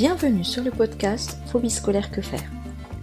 Bienvenue 0.00 0.44
sur 0.44 0.64
le 0.64 0.70
podcast 0.70 1.36
Phobie 1.52 1.68
scolaire 1.68 2.10
que 2.10 2.22
faire. 2.22 2.50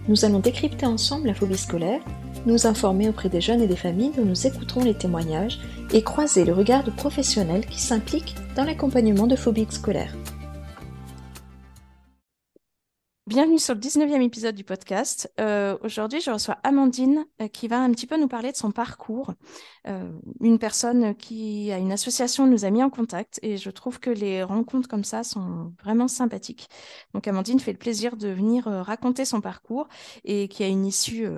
Nous 0.08 0.24
allons 0.24 0.40
décrypter 0.40 0.84
ensemble 0.84 1.28
la 1.28 1.34
phobie 1.34 1.56
scolaire, 1.56 2.00
nous 2.44 2.66
informer 2.66 3.08
auprès 3.08 3.28
des 3.28 3.40
jeunes 3.40 3.62
et 3.62 3.68
des 3.68 3.76
familles 3.76 4.10
dont 4.16 4.24
nous 4.24 4.48
écouterons 4.48 4.82
les 4.82 4.98
témoignages 4.98 5.60
et 5.92 6.02
croiser 6.02 6.44
le 6.44 6.52
regard 6.52 6.82
de 6.82 6.90
professionnels 6.90 7.66
qui 7.66 7.80
s'impliquent 7.80 8.34
dans 8.56 8.64
l'accompagnement 8.64 9.28
de 9.28 9.36
phobies 9.36 9.68
scolaires. 9.70 10.12
Bienvenue 13.28 13.58
sur 13.58 13.74
le 13.74 13.80
19e 13.80 14.22
épisode 14.22 14.54
du 14.54 14.64
podcast. 14.64 15.30
Euh, 15.38 15.76
aujourd'hui, 15.82 16.18
je 16.22 16.30
reçois 16.30 16.56
Amandine 16.64 17.26
euh, 17.42 17.48
qui 17.48 17.68
va 17.68 17.78
un 17.78 17.90
petit 17.90 18.06
peu 18.06 18.18
nous 18.18 18.26
parler 18.26 18.52
de 18.52 18.56
son 18.56 18.70
parcours. 18.70 19.34
Euh, 19.86 20.10
une 20.40 20.58
personne 20.58 21.14
qui 21.14 21.70
a 21.70 21.76
une 21.76 21.92
association 21.92 22.46
nous 22.46 22.64
a 22.64 22.70
mis 22.70 22.82
en 22.82 22.88
contact 22.88 23.38
et 23.42 23.58
je 23.58 23.68
trouve 23.68 24.00
que 24.00 24.08
les 24.08 24.42
rencontres 24.42 24.88
comme 24.88 25.04
ça 25.04 25.24
sont 25.24 25.74
vraiment 25.84 26.08
sympathiques. 26.08 26.70
Donc 27.12 27.28
Amandine 27.28 27.60
fait 27.60 27.72
le 27.72 27.78
plaisir 27.78 28.16
de 28.16 28.28
venir 28.28 28.64
raconter 28.64 29.26
son 29.26 29.42
parcours 29.42 29.88
et 30.24 30.48
qui 30.48 30.64
a 30.64 30.66
une 30.66 30.86
issue 30.86 31.28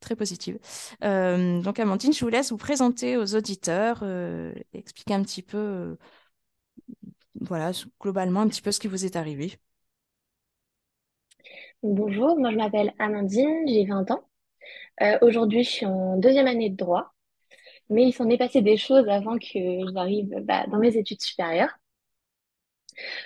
très 0.00 0.16
positive. 0.16 0.58
donc 1.00 1.78
Amandine, 1.78 2.12
je 2.12 2.24
vous 2.24 2.28
laisse 2.28 2.50
vous 2.50 2.56
présenter 2.56 3.16
aux 3.16 3.36
auditeurs, 3.36 4.02
expliquer 4.72 5.14
un 5.14 5.22
petit 5.22 5.42
peu, 5.42 5.96
voilà, 7.40 7.70
globalement 8.00 8.40
un 8.40 8.48
petit 8.48 8.62
peu 8.62 8.72
ce 8.72 8.80
qui 8.80 8.88
vous 8.88 9.04
est 9.04 9.14
arrivé. 9.14 9.60
Bonjour, 11.88 12.36
moi 12.36 12.50
je 12.50 12.56
m'appelle 12.56 12.92
Amandine, 12.98 13.64
j'ai 13.68 13.84
20 13.84 14.10
ans. 14.10 14.28
Euh, 15.02 15.18
aujourd'hui, 15.22 15.64
je 15.64 15.70
suis 15.70 15.86
en 15.86 16.16
deuxième 16.18 16.46
année 16.48 16.70
de 16.70 16.76
droit, 16.76 17.14
mais 17.90 18.04
il 18.04 18.12
s'en 18.12 18.28
est 18.30 18.38
passé 18.38 18.62
des 18.62 18.76
choses 18.76 19.08
avant 19.08 19.38
que 19.38 19.90
j'arrive 19.94 20.34
bah, 20.44 20.66
dans 20.68 20.78
mes 20.78 20.96
études 20.96 21.22
supérieures. 21.22 21.78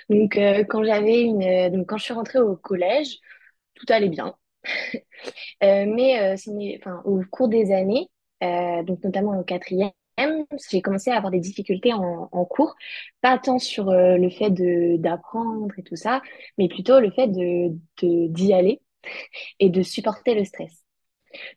Donc, 0.09 0.37
euh, 0.37 0.63
quand 0.65 0.83
une, 0.83 1.69
donc 1.71 1.87
quand 1.87 1.97
je 1.97 2.03
suis 2.03 2.13
rentrée 2.13 2.39
au 2.39 2.55
collège, 2.55 3.19
tout 3.75 3.85
allait 3.89 4.09
bien. 4.09 4.35
Euh, 5.63 5.85
mais 5.87 6.37
au 7.05 7.21
cours 7.31 7.47
des 7.47 7.71
années, 7.71 8.09
donc 8.41 9.03
notamment 9.03 9.39
au 9.39 9.43
quatrième, 9.43 9.91
j'ai 10.69 10.81
commencé 10.81 11.11
à 11.11 11.17
avoir 11.17 11.31
des 11.31 11.39
difficultés 11.39 11.93
en, 11.93 12.45
cours, 12.45 12.75
pas 13.21 13.37
tant 13.37 13.59
sur 13.59 13.89
euh, 13.89 14.17
le 14.17 14.29
fait 14.29 14.51
d'apprendre 14.99 15.73
et 15.77 15.83
tout 15.83 15.95
ça, 15.95 16.21
mais 16.57 16.67
plutôt 16.67 16.99
le 16.99 17.11
fait 17.11 17.27
de 17.27 17.71
d'y 18.01 18.53
aller 18.53 18.81
et 19.59 19.69
de 19.69 19.81
supporter 19.81 20.35
le 20.35 20.45
stress. 20.45 20.83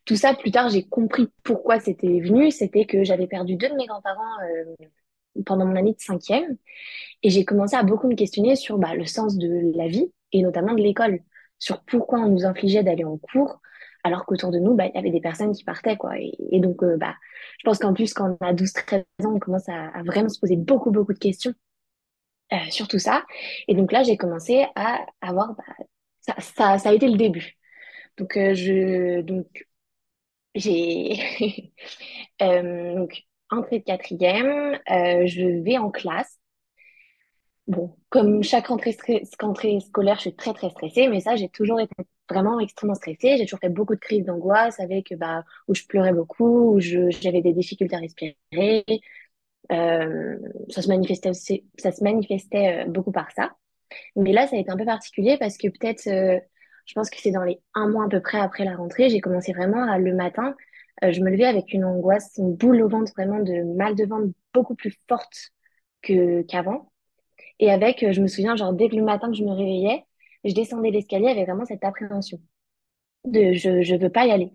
Tout 0.05 0.15
ça, 0.15 0.33
plus 0.33 0.51
tard, 0.51 0.69
j'ai 0.69 0.83
compris 0.83 1.27
pourquoi 1.43 1.79
c'était 1.79 2.19
venu. 2.19 2.51
C'était 2.51 2.85
que 2.85 3.03
j'avais 3.03 3.27
perdu 3.27 3.55
deux 3.55 3.69
de 3.69 3.75
mes 3.75 3.85
grands-parents 3.85 4.41
euh, 4.43 4.85
pendant 5.45 5.65
mon 5.65 5.75
année 5.75 5.93
de 5.93 5.99
cinquième, 5.99 6.57
et 7.23 7.29
j'ai 7.29 7.43
commencé 7.43 7.75
à 7.75 7.83
beaucoup 7.83 8.07
me 8.07 8.15
questionner 8.15 8.55
sur 8.55 8.77
bah, 8.77 8.95
le 8.95 9.05
sens 9.05 9.37
de 9.37 9.71
la 9.75 9.87
vie 9.87 10.11
et 10.31 10.41
notamment 10.41 10.73
de 10.73 10.81
l'école, 10.81 11.19
sur 11.59 11.81
pourquoi 11.83 12.19
on 12.19 12.29
nous 12.29 12.45
infligeait 12.45 12.83
d'aller 12.83 13.03
en 13.03 13.17
cours, 13.17 13.61
alors 14.05 14.25
qu'autour 14.25 14.51
de 14.51 14.59
nous, 14.59 14.75
bah, 14.75 14.85
il 14.85 14.93
y 14.93 14.99
avait 14.99 15.09
des 15.09 15.19
personnes 15.19 15.51
qui 15.51 15.63
partaient, 15.63 15.97
quoi. 15.97 16.11
Et, 16.19 16.59
donc, 16.59 16.83
euh, 16.83 16.95
bah, 16.95 17.15
je 17.57 17.63
pense 17.65 17.79
qu'en 17.79 17.93
plus, 17.93 18.13
quand 18.13 18.37
on 18.39 18.45
a 18.45 18.53
12-13 18.53 19.03
ans, 19.23 19.33
on 19.33 19.39
commence 19.39 19.67
à, 19.67 20.03
vraiment 20.03 20.29
se 20.29 20.39
poser 20.39 20.55
beaucoup, 20.57 20.91
beaucoup 20.91 21.13
de 21.13 21.19
questions 21.19 21.53
euh, 22.53 22.57
sur 22.69 22.87
tout 22.87 22.99
ça. 22.99 23.25
Et 23.67 23.73
donc 23.73 23.91
là, 23.91 24.03
j'ai 24.03 24.15
commencé 24.15 24.67
à 24.75 24.99
avoir, 25.21 25.55
bah, 25.55 25.63
ça, 26.21 26.35
ça, 26.39 26.77
ça, 26.77 26.89
a 26.89 26.93
été 26.93 27.07
le 27.07 27.17
début. 27.17 27.57
Donc, 28.17 28.37
euh, 28.37 28.53
je, 28.53 29.21
donc, 29.21 29.47
j'ai, 30.53 31.73
donc, 32.39 33.23
entrée 33.49 33.79
de 33.79 33.85
quatrième, 33.85 34.79
je 34.87 35.63
vais 35.63 35.79
en 35.79 35.89
classe. 35.89 36.39
Bon, 37.67 37.95
comme 38.09 38.43
chaque 38.43 38.67
rentrée, 38.67 38.95
rentrée 39.41 39.79
scolaire, 39.79 40.17
je 40.17 40.21
suis 40.21 40.35
très, 40.35 40.53
très 40.53 40.69
stressée, 40.69 41.07
mais 41.07 41.21
ça, 41.21 41.35
j'ai 41.35 41.49
toujours 41.49 41.79
été 41.79 41.95
vraiment 42.29 42.59
extrêmement 42.59 42.95
stressée. 42.95 43.37
J'ai 43.37 43.45
toujours 43.45 43.59
fait 43.59 43.69
beaucoup 43.69 43.95
de 43.95 43.99
crises 43.99 44.25
d'angoisse 44.25 44.79
avec 44.79 45.13
bah, 45.17 45.43
où 45.67 45.75
je 45.75 45.83
pleurais 45.85 46.13
beaucoup, 46.13 46.75
où 46.75 46.79
j'avais 46.79 47.41
des 47.41 47.53
difficultés 47.53 47.95
à 47.95 47.99
respirer. 47.99 48.35
Euh, 49.71 50.37
ça 50.69 50.81
se 50.81 50.87
manifestait 50.87 51.31
ça 51.33 51.91
se 51.91 52.03
manifestait 52.03 52.85
euh, 52.85 52.89
beaucoup 52.89 53.11
par 53.11 53.31
ça. 53.31 53.55
Mais 54.15 54.33
là, 54.33 54.47
ça 54.47 54.55
a 54.55 54.59
été 54.59 54.71
un 54.71 54.77
peu 54.77 54.85
particulier 54.85 55.37
parce 55.37 55.57
que 55.57 55.67
peut-être, 55.67 56.07
euh, 56.07 56.39
je 56.85 56.93
pense 56.93 57.09
que 57.09 57.17
c'est 57.19 57.31
dans 57.31 57.43
les 57.43 57.59
un 57.73 57.89
mois 57.89 58.05
à 58.05 58.09
peu 58.09 58.21
près 58.21 58.39
après 58.39 58.65
la 58.65 58.75
rentrée, 58.75 59.09
j'ai 59.09 59.21
commencé 59.21 59.53
vraiment 59.53 59.83
à, 59.89 59.97
le 59.97 60.13
matin, 60.13 60.55
je 61.01 61.19
me 61.21 61.29
levais 61.29 61.45
avec 61.45 61.73
une 61.73 61.83
angoisse, 61.85 62.33
une 62.37 62.55
boule 62.55 62.81
au 62.81 62.89
ventre, 62.89 63.11
vraiment 63.17 63.39
de 63.39 63.63
mal 63.75 63.95
de 63.95 64.05
ventre 64.05 64.27
beaucoup 64.53 64.75
plus 64.75 64.95
forte 65.09 65.51
que 66.01 66.41
qu'avant. 66.43 66.91
Et 67.59 67.71
avec, 67.71 68.05
je 68.11 68.21
me 68.21 68.27
souviens, 68.27 68.55
genre 68.55 68.73
dès 68.73 68.89
que 68.89 68.95
le 68.95 69.03
matin 69.03 69.29
que 69.29 69.35
je 69.35 69.43
me 69.43 69.51
réveillais, 69.51 70.05
je 70.45 70.53
descendais 70.53 70.91
l'escalier 70.91 71.27
avec 71.27 71.45
vraiment 71.45 71.65
cette 71.65 71.83
appréhension 71.83 72.39
de 73.25 73.53
je 73.53 73.81
je 73.81 73.95
veux 73.95 74.09
pas 74.09 74.25
y 74.27 74.31
aller. 74.31 74.51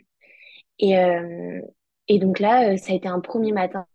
Et 0.79 0.99
euh, 0.99 1.61
et 2.09 2.19
donc 2.19 2.39
là, 2.41 2.73
euh, 2.73 2.77
ça 2.77 2.93
a 2.93 2.97
été 2.97 3.09
un 3.09 3.21
premier 3.21 3.53
matin 3.53 3.87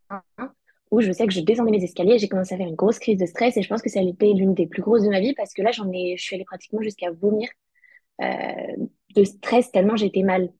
où 0.91 1.01
je 1.01 1.11
sais 1.11 1.25
que 1.25 1.33
je 1.33 1.41
descendais 1.41 1.71
mes 1.71 1.83
escaliers, 1.83 2.19
j'ai 2.19 2.29
commencé 2.29 2.53
à 2.53 2.57
faire 2.57 2.67
une 2.67 2.75
grosse 2.75 2.99
crise 2.99 3.17
de 3.17 3.25
stress 3.25 3.57
et 3.57 3.61
je 3.61 3.67
pense 3.67 3.81
que 3.81 3.89
ça 3.89 3.99
a 3.99 4.03
été 4.03 4.33
l'une 4.33 4.53
des 4.53 4.67
plus 4.67 4.81
grosses 4.81 5.03
de 5.03 5.09
ma 5.09 5.19
vie 5.19 5.33
parce 5.33 5.53
que 5.53 5.61
là, 5.61 5.71
j'en 5.71 5.91
ai, 5.91 6.15
je 6.17 6.23
suis 6.23 6.35
allée 6.35 6.45
pratiquement 6.45 6.81
jusqu'à 6.81 7.11
vomir 7.11 7.49
euh, 8.21 8.87
de 9.15 9.23
stress 9.23 9.71
tellement 9.71 9.95
j'étais 9.95 10.23
mal. 10.23 10.51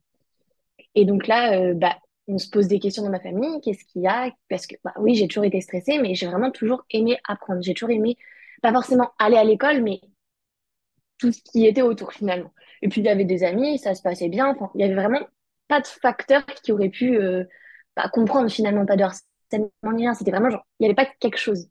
Et 0.96 1.06
donc 1.06 1.28
là, 1.28 1.74
bah, 1.74 1.98
on 2.28 2.38
se 2.38 2.50
pose 2.50 2.68
des 2.68 2.80
questions 2.80 3.04
dans 3.04 3.10
ma 3.10 3.20
famille, 3.20 3.62
qu'est-ce 3.62 3.86
qu'il 3.86 4.02
y 4.02 4.08
a? 4.08 4.32
Parce 4.50 4.66
que 4.66 4.76
bah, 4.84 4.94
oui, 5.00 5.16
j'ai 5.16 5.28
toujours 5.28 5.46
été 5.46 5.62
stressée, 5.62 6.00
mais 6.00 6.16
j'ai 6.16 6.28
vraiment 6.28 6.52
toujours 6.52 6.86
aimé 6.90 7.18
apprendre. 7.28 7.62
J'ai 7.62 7.74
toujours 7.74 7.92
aimé, 7.92 8.18
pas 8.62 8.72
forcément 8.72 9.12
aller 9.20 9.38
à 9.38 9.44
l'école, 9.44 9.84
mais 9.84 10.02
tout 11.18 11.32
ce 11.32 11.42
qui 11.42 11.66
était 11.66 11.82
autour 11.82 12.14
finalement. 12.14 12.52
Et 12.82 12.90
puis 12.90 13.02
il 13.02 13.06
y 13.06 13.10
avait 13.10 13.26
des 13.26 13.44
amis, 13.44 13.80
ça 13.80 13.96
se 13.96 14.02
passait 14.02 14.30
bien. 14.30 14.56
Il 14.76 14.82
y 14.82 14.84
avait 14.84 14.96
vraiment 14.96 15.22
pas 15.68 15.82
de 15.82 15.88
facteurs 15.88 16.46
qui 16.46 16.72
auraient 16.72 16.90
pu 16.90 17.18
euh, 17.18 17.44
bah, 17.96 18.10
comprendre 18.10 18.50
finalement 18.50 18.86
pas 18.86 18.96
de 18.96 19.04
harcèlement 19.04 19.70
ni 19.94 20.04
rien. 20.04 20.14
C'était 20.14 20.32
vraiment 20.32 20.50
genre, 20.50 20.66
il 20.80 20.84
n'y 20.84 20.88
avait 20.88 20.96
pas 20.96 21.10
quelque 21.20 21.38
chose. 21.38 21.70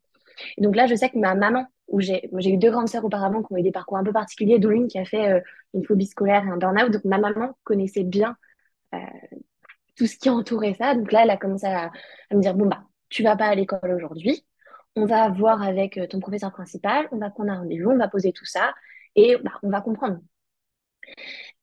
Et 0.57 0.63
donc 0.63 0.75
là, 0.75 0.87
je 0.87 0.95
sais 0.95 1.11
que 1.11 1.19
ma 1.19 1.35
maman, 1.35 1.67
où 1.89 2.01
j'ai 2.01 2.29
eu 2.33 2.57
deux 2.57 2.71
grandes 2.71 2.89
sœurs 2.89 3.05
auparavant 3.05 3.43
qui 3.43 3.53
ont 3.53 3.57
eu 3.57 3.63
des 3.63 3.71
parcours 3.71 3.99
un 3.99 4.05
peu 4.05 4.13
particuliers, 4.13 4.59
dont 4.59 4.71
une 4.71 4.89
qui 4.89 4.99
a 4.99 5.05
fait 5.05 5.31
euh, 5.31 5.41
une 5.75 5.85
phobie 5.85 6.07
scolaire 6.07 6.45
et 6.45 6.51
un 6.51 6.57
burn-out. 6.57 6.91
Donc 6.91 7.05
ma 7.05 7.19
maman 7.19 7.57
connaissait 7.63 8.05
bien 8.05 8.37
euh, 8.95 8.99
tout 9.97 10.07
ce 10.07 10.17
qui 10.17 10.31
entourait 10.31 10.75
ça. 10.75 10.95
Donc 10.95 11.13
là, 11.13 11.23
elle 11.23 11.31
a 11.31 11.37
commencé 11.37 11.67
à, 11.67 11.93
à 12.31 12.35
me 12.35 12.41
dire 12.41 12.55
bon 12.55 12.67
bah 12.67 12.83
tu 13.11 13.23
vas 13.23 13.37
pas 13.37 13.47
à 13.47 13.55
l'école 13.55 13.93
aujourd'hui. 13.93 14.45
On 14.97 15.07
va 15.07 15.29
voir 15.29 15.63
avec 15.63 16.01
ton 16.09 16.21
professeur 16.21 16.53
principal, 16.53 17.09
on 17.13 17.19
va 17.19 17.31
prendre 17.31 17.53
un 17.53 17.59
rendez-vous, 17.59 17.91
on 17.91 17.99
va 17.99 18.09
poser 18.09 18.33
tout 18.33 18.45
ça 18.45 18.73
et 19.17 19.37
bah, 19.43 19.53
on 19.63 19.71
va 19.71 19.81
comprendre. 19.81 20.19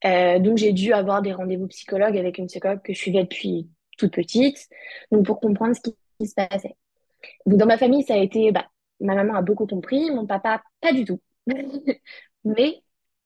Euh, 0.06 0.40
donc 0.40 0.58
j'ai 0.58 0.74
dû 0.74 0.94
avoir 0.94 1.22
des 1.22 1.34
rendez-vous 1.34 1.68
psychologues 1.68 2.18
avec 2.18 2.38
une 2.38 2.48
psychologue 2.48 2.82
que 2.82 2.94
je 2.94 2.98
suivais 2.98 3.24
depuis 3.24 3.70
toute 3.98 4.14
petite, 4.14 4.68
donc 5.12 5.26
pour 5.26 5.40
comprendre 5.40 5.76
ce 5.76 5.82
qui, 5.82 5.96
se 6.28 6.36
passait. 6.36 6.76
Donc 7.48 7.58
dans 7.58 7.66
ma 7.66 7.78
famille, 7.78 8.04
ça 8.04 8.14
a 8.14 8.18
été, 8.18 8.52
bah, 8.52 8.68
ma 9.00 9.16
maman 9.16 9.36
a 9.36 9.42
beaucoup 9.42 9.66
compris, 9.66 10.12
mon 10.12 10.28
papa 10.28 10.62
pas 10.82 10.94
du 10.94 11.04
tout, 11.06 11.20
mais 12.44 12.82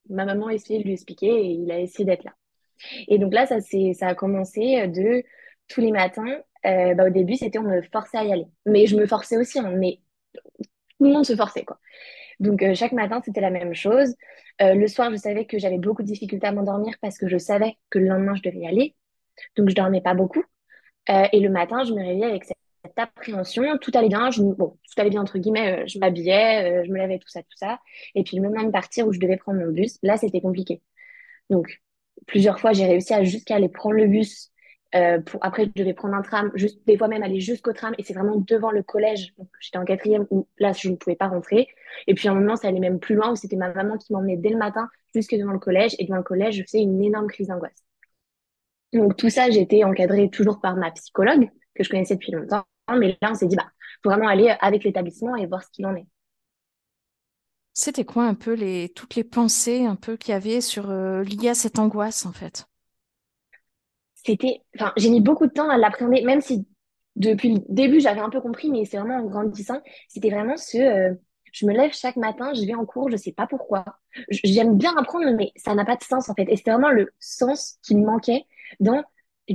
ma 0.10 0.26
maman 0.26 0.48
a 0.48 0.54
essayé 0.54 0.80
de 0.80 0.86
lui 0.86 0.94
expliquer 0.94 1.28
et 1.28 1.52
il 1.52 1.72
a 1.72 1.80
essayé 1.80 2.06
d'être 2.06 2.24
là. 2.24 2.34
Et 3.08 3.20
donc 3.20 3.34
là, 3.34 3.46
ça, 3.46 3.60
ça 3.62 4.08
a 4.08 4.16
commencé 4.16 4.88
de 4.88 5.24
tous 5.68 5.82
les 5.82 5.92
matins. 5.92 6.42
Euh, 6.66 6.94
bah, 6.94 7.08
au 7.08 7.10
début, 7.10 7.36
c'était 7.36 7.60
on 7.60 7.64
me 7.64 7.82
forçait 7.82 8.18
à 8.18 8.24
y 8.24 8.32
aller, 8.32 8.48
mais 8.66 8.88
je 8.88 8.96
me 8.96 9.06
forçais 9.06 9.38
aussi, 9.38 9.60
hein, 9.60 9.72
mais 9.76 10.00
tout 10.34 11.06
le 11.06 11.12
monde 11.12 11.26
se 11.26 11.36
forçait 11.36 11.66
quoi. 11.66 11.80
Donc 12.40 12.62
euh, 12.64 12.76
chaque 12.76 12.92
matin, 12.92 13.22
c'était 13.24 13.42
la 13.42 13.50
même 13.50 13.74
chose. 13.74 14.16
Euh, 14.62 14.74
le 14.74 14.88
soir, 14.88 15.12
je 15.12 15.18
savais 15.18 15.46
que 15.46 15.58
j'avais 15.58 15.78
beaucoup 15.78 16.02
de 16.02 16.08
difficultés 16.08 16.48
à 16.48 16.52
m'endormir 16.52 16.96
parce 17.02 17.18
que 17.18 17.28
je 17.28 17.38
savais 17.38 17.76
que 17.90 18.00
le 18.00 18.08
lendemain, 18.08 18.36
je 18.36 18.42
devais 18.42 18.60
y 18.60 18.68
aller. 18.68 18.96
Donc 19.58 19.70
je 19.70 19.76
dormais 19.76 20.02
pas 20.02 20.14
beaucoup. 20.14 20.44
Euh, 21.10 21.28
et 21.32 21.40
le 21.40 21.50
matin, 21.50 21.84
je 21.84 21.94
me 21.94 22.00
réveillais 22.00 22.26
avec 22.26 22.46
cette, 22.46 22.58
appréhension. 22.98 23.78
Tout 23.80 23.92
allait 23.96 24.10
bien. 24.10 24.30
Bon, 24.38 24.78
tout 24.84 25.02
allait 25.02 25.10
bien 25.10 25.22
entre 25.22 25.40
guillemets. 25.40 25.88
je 25.88 25.98
m'habillais, 26.00 26.86
je 26.86 26.92
me 26.92 26.98
lavais, 26.98 27.18
tout 27.20 27.28
ça, 27.28 27.42
tout 27.42 27.58
ça. 27.58 27.80
Et 28.14 28.24
puis 28.24 28.38
le 28.38 28.44
moment 28.44 28.64
de 28.64 28.72
partir 28.72 29.08
où 29.08 29.12
je 29.12 29.20
devais 29.20 29.38
prendre 29.38 29.60
mon 29.60 29.72
bus, 29.72 29.98
là, 30.04 30.18
c'était 30.18 30.40
compliqué. 30.40 30.82
Donc 31.50 31.82
plusieurs 32.28 32.60
fois, 32.60 32.74
j'ai 32.74 32.86
réussi 32.86 33.14
à 33.14 33.24
jusqu'à 33.24 33.56
aller 33.56 33.70
prendre 33.70 33.96
le 33.96 34.08
bus 34.08 34.52
euh, 34.96 35.20
après, 35.42 35.66
je 35.66 35.72
devais 35.82 35.94
prendre 35.94 36.16
un 36.16 36.22
tram, 36.22 36.52
des 36.88 36.98
fois 36.98 37.08
même 37.08 37.24
aller 37.24 37.40
jusqu'au 37.42 37.74
tram, 37.74 37.94
et 37.98 38.04
c'est 38.04 38.14
vraiment 38.14 38.38
devant 38.38 38.72
le 38.72 38.84
collège. 38.84 39.34
J'étais 39.60 39.78
en 39.78 39.86
quatrième 39.86 40.26
où 40.30 40.48
là, 40.58 40.72
je 40.72 40.90
ne 40.90 40.96
pouvais 40.96 41.16
pas 41.16 41.28
rentrer. 41.28 41.68
Et 42.08 42.14
puis, 42.14 42.28
à 42.28 42.32
un 42.32 42.36
moment, 42.36 42.56
ça 42.56 42.68
allait 42.70 42.80
même 42.80 43.00
plus 43.00 43.16
loin 43.16 43.32
où 43.32 43.36
c'était 43.36 43.58
ma 43.58 43.74
maman 43.74 43.98
qui 43.98 44.14
m'emmenait 44.14 44.38
dès 44.38 44.50
le 44.50 44.58
matin 44.58 44.90
jusque 45.14 45.36
devant 45.36 45.52
le 45.52 45.60
collège. 45.60 45.96
Et 46.00 46.06
devant 46.06 46.18
le 46.18 46.24
collège, 46.24 46.56
je 46.56 46.64
faisais 46.64 46.82
une 46.82 47.04
énorme 47.04 47.28
crise 47.28 47.48
d'angoisse. 47.48 47.84
Donc, 48.94 49.18
tout 49.18 49.30
ça, 49.30 49.48
été 49.50 49.84
encadrée 49.84 50.30
toujours 50.30 50.62
par 50.62 50.78
ma 50.78 50.92
psychologue, 50.92 51.50
que 51.76 51.84
je 51.84 51.90
connaissais 51.90 52.16
depuis 52.16 52.32
longtemps. 52.32 52.64
Mais 52.98 53.18
là, 53.22 53.32
on 53.32 53.36
s'est 53.36 53.48
dit, 53.48 53.56
bah, 53.56 53.68
faut 54.04 54.10
vraiment 54.10 54.28
aller 54.30 54.56
avec 54.62 54.84
l'établissement 54.84 55.36
et 55.36 55.46
voir 55.46 55.64
ce 55.64 55.70
qu'il 55.72 55.86
en 55.86 55.96
est. 55.96 56.06
C'était 57.74 58.06
quoi 58.06 58.24
un 58.24 58.36
peu 58.36 58.56
toutes 58.96 59.16
les 59.16 59.26
pensées 59.26 59.86
un 59.86 59.98
peu 59.98 60.16
qu'il 60.16 60.32
y 60.32 60.36
avait 60.36 60.62
sur, 60.62 60.90
euh, 60.90 61.24
liées 61.24 61.50
à 61.50 61.56
cette 61.56 61.78
angoisse, 61.78 62.26
en 62.26 62.32
fait? 62.32 62.68
C'était, 64.26 64.62
enfin, 64.76 64.94
j'ai 64.98 65.10
mis 65.10 65.22
beaucoup 65.22 65.48
de 65.48 65.52
temps 65.52 65.70
à 65.70 65.78
l'appréhender, 65.78 66.22
même 66.24 66.42
si 66.42 66.68
depuis 67.16 67.54
le 67.54 67.62
début 67.70 68.00
j'avais 68.00 68.20
un 68.22 68.30
peu 68.30 68.42
compris, 68.42 68.70
mais 68.70 68.86
c'est 68.86 68.98
vraiment 68.98 69.18
en 69.18 69.26
grandissant, 69.26 69.82
c'était 70.10 70.30
vraiment 70.30 70.58
ce, 70.58 70.78
euh, 70.78 71.14
je 71.54 71.66
me 71.66 71.74
lève 71.74 71.94
chaque 71.94 72.18
matin, 72.18 72.54
je 72.54 72.66
vais 72.66 72.76
en 72.76 72.86
cours, 72.86 73.10
je 73.10 73.16
sais 73.18 73.32
pas 73.32 73.48
pourquoi. 73.48 73.86
J'aime 74.30 74.78
bien 74.78 74.96
apprendre, 74.98 75.26
mais 75.38 75.52
ça 75.56 75.74
n'a 75.76 75.86
pas 75.86 75.96
de 75.96 76.04
sens, 76.04 76.30
en 76.30 76.34
fait. 76.34 76.46
Et 76.50 76.58
c'était 76.58 76.72
vraiment 76.72 76.92
le 76.92 77.12
sens 77.20 77.78
qui 77.82 77.96
me 77.96 78.06
manquait 78.06 78.46
dans, 78.82 79.04
je 79.48 79.54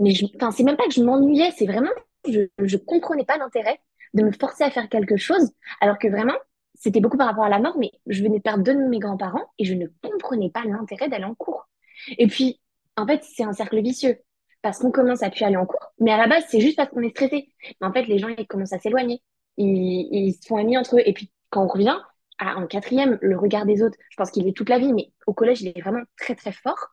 mais 0.00 0.10
je, 0.12 0.26
enfin, 0.36 0.50
c'est 0.50 0.62
même 0.62 0.76
pas 0.76 0.86
que 0.86 0.92
je 0.94 1.02
m'ennuyais, 1.02 1.50
c'est 1.56 1.66
vraiment, 1.66 1.90
je, 2.28 2.42
je 2.58 2.76
comprenais 2.76 3.24
pas 3.24 3.36
l'intérêt 3.36 3.80
de 4.14 4.22
me 4.22 4.32
forcer 4.32 4.64
à 4.64 4.70
faire 4.70 4.88
quelque 4.88 5.16
chose, 5.16 5.50
alors 5.80 5.98
que 5.98 6.08
vraiment, 6.08 6.36
c'était 6.74 7.00
beaucoup 7.00 7.16
par 7.18 7.26
rapport 7.26 7.44
à 7.44 7.48
la 7.48 7.58
mort, 7.58 7.76
mais 7.78 7.90
je 8.06 8.22
venais 8.22 8.38
de 8.38 8.42
perdre 8.42 8.62
deux 8.62 8.74
de 8.74 8.88
mes 8.88 9.00
grands-parents 9.00 9.44
et 9.58 9.64
je 9.64 9.74
ne 9.74 9.86
comprenais 10.02 10.50
pas 10.50 10.64
l'intérêt 10.64 11.08
d'aller 11.08 11.24
en 11.24 11.34
cours. 11.34 11.68
Et 12.16 12.28
puis, 12.28 12.60
en 12.98 13.06
fait, 13.06 13.22
c'est 13.24 13.44
un 13.44 13.52
cercle 13.52 13.80
vicieux 13.80 14.18
parce 14.62 14.78
qu'on 14.78 14.90
commence 14.90 15.22
à 15.22 15.30
plus 15.30 15.44
aller 15.44 15.56
en 15.56 15.66
cours, 15.66 15.92
mais 16.00 16.10
à 16.10 16.16
la 16.16 16.26
base, 16.26 16.44
c'est 16.48 16.60
juste 16.60 16.76
parce 16.76 16.90
qu'on 16.90 17.02
est 17.02 17.10
stressé. 17.10 17.48
En 17.80 17.92
fait, 17.92 18.06
les 18.06 18.18
gens, 18.18 18.28
ils 18.28 18.46
commencent 18.46 18.72
à 18.72 18.78
s'éloigner, 18.78 19.22
ils, 19.56 20.32
se 20.32 20.46
font 20.46 20.56
amis 20.56 20.76
entre 20.76 20.96
eux. 20.96 21.02
Et 21.06 21.12
puis, 21.12 21.30
quand 21.50 21.64
on 21.64 21.68
revient, 21.68 21.96
en 22.40 22.66
quatrième, 22.66 23.18
le 23.22 23.38
regard 23.38 23.66
des 23.66 23.82
autres, 23.82 23.96
je 24.10 24.16
pense 24.16 24.30
qu'il 24.30 24.46
est 24.48 24.56
toute 24.56 24.68
la 24.68 24.78
vie, 24.78 24.92
mais 24.92 25.12
au 25.26 25.32
collège, 25.32 25.62
il 25.62 25.68
est 25.68 25.80
vraiment 25.80 26.02
très, 26.16 26.34
très 26.34 26.52
fort. 26.52 26.88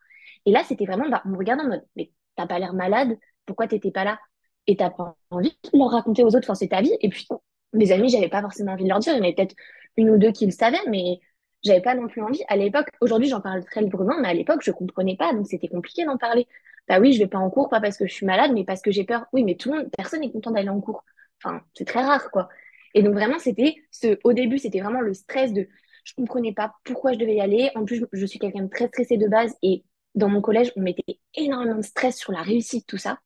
Et 0.45 0.51
là, 0.51 0.63
c'était 0.63 0.85
vraiment, 0.85 1.09
bah, 1.09 1.23
on 1.25 1.29
me 1.29 1.37
regarde 1.37 1.61
en 1.61 1.67
mode, 1.67 1.83
mais 1.95 2.11
t'as 2.35 2.45
pas 2.45 2.59
l'air 2.59 2.73
malade, 2.73 3.17
pourquoi 3.45 3.67
t'étais 3.67 3.91
pas 3.91 4.03
là? 4.03 4.19
Et 4.67 4.75
t'as 4.75 4.91
pas 4.91 5.15
envie 5.31 5.57
de 5.63 5.77
leur 5.77 5.89
raconter 5.89 6.23
aux 6.23 6.35
autres, 6.35 6.49
enfin, 6.49 6.67
ta 6.67 6.81
vie. 6.81 6.95
Et 7.01 7.09
puis, 7.09 7.27
mes 7.73 7.91
amis, 7.91 8.09
j'avais 8.09 8.29
pas 8.29 8.41
forcément 8.41 8.73
envie 8.73 8.83
de 8.83 8.89
leur 8.89 8.99
dire. 8.99 9.13
Il 9.13 9.17
y 9.17 9.19
en 9.19 9.23
avait 9.23 9.33
peut-être 9.33 9.55
une 9.97 10.09
ou 10.11 10.17
deux 10.17 10.31
qui 10.31 10.45
le 10.45 10.51
savaient, 10.51 10.77
mais 10.87 11.19
j'avais 11.65 11.81
pas 11.81 11.95
non 11.95 12.07
plus 12.07 12.21
envie. 12.21 12.43
À 12.47 12.55
l'époque, 12.57 12.87
aujourd'hui, 13.01 13.29
j'en 13.29 13.41
parle 13.41 13.63
très 13.65 13.81
librement, 13.81 14.15
mais 14.21 14.29
à 14.29 14.33
l'époque, 14.33 14.61
je 14.63 14.71
comprenais 14.71 15.15
pas, 15.17 15.33
donc 15.33 15.47
c'était 15.47 15.67
compliqué 15.67 16.05
d'en 16.05 16.17
parler. 16.17 16.47
Bah 16.87 16.99
oui, 16.99 17.13
je 17.13 17.19
vais 17.19 17.27
pas 17.27 17.39
en 17.39 17.49
cours, 17.49 17.69
pas 17.69 17.81
parce 17.81 17.97
que 17.97 18.07
je 18.07 18.13
suis 18.13 18.25
malade, 18.25 18.51
mais 18.53 18.63
parce 18.63 18.81
que 18.81 18.91
j'ai 18.91 19.03
peur. 19.03 19.25
Oui, 19.33 19.43
mais 19.43 19.55
tout 19.55 19.71
le 19.71 19.79
monde, 19.79 19.89
personne 19.97 20.21
n'est 20.21 20.31
content 20.31 20.51
d'aller 20.51 20.69
en 20.69 20.79
cours. 20.81 21.03
Enfin, 21.43 21.61
c'est 21.73 21.85
très 21.85 22.03
rare, 22.03 22.29
quoi. 22.31 22.49
Et 22.93 23.03
donc 23.03 23.13
vraiment, 23.13 23.39
c'était 23.39 23.75
ce, 23.91 24.17
au 24.23 24.33
début, 24.33 24.57
c'était 24.59 24.79
vraiment 24.81 25.01
le 25.01 25.13
stress 25.13 25.51
de, 25.53 25.67
je 26.03 26.13
comprenais 26.15 26.53
pas 26.53 26.75
pourquoi 26.83 27.13
je 27.13 27.17
devais 27.17 27.35
y 27.35 27.41
aller. 27.41 27.71
En 27.75 27.85
plus, 27.85 28.05
je 28.13 28.25
suis 28.25 28.39
quelqu'un 28.39 28.63
de 28.63 28.69
très 28.69 28.87
stressé 28.87 29.17
de 29.17 29.27
base 29.27 29.55
et 29.63 29.83
dans 30.13 30.29
mon 30.29 30.41
collège, 30.41 30.71
on 30.77 30.81
mettait 30.81 31.19
énormément 31.35 31.75
de 31.77 31.81
stress 31.81 32.17
sur 32.17 32.31
la 32.31 32.41
réussite, 32.41 32.87
tout 32.87 32.97
ça. 32.97 33.19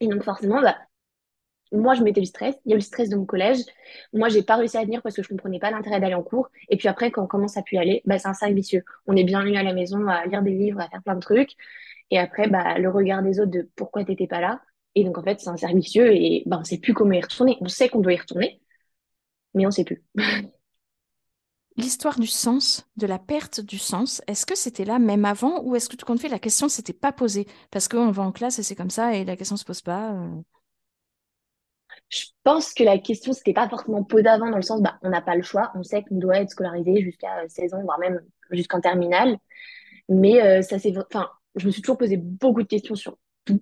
Et 0.00 0.08
donc 0.08 0.22
forcément, 0.24 0.62
bah, 0.62 0.76
moi, 1.72 1.94
je 1.94 2.02
mettais 2.02 2.20
le 2.20 2.26
stress. 2.26 2.54
Il 2.64 2.70
y 2.70 2.72
a 2.72 2.76
eu 2.76 2.78
le 2.78 2.84
stress 2.84 3.08
de 3.08 3.16
mon 3.16 3.26
collège. 3.26 3.58
Moi, 4.12 4.28
j'ai 4.28 4.42
pas 4.42 4.56
réussi 4.56 4.76
à 4.76 4.84
venir 4.84 5.02
parce 5.02 5.14
que 5.16 5.22
je 5.22 5.28
comprenais 5.28 5.58
pas 5.58 5.70
l'intérêt 5.70 6.00
d'aller 6.00 6.14
en 6.14 6.22
cours. 6.22 6.48
Et 6.68 6.76
puis 6.76 6.88
après, 6.88 7.10
quand 7.10 7.22
on 7.24 7.26
commence 7.26 7.56
à 7.56 7.62
plus 7.62 7.76
y 7.76 7.78
aller, 7.78 8.02
bah, 8.06 8.18
c'est 8.18 8.28
un 8.28 8.34
cercle 8.34 8.54
vicieux. 8.54 8.84
On 9.06 9.16
est 9.16 9.24
bien 9.24 9.44
mis 9.44 9.56
à 9.56 9.62
la 9.62 9.72
maison 9.72 10.06
à 10.08 10.26
lire 10.26 10.42
des 10.42 10.52
livres, 10.52 10.80
à 10.80 10.88
faire 10.88 11.02
plein 11.02 11.14
de 11.14 11.20
trucs. 11.20 11.52
Et 12.10 12.18
après, 12.18 12.48
bah, 12.48 12.78
le 12.78 12.88
regard 12.90 13.22
des 13.22 13.40
autres 13.40 13.50
de 13.50 13.68
pourquoi 13.76 14.04
t'étais 14.04 14.26
pas 14.26 14.40
là. 14.40 14.62
Et 14.94 15.04
donc, 15.04 15.18
en 15.18 15.22
fait, 15.22 15.40
c'est 15.40 15.48
un 15.48 15.56
cercle 15.56 15.76
vicieux 15.76 16.12
et 16.12 16.42
bah, 16.46 16.58
on 16.60 16.64
sait 16.64 16.78
plus 16.78 16.94
comment 16.94 17.12
y 17.12 17.20
retourner. 17.20 17.58
On 17.60 17.68
sait 17.68 17.88
qu'on 17.88 18.00
doit 18.00 18.14
y 18.14 18.18
retourner, 18.18 18.60
mais 19.54 19.66
on 19.66 19.70
sait 19.70 19.84
plus. 19.84 20.02
L'histoire 21.76 22.18
du 22.18 22.26
sens, 22.26 22.88
de 22.96 23.06
la 23.06 23.20
perte 23.20 23.60
du 23.60 23.78
sens, 23.78 24.20
est-ce 24.26 24.46
que 24.46 24.56
c'était 24.56 24.84
là 24.84 24.98
même 24.98 25.24
avant 25.24 25.62
ou 25.62 25.76
est-ce 25.76 25.88
que 25.88 25.94
tout 25.94 26.04
compte 26.04 26.20
fait, 26.20 26.28
la 26.28 26.40
question 26.40 26.68
s'était 26.68 26.92
pas 26.92 27.12
posée? 27.12 27.46
Parce 27.70 27.86
qu'on 27.86 28.10
va 28.10 28.24
en 28.24 28.32
classe 28.32 28.58
et 28.58 28.64
c'est 28.64 28.74
comme 28.74 28.90
ça 28.90 29.14
et 29.14 29.24
la 29.24 29.36
question 29.36 29.56
se 29.56 29.64
pose 29.64 29.80
pas. 29.80 30.10
Euh... 30.10 30.42
Je 32.08 32.24
pense 32.42 32.72
que 32.72 32.84
la 32.84 32.98
question, 32.98 33.32
c'était 33.32 33.52
pas 33.52 33.68
forcément 33.68 34.02
posée 34.02 34.28
avant, 34.28 34.50
dans 34.50 34.56
le 34.56 34.62
sens, 34.62 34.80
bah, 34.80 34.98
on 35.02 35.10
n'a 35.10 35.20
pas 35.20 35.36
le 35.36 35.42
choix, 35.42 35.72
on 35.74 35.82
sait 35.82 36.02
qu'on 36.04 36.16
doit 36.16 36.38
être 36.38 36.50
scolarisé 36.50 37.02
jusqu'à 37.02 37.46
16 37.48 37.74
ans, 37.74 37.82
voire 37.82 37.98
même 37.98 38.20
jusqu'en 38.50 38.80
terminale. 38.80 39.38
Mais 40.08 40.42
euh, 40.42 40.62
ça 40.62 40.78
c'est, 40.78 40.96
enfin, 40.98 41.28
je 41.56 41.66
me 41.66 41.70
suis 41.70 41.82
toujours 41.82 41.98
posé 41.98 42.16
beaucoup 42.16 42.62
de 42.62 42.68
questions 42.68 42.94
sur 42.94 43.18
tout. 43.44 43.60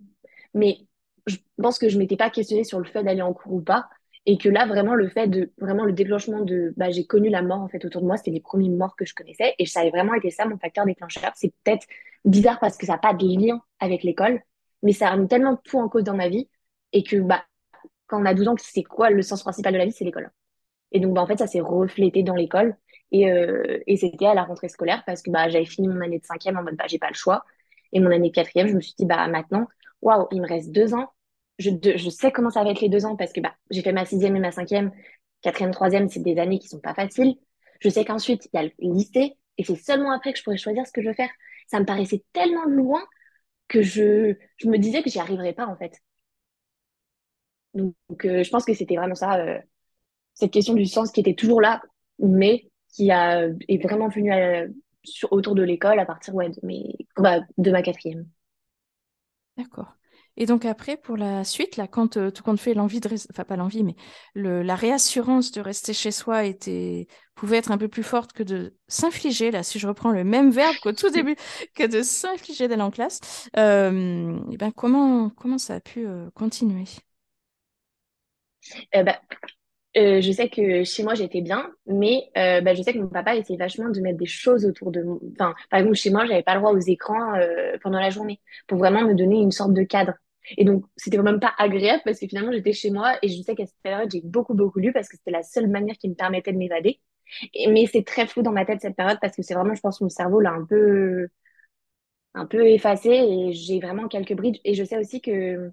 Mais 0.54 0.78
je 1.26 1.36
pense 1.60 1.78
que 1.78 1.88
je 1.88 1.98
m'étais 1.98 2.16
pas 2.16 2.30
questionnée 2.30 2.64
sur 2.64 2.78
le 2.78 2.84
fait 2.84 3.02
d'aller 3.02 3.22
en 3.22 3.32
cours 3.32 3.54
ou 3.54 3.60
pas. 3.60 3.88
Et 4.28 4.38
que 4.38 4.48
là, 4.48 4.66
vraiment, 4.66 4.94
le 4.94 5.08
fait 5.08 5.28
de, 5.28 5.52
vraiment 5.58 5.84
le 5.84 5.92
déclenchement 5.92 6.40
de, 6.40 6.74
bah, 6.76 6.90
j'ai 6.90 7.06
connu 7.06 7.28
la 7.28 7.42
mort, 7.42 7.60
en 7.60 7.68
fait, 7.68 7.84
autour 7.84 8.02
de 8.02 8.06
moi, 8.06 8.16
c'était 8.16 8.32
les 8.32 8.40
premiers 8.40 8.68
morts 8.68 8.96
que 8.96 9.04
je 9.04 9.14
connaissais. 9.14 9.54
Et 9.58 9.66
ça 9.66 9.80
avait 9.80 9.90
vraiment 9.90 10.14
été 10.14 10.30
ça, 10.30 10.46
mon 10.46 10.58
facteur 10.58 10.84
déclencheur. 10.84 11.32
C'est 11.36 11.52
peut-être 11.62 11.86
bizarre 12.24 12.58
parce 12.58 12.76
que 12.76 12.86
ça 12.86 12.94
n'a 12.94 12.98
pas 12.98 13.14
de 13.14 13.24
lien 13.24 13.62
avec 13.78 14.02
l'école, 14.02 14.42
mais 14.82 14.92
ça 14.92 15.08
a 15.10 15.16
mis 15.16 15.28
tellement 15.28 15.56
tout 15.56 15.78
en 15.78 15.88
cause 15.88 16.02
dans 16.02 16.16
ma 16.16 16.28
vie. 16.28 16.48
Et 16.92 17.04
que, 17.04 17.18
bah, 17.18 17.44
quand 18.06 18.20
on 18.20 18.26
a 18.26 18.34
12 18.34 18.48
ans, 18.48 18.54
c'est 18.58 18.82
quoi 18.82 19.10
le 19.10 19.22
sens 19.22 19.42
principal 19.42 19.72
de 19.72 19.78
la 19.78 19.84
vie? 19.84 19.92
C'est 19.92 20.04
l'école. 20.04 20.30
Et 20.92 21.00
donc, 21.00 21.14
bah, 21.14 21.22
en 21.22 21.26
fait, 21.26 21.38
ça 21.38 21.46
s'est 21.46 21.60
reflété 21.60 22.22
dans 22.22 22.34
l'école. 22.34 22.76
Et, 23.12 23.30
euh, 23.30 23.78
et 23.86 23.96
c'était 23.96 24.26
à 24.26 24.34
la 24.34 24.44
rentrée 24.44 24.68
scolaire 24.68 25.02
parce 25.06 25.22
que 25.22 25.30
bah, 25.30 25.48
j'avais 25.48 25.64
fini 25.64 25.88
mon 25.88 26.00
année 26.00 26.18
de 26.18 26.24
cinquième 26.24 26.56
en 26.56 26.62
mode, 26.62 26.76
bah, 26.76 26.86
j'ai 26.88 26.98
pas 26.98 27.08
le 27.08 27.14
choix. 27.14 27.44
Et 27.92 28.00
mon 28.00 28.10
année 28.10 28.30
de 28.30 28.34
quatrième, 28.34 28.68
je 28.68 28.74
me 28.74 28.80
suis 28.80 28.94
dit, 28.98 29.06
bah, 29.06 29.26
maintenant, 29.28 29.66
waouh, 30.02 30.26
il 30.32 30.42
me 30.42 30.48
reste 30.48 30.70
deux 30.72 30.94
ans. 30.94 31.08
Je, 31.58 31.70
sais 32.10 32.32
comment 32.32 32.50
ça 32.50 32.64
va 32.64 32.70
être 32.70 32.80
les 32.80 32.88
deux 32.88 33.06
ans 33.06 33.16
parce 33.16 33.32
que 33.32 33.40
bah, 33.40 33.54
j'ai 33.70 33.82
fait 33.82 33.92
ma 33.92 34.04
sixième 34.04 34.36
et 34.36 34.40
ma 34.40 34.52
cinquième. 34.52 34.92
Quatrième, 35.42 35.70
troisième, 35.72 36.08
c'est 36.08 36.20
des 36.22 36.38
années 36.38 36.58
qui 36.58 36.68
sont 36.68 36.80
pas 36.80 36.94
faciles. 36.94 37.36
Je 37.80 37.88
sais 37.88 38.04
qu'ensuite, 38.04 38.48
il 38.52 38.56
y 38.56 38.58
a 38.58 38.62
le 38.64 38.72
lycée 38.78 39.36
et 39.58 39.64
c'est 39.64 39.76
seulement 39.76 40.12
après 40.12 40.32
que 40.32 40.38
je 40.38 40.44
pourrais 40.44 40.58
choisir 40.58 40.86
ce 40.86 40.92
que 40.92 41.02
je 41.02 41.08
veux 41.08 41.14
faire. 41.14 41.30
Ça 41.68 41.80
me 41.80 41.86
paraissait 41.86 42.22
tellement 42.32 42.64
loin 42.64 43.02
que 43.68 43.82
je, 43.82 44.34
je 44.58 44.68
me 44.68 44.78
disais 44.78 45.02
que 45.02 45.10
j'y 45.10 45.18
arriverais 45.18 45.54
pas, 45.54 45.66
en 45.66 45.76
fait. 45.76 45.92
Donc, 47.76 48.24
euh, 48.24 48.42
je 48.42 48.50
pense 48.50 48.64
que 48.64 48.74
c'était 48.74 48.96
vraiment 48.96 49.14
ça, 49.14 49.36
euh, 49.36 49.58
cette 50.34 50.50
question 50.50 50.74
du 50.74 50.86
sens 50.86 51.12
qui 51.12 51.20
était 51.20 51.34
toujours 51.34 51.60
là, 51.60 51.82
mais 52.18 52.70
qui 52.94 53.10
a, 53.10 53.46
est 53.68 53.82
vraiment 53.82 54.08
venue 54.08 54.32
sur, 55.04 55.32
autour 55.32 55.54
de 55.54 55.62
l'école 55.62 56.00
à 56.00 56.06
partir 56.06 56.34
ouais, 56.34 56.48
de, 56.48 56.58
mes, 56.62 56.96
bah, 57.16 57.40
de 57.58 57.70
ma 57.70 57.82
quatrième. 57.82 58.26
D'accord. 59.56 59.92
Et 60.38 60.44
donc 60.44 60.66
après, 60.66 60.98
pour 60.98 61.16
la 61.16 61.44
suite, 61.44 61.76
là, 61.76 61.86
quand 61.86 62.18
euh, 62.18 62.30
tout 62.30 62.42
compte 62.42 62.60
fait, 62.60 62.74
l'envie 62.74 63.00
de, 63.00 63.08
enfin 63.30 63.44
pas 63.44 63.56
l'envie, 63.56 63.82
mais 63.82 63.96
le, 64.34 64.62
la 64.62 64.74
réassurance 64.74 65.50
de 65.50 65.62
rester 65.62 65.94
chez 65.94 66.10
soi 66.10 66.44
était, 66.44 67.06
pouvait 67.34 67.56
être 67.56 67.70
un 67.70 67.78
peu 67.78 67.88
plus 67.88 68.02
forte 68.02 68.34
que 68.34 68.42
de 68.42 68.76
s'infliger, 68.86 69.50
là, 69.50 69.62
si 69.62 69.78
je 69.78 69.88
reprends 69.88 70.10
le 70.10 70.24
même 70.24 70.50
verbe 70.50 70.76
qu'au 70.82 70.92
tout 70.92 71.08
début, 71.10 71.36
que 71.74 71.86
de 71.86 72.02
s'infliger 72.02 72.68
d'aller 72.68 72.82
en 72.82 72.90
classe. 72.90 73.48
Euh, 73.56 74.38
et 74.50 74.58
ben 74.58 74.72
comment, 74.72 75.30
comment 75.30 75.58
ça 75.58 75.76
a 75.76 75.80
pu 75.80 76.06
continuer? 76.34 76.84
euh, 76.84 77.05
bah, 78.92 79.20
euh, 79.96 80.20
je 80.20 80.30
sais 80.32 80.48
que 80.48 80.84
chez 80.84 81.02
moi 81.02 81.14
j'étais 81.14 81.40
bien, 81.40 81.70
mais 81.86 82.30
euh, 82.36 82.60
bah, 82.60 82.74
je 82.74 82.82
sais 82.82 82.92
que 82.92 82.98
mon 82.98 83.08
papa 83.08 83.34
essayait 83.36 83.58
vachement 83.58 83.88
de 83.88 84.00
mettre 84.00 84.18
des 84.18 84.26
choses 84.26 84.66
autour 84.66 84.90
de 84.92 85.02
moi. 85.02 85.18
Enfin, 85.32 85.54
par 85.70 85.80
exemple, 85.80 85.96
chez 85.96 86.10
moi, 86.10 86.26
j'avais 86.26 86.42
pas 86.42 86.54
le 86.54 86.60
droit 86.60 86.72
aux 86.72 86.78
écrans 86.80 87.32
pendant 87.82 88.00
la 88.00 88.10
journée 88.10 88.40
pour 88.66 88.78
vraiment 88.78 89.02
me 89.02 89.14
donner 89.14 89.36
une 89.40 89.52
sorte 89.52 89.72
de 89.72 89.82
cadre. 89.82 90.12
Et 90.56 90.64
donc, 90.64 90.84
c'était 90.96 91.18
même 91.18 91.40
pas 91.40 91.54
agréable 91.58 92.02
parce 92.04 92.20
que 92.20 92.26
finalement, 92.26 92.52
j'étais 92.52 92.72
chez 92.72 92.90
moi 92.90 93.14
et 93.22 93.28
je 93.28 93.42
sais 93.42 93.54
qu'à 93.54 93.66
cette 93.66 93.80
période, 93.82 94.10
j'ai 94.12 94.20
beaucoup, 94.22 94.54
beaucoup 94.54 94.78
lu 94.78 94.92
parce 94.92 95.08
que 95.08 95.16
c'était 95.16 95.30
la 95.30 95.42
seule 95.42 95.68
manière 95.68 95.96
qui 95.98 96.08
me 96.08 96.14
permettait 96.14 96.52
de 96.52 96.58
m'évader. 96.58 97.00
Mais 97.68 97.86
c'est 97.86 98.04
très 98.04 98.26
flou 98.26 98.42
dans 98.42 98.52
ma 98.52 98.64
tête 98.64 98.80
cette 98.80 98.96
période 98.96 99.18
parce 99.20 99.36
que 99.36 99.42
c'est 99.42 99.54
vraiment, 99.54 99.74
je 99.74 99.80
pense, 99.80 100.00
mon 100.00 100.08
cerveau 100.08 100.40
l'a 100.40 100.52
un 100.52 100.64
peu, 100.64 101.28
un 102.34 102.46
peu 102.46 102.66
effacé 102.68 103.10
et 103.10 103.52
j'ai 103.52 103.80
vraiment 103.80 104.08
quelques 104.08 104.34
brides. 104.34 104.58
Et 104.64 104.74
je 104.74 104.84
sais 104.84 104.98
aussi 104.98 105.20
que 105.20 105.72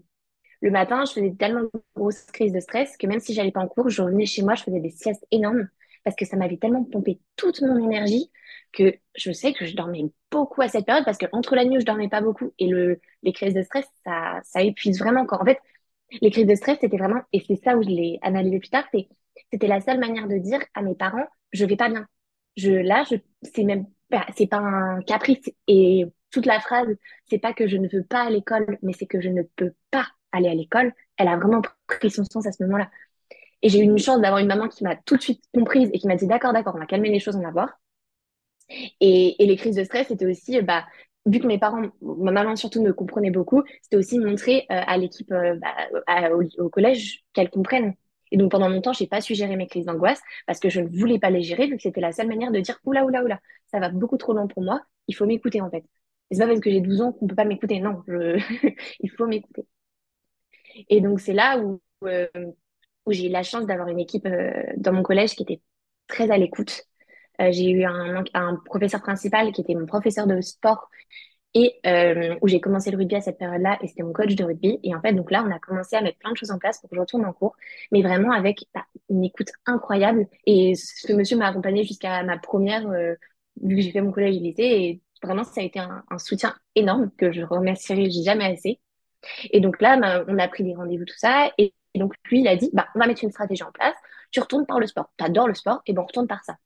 le 0.64 0.72
matin, 0.72 1.06
je 1.06 1.14
faisais 1.14 1.34
tellement 1.38 1.64
de 1.64 1.72
grosses 1.96 2.24
crises 2.32 2.54
de 2.54 2.60
stress 2.62 2.98
que 2.98 3.08
même 3.08 3.20
si 3.20 3.34
j'allais 3.34 3.52
pas 3.52 3.62
en 3.62 3.68
cours, 3.68 3.90
je 3.90 4.02
revenais 4.02 4.26
chez 4.26 4.44
moi, 4.44 4.56
je 4.56 4.64
faisais 4.64 4.80
des 4.80 4.92
siestes 4.92 5.26
énormes 5.32 5.70
parce 6.06 6.16
que 6.16 6.26
ça 6.26 6.38
m'avait 6.38 6.58
tellement 6.58 6.84
pompé 6.86 7.20
toute 7.36 7.62
mon 7.62 7.78
énergie 7.84 8.32
que 8.72 8.96
je 9.16 9.32
sais 9.32 9.54
que 9.54 9.66
je 9.66 9.76
dormais 9.76 10.06
beaucoup 10.32 10.62
à 10.62 10.70
cette 10.70 10.86
période 10.86 11.06
parce 11.06 11.18
que 11.18 11.26
entre 11.34 11.56
la 11.56 11.66
nuit 11.66 11.78
où 11.78 11.82
je 11.82 11.86
dormais 11.86 12.10
pas 12.10 12.22
beaucoup 12.22 12.54
et 12.60 12.68
le, 12.68 13.00
les 13.24 13.34
crises 13.34 13.54
de 13.54 13.62
stress, 13.62 13.86
ça, 14.06 14.40
ça 14.44 14.64
épuise 14.64 15.00
vraiment 15.00 15.26
quand, 15.26 15.42
en 15.42 15.46
fait, 15.46 15.60
les 16.22 16.32
crises 16.32 16.48
de 16.48 16.56
stress, 16.56 16.78
c'était 16.82 16.98
vraiment, 16.98 17.22
et 17.34 17.42
c'est 17.48 17.58
ça 17.58 17.78
où 17.78 17.84
je 17.84 17.90
l'ai 17.90 18.20
analysé 18.22 18.60
plus 18.60 18.70
tard, 18.70 18.86
c'était 19.52 19.68
la 19.68 19.82
seule 19.82 20.00
manière 20.00 20.28
de 20.28 20.38
dire 20.38 20.62
à 20.76 20.82
mes 20.82 20.96
parents, 20.96 21.26
je 21.52 21.66
vais 21.66 21.76
pas 21.76 21.90
bien. 21.90 22.08
Je, 22.58 22.72
là, 22.72 23.04
je, 23.10 23.16
c'est 23.44 23.64
même 23.64 23.88
c'est 24.36 24.48
pas 24.48 24.58
un 24.58 25.02
caprice. 25.02 25.50
Et 25.68 26.06
toute 26.32 26.46
la 26.46 26.60
phrase, 26.60 26.88
c'est 27.30 27.40
pas 27.40 27.54
que 27.54 27.68
je 27.68 27.78
ne 27.78 27.88
veux 27.88 28.04
pas 28.04 28.24
à 28.24 28.30
l'école, 28.30 28.78
mais 28.82 28.94
c'est 28.94 29.08
que 29.08 29.22
je 29.22 29.30
ne 29.30 29.44
peux 29.44 29.74
pas 29.92 30.08
aller 30.34 30.50
à 30.50 30.54
l'école, 30.54 30.94
elle 31.18 31.30
a 31.30 31.38
vraiment 31.38 31.62
pris 31.88 32.10
son 32.10 32.26
sens 32.26 32.46
à 32.46 32.52
ce 32.52 32.62
moment-là. 32.64 32.90
Et 33.62 33.70
j'ai 33.70 33.80
eu 33.80 33.84
une 33.84 33.98
chance 33.98 34.20
d'avoir 34.22 34.40
une 34.40 34.48
maman 34.48 34.68
qui 34.68 34.84
m'a 34.84 34.96
tout 34.96 35.16
de 35.16 35.22
suite 35.22 35.42
comprise 35.54 35.90
et 35.94 36.00
qui 36.00 36.08
m'a 36.08 36.18
dit 36.18 36.28
d'accord, 36.28 36.54
d'accord, 36.54 36.76
on 36.76 36.80
va 36.80 36.86
calmer 36.86 37.10
les 37.10 37.20
choses, 37.20 37.38
on 37.38 37.42
va 37.42 37.52
voir. 37.52 37.80
Et, 39.00 39.42
et 39.42 39.46
les 39.46 39.56
crises 39.56 39.76
de 39.76 39.84
stress, 39.84 40.08
c'était 40.08 40.26
aussi, 40.26 40.62
bah, 40.62 40.86
vu 41.26 41.40
que 41.40 41.48
mes 41.48 41.58
parents, 41.58 41.82
ma 42.02 42.32
maman 42.32 42.56
surtout 42.56 42.82
me 42.82 42.94
comprenait 42.94 43.32
beaucoup, 43.32 43.64
c'était 43.82 43.98
aussi 43.98 44.20
montrer 44.20 44.66
euh, 44.72 44.82
à 44.86 44.98
l'équipe, 44.98 45.32
euh, 45.32 45.58
bah, 45.60 46.30
au, 46.58 46.70
collège, 46.70 47.24
qu'elle 47.34 47.50
comprenne. 47.50 47.94
Et 48.32 48.38
donc 48.38 48.52
pendant 48.52 48.68
longtemps, 48.70 48.94
j'ai 48.94 49.08
pas 49.08 49.22
su 49.22 49.36
gérer 49.36 49.56
mes 49.56 49.68
crises 49.68 49.86
d'angoisse 49.86 50.22
parce 50.48 50.60
que 50.60 50.70
je 50.70 50.82
ne 50.82 50.88
voulais 50.88 51.20
pas 51.20 51.30
les 51.30 51.44
gérer 51.44 51.68
vu 51.68 51.78
que 51.78 51.84
c'était 51.84 52.02
la 52.02 52.12
seule 52.12 52.28
manière 52.28 52.52
de 52.52 52.60
dire 52.60 52.80
oula 52.84 53.06
oula 53.06 53.24
oula, 53.24 53.40
ça 53.72 53.80
va 53.80 53.90
beaucoup 53.90 54.18
trop 54.18 54.34
loin 54.34 54.48
pour 54.48 54.64
moi, 54.64 54.82
il 55.08 55.16
faut 55.16 55.26
m'écouter 55.26 55.62
en 55.62 55.70
fait. 55.70 55.86
C'est 56.32 56.40
pas 56.40 56.48
parce 56.48 56.60
que 56.60 56.72
j'ai 56.72 56.82
12 56.82 57.02
ans 57.02 57.12
qu'on 57.12 57.28
peut 57.28 57.36
pas 57.36 57.46
m'écouter, 57.46 57.80
non, 57.80 58.02
je... 58.08 58.40
il 59.00 59.12
faut 59.12 59.28
m'écouter. 59.28 59.66
Et 60.90 61.02
donc, 61.02 61.20
c'est 61.20 61.34
là 61.34 61.60
où, 61.60 61.82
euh, 62.06 62.28
où 63.06 63.12
j'ai 63.12 63.28
eu 63.28 63.32
la 63.32 63.44
chance 63.44 63.66
d'avoir 63.66 63.88
une 63.90 64.00
équipe 64.00 64.26
euh, 64.26 64.52
dans 64.78 64.94
mon 64.94 65.04
collège 65.04 65.36
qui 65.36 65.44
était 65.44 65.62
très 66.08 66.32
à 66.32 66.38
l'écoute. 66.38 66.84
Euh, 67.42 67.52
j'ai 67.52 67.70
eu 67.72 67.84
un, 67.86 68.24
un, 68.34 68.56
professeur 68.66 69.02
principal 69.02 69.52
qui 69.52 69.62
était 69.62 69.76
mon 69.76 69.86
professeur 69.88 70.28
de 70.28 70.40
sport 70.42 70.90
et 71.56 71.80
euh, 71.86 72.36
où 72.42 72.48
j'ai 72.48 72.60
commencé 72.60 72.90
le 72.92 72.98
rugby 72.98 73.16
à 73.16 73.22
cette 73.22 73.38
période-là 73.38 73.78
et 73.82 73.88
c'était 73.88 74.04
mon 74.04 74.14
coach 74.14 74.36
de 74.36 74.44
rugby. 74.44 74.80
Et 74.84 74.96
en 74.96 75.02
fait, 75.02 75.14
donc 75.14 75.32
là, 75.32 75.44
on 75.48 75.52
a 75.52 75.60
commencé 75.60 75.96
à 75.96 76.02
mettre 76.02 76.18
plein 76.20 76.32
de 76.32 76.38
choses 76.38 76.52
en 76.52 76.58
place 76.58 76.80
pour 76.80 76.90
que 76.90 76.96
je 76.96 77.02
retourne 77.02 77.26
en 77.26 77.34
cours, 77.34 77.56
mais 77.92 78.02
vraiment 78.02 78.32
avec 78.32 78.66
bah, 78.74 78.86
une 79.10 79.24
écoute 79.24 79.50
incroyable. 79.66 80.28
Et 80.46 80.74
ce 80.76 81.14
monsieur 81.14 81.38
m'a 81.38 81.48
accompagné 81.48 81.84
jusqu'à 81.84 82.24
ma 82.24 82.38
première, 82.40 82.88
euh, 82.90 83.16
vu 83.62 83.76
que 83.76 83.82
j'ai 83.82 83.92
fait 83.92 84.02
mon 84.02 84.12
collège 84.12 84.36
et 84.38 84.40
lycée, 84.40 84.64
et 84.64 85.02
vraiment, 85.24 85.44
ça 85.44 85.62
a 85.62 85.64
été 85.64 85.80
un, 85.80 86.04
un 86.10 86.18
soutien 86.18 86.56
énorme 86.76 87.12
que 87.18 87.32
je 87.32 87.44
remercierai 87.44 88.10
jamais 88.10 88.46
assez. 88.46 88.80
Et 89.52 89.60
donc 89.60 89.82
là, 89.82 89.98
bah, 89.98 90.24
on 90.28 90.38
a 90.38 90.48
pris 90.48 90.64
des 90.64 90.76
rendez-vous, 90.76 91.06
tout 91.06 91.18
ça. 91.18 91.52
Et, 91.58 91.74
donc, 91.96 92.14
lui, 92.26 92.42
il 92.42 92.48
a 92.48 92.56
dit, 92.56 92.72
bah, 92.74 92.88
on 92.96 93.00
va 93.00 93.08
mettre 93.08 93.24
une 93.24 93.32
stratégie 93.32 93.64
en 93.64 93.72
place. 93.72 93.96
Tu 94.32 94.40
retournes 94.40 94.66
par 94.66 94.80
le 94.80 94.88
sport. 94.88 95.12
Tu 95.18 95.24
adores 95.24 95.48
le 95.48 95.54
sport, 95.54 95.82
et 95.86 95.94
bon, 95.94 96.02
on 96.02 96.06
retourne 96.06 96.28
par 96.28 96.44
ça. 96.44 96.58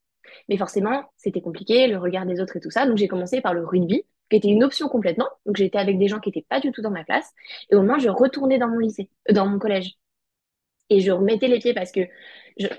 Mais 0.50 0.58
forcément, 0.58 1.04
c'était 1.18 1.42
compliqué, 1.42 1.88
le 1.88 1.98
regard 1.98 2.26
des 2.26 2.40
autres 2.40 2.56
et 2.58 2.60
tout 2.62 2.72
ça. 2.72 2.86
Donc, 2.86 2.98
j'ai 2.98 3.08
commencé 3.08 3.42
par 3.42 3.54
le 3.54 3.66
rugby, 3.66 4.04
qui 4.30 4.38
était 4.38 4.48
une 4.48 4.64
option 4.64 4.88
complètement. 4.88 5.28
Donc, 5.46 5.58
j'étais 5.58 5.78
avec 5.78 5.98
des 5.98 6.08
gens 6.08 6.20
qui 6.20 6.30
n'étaient 6.30 6.46
pas 6.48 6.60
du 6.60 6.72
tout 6.72 6.82
dans 6.82 6.92
ma 6.92 7.04
classe. 7.04 7.30
Et 7.70 7.76
au 7.76 7.82
moins, 7.82 7.98
je 7.98 8.10
retournais 8.10 8.58
dans 8.58 8.70
mon 8.70 8.80
lycée, 8.80 9.10
euh, 9.30 9.34
dans 9.34 9.48
mon 9.48 9.60
collège. 9.60 9.96
Et 10.90 11.02
je 11.02 11.12
remettais 11.12 11.48
les 11.50 11.60
pieds 11.60 11.74
parce 11.74 11.92
que 11.92 12.02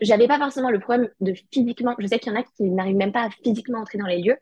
j'avais 0.01 0.27
pas 0.27 0.39
forcément 0.39 0.71
le 0.71 0.81
problème 0.81 1.11
de 1.21 1.35
physiquement. 1.53 1.95
Je 1.99 2.07
sais 2.07 2.19
qu'il 2.19 2.33
y 2.33 2.37
en 2.37 2.41
a 2.41 2.43
qui 2.43 2.63
n'arrivent 2.65 2.97
même 2.97 3.13
pas 3.13 3.25
à 3.25 3.31
physiquement 3.31 3.81
entrer 3.81 3.99
dans 3.99 4.07
les 4.07 4.23
lieux. 4.23 4.39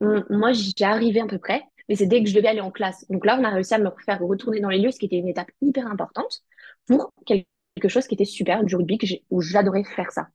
Moi, 0.00 0.52
j'y 0.52 0.74
arrivais 0.82 1.20
à 1.20 1.26
peu 1.26 1.38
près, 1.38 1.62
mais 1.88 1.96
c'est 1.96 2.06
dès 2.06 2.22
que 2.22 2.28
je 2.28 2.34
devais 2.34 2.48
aller 2.48 2.60
en 2.60 2.70
classe. 2.70 3.06
Donc 3.10 3.24
là, 3.24 3.36
on 3.40 3.44
a 3.44 3.50
réussi 3.50 3.74
à 3.74 3.78
me 3.78 3.90
faire 4.04 4.20
retourner 4.20 4.60
dans 4.60 4.68
les 4.68 4.78
lieux, 4.78 4.90
ce 4.90 4.98
qui 4.98 5.06
était 5.06 5.16
une 5.16 5.28
étape 5.28 5.50
hyper 5.60 5.86
importante 5.86 6.42
pour 6.86 7.12
quelque 7.26 7.88
chose 7.88 8.06
qui 8.06 8.14
était 8.14 8.24
super, 8.24 8.64
du 8.64 8.76
rugby, 8.76 8.98
où 9.30 9.40
j'adorais 9.40 9.84
faire 9.84 10.10
ça. 10.12 10.28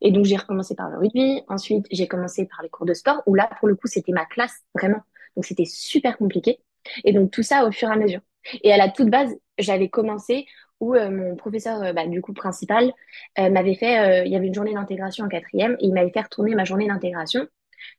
Et 0.00 0.12
donc, 0.12 0.24
j'ai 0.24 0.36
recommencé 0.36 0.74
par 0.74 0.88
le 0.88 0.98
rugby. 0.98 1.42
Ensuite, 1.48 1.86
j'ai 1.90 2.08
commencé 2.08 2.46
par 2.46 2.62
les 2.62 2.68
cours 2.70 2.86
de 2.86 2.94
sport, 2.94 3.22
où 3.26 3.34
là, 3.34 3.50
pour 3.58 3.68
le 3.68 3.76
coup, 3.76 3.86
c'était 3.86 4.12
ma 4.12 4.24
classe, 4.24 4.62
vraiment. 4.74 5.00
Donc, 5.36 5.44
c'était 5.44 5.66
super 5.66 6.16
compliqué. 6.16 6.60
Et 7.04 7.12
donc, 7.12 7.30
tout 7.30 7.42
ça 7.42 7.66
au 7.66 7.72
fur 7.72 7.88
et 7.88 7.92
à 7.92 7.96
mesure. 7.96 8.20
Et 8.62 8.72
à 8.72 8.78
la 8.78 8.88
toute 8.88 9.10
base, 9.10 9.34
j'avais 9.58 9.88
commencé 9.88 10.46
où 10.80 10.94
euh, 10.94 11.10
mon 11.10 11.36
professeur, 11.36 11.82
euh, 11.82 11.92
bah, 11.92 12.06
du 12.06 12.22
coup, 12.22 12.32
principal, 12.32 12.92
euh, 13.38 13.50
m'avait 13.50 13.74
fait, 13.74 14.26
il 14.26 14.32
y 14.32 14.36
avait 14.36 14.46
une 14.46 14.54
journée 14.54 14.74
d'intégration 14.74 15.26
en 15.26 15.28
quatrième, 15.28 15.76
et 15.80 15.86
il 15.86 15.92
m'avait 15.92 16.10
fait 16.10 16.22
retourner 16.22 16.54
ma 16.54 16.64
journée 16.64 16.88
d'intégration. 16.88 17.46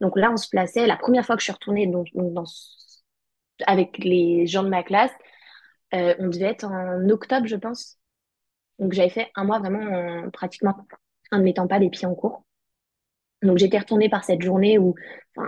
Donc 0.02 0.18
là, 0.18 0.32
on 0.32 0.38
se 0.38 0.50
plaçait, 0.50 0.88
la 0.88 0.98
première 0.98 1.26
fois 1.26 1.36
que 1.36 1.42
je 1.42 1.46
suis 1.46 1.54
retournée 1.54 1.88
donc, 1.88 2.08
avec 3.66 3.98
les 4.00 4.48
gens 4.48 4.64
de 4.64 4.70
ma 4.70 4.84
classe, 4.84 5.12
on 5.94 6.28
devait 6.28 6.46
être 6.46 6.66
en 6.66 7.10
octobre, 7.10 7.48
je 7.48 7.56
pense. 7.56 7.98
Donc 8.80 8.94
j'avais 8.94 9.10
fait 9.10 9.32
un 9.36 9.44
mois 9.44 9.60
vraiment 9.60 10.30
pratiquement 10.32 10.76
en 11.32 11.38
ne 11.38 11.44
mettant 11.44 11.68
pas 11.68 11.80
les 11.80 11.90
pieds 11.90 12.08
en 12.08 12.16
cours. 12.16 12.44
Donc 13.42 13.58
j'étais 13.58 13.80
retournée 13.80 14.10
par 14.10 14.24
cette 14.24 14.42
journée 14.42 14.78
où 14.78 14.96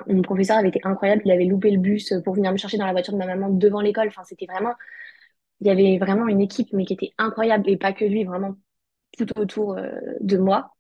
mon 0.08 0.22
professeur 0.22 0.58
avait 0.58 0.70
été 0.70 0.80
incroyable, 0.84 1.22
il 1.26 1.32
avait 1.32 1.46
loupé 1.46 1.70
le 1.72 1.78
bus 1.80 2.14
pour 2.24 2.34
venir 2.34 2.52
me 2.52 2.58
chercher 2.58 2.78
dans 2.78 2.86
la 2.88 2.92
voiture 2.92 3.14
de 3.14 3.20
ma 3.20 3.28
maman 3.28 3.50
devant 3.50 3.82
l'école. 3.82 4.08
Enfin, 4.08 4.24
c'était 4.24 4.48
vraiment, 4.48 4.74
il 5.62 5.68
y 5.68 5.70
avait 5.70 5.98
vraiment 6.00 6.28
une 6.28 6.42
équipe, 6.42 6.70
mais 6.74 6.86
qui 6.86 6.94
était 6.94 7.14
incroyable 7.18 7.70
et 7.70 7.78
pas 7.78 7.94
que 7.94 8.06
lui, 8.06 8.24
vraiment 8.24 8.56
tout 9.18 9.28
autour 9.40 9.78
euh, 9.78 9.92
de 10.22 10.38
moi. 10.38 10.73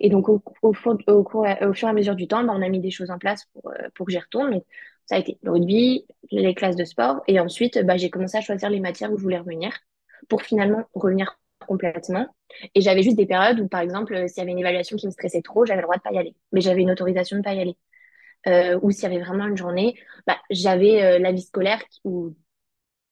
Et 0.00 0.10
donc 0.10 0.28
au, 0.28 0.42
au, 0.62 0.72
au, 0.72 1.22
cours, 1.24 1.46
au, 1.60 1.72
fur 1.72 1.88
et 1.88 1.90
à 1.90 1.94
mesure 1.94 2.14
du 2.14 2.28
temps, 2.28 2.44
bah, 2.44 2.52
on 2.56 2.62
a 2.62 2.68
mis 2.68 2.80
des 2.80 2.90
choses 2.90 3.10
en 3.10 3.18
place 3.18 3.46
pour, 3.52 3.70
euh, 3.70 3.88
pour 3.94 4.06
que 4.06 4.12
j'y 4.12 4.18
retourne. 4.18 4.52
Donc, 4.52 4.64
ça 5.06 5.16
a 5.16 5.18
été 5.18 5.38
le 5.42 5.50
rugby, 5.50 6.06
les 6.30 6.54
classes 6.54 6.76
de 6.76 6.84
sport, 6.84 7.22
et 7.26 7.40
ensuite 7.40 7.78
bah, 7.84 7.96
j'ai 7.96 8.10
commencé 8.10 8.36
à 8.38 8.40
choisir 8.40 8.70
les 8.70 8.80
matières 8.80 9.12
où 9.12 9.18
je 9.18 9.22
voulais 9.22 9.38
revenir 9.38 9.72
pour 10.28 10.42
finalement 10.42 10.84
revenir 10.94 11.38
complètement. 11.66 12.26
Et 12.74 12.80
j'avais 12.80 13.02
juste 13.02 13.16
des 13.16 13.26
périodes 13.26 13.60
où, 13.60 13.68
par 13.68 13.80
exemple, 13.80 14.28
s'il 14.28 14.38
y 14.38 14.40
avait 14.42 14.52
une 14.52 14.58
évaluation 14.58 14.96
qui 14.96 15.06
me 15.06 15.12
stressait 15.12 15.42
trop, 15.42 15.64
j'avais 15.64 15.80
le 15.80 15.86
droit 15.86 15.96
de 15.96 16.02
pas 16.02 16.12
y 16.12 16.18
aller. 16.18 16.34
Mais 16.52 16.60
j'avais 16.60 16.82
une 16.82 16.90
autorisation 16.90 17.36
de 17.38 17.42
pas 17.42 17.54
y 17.54 17.60
aller. 17.60 17.76
Euh, 18.46 18.78
ou 18.82 18.90
s'il 18.90 19.04
y 19.04 19.06
avait 19.06 19.22
vraiment 19.22 19.46
une 19.46 19.56
journée, 19.56 19.94
bah, 20.26 20.36
j'avais 20.50 21.02
euh, 21.02 21.18
la 21.18 21.32
vie 21.32 21.42
scolaire 21.42 21.82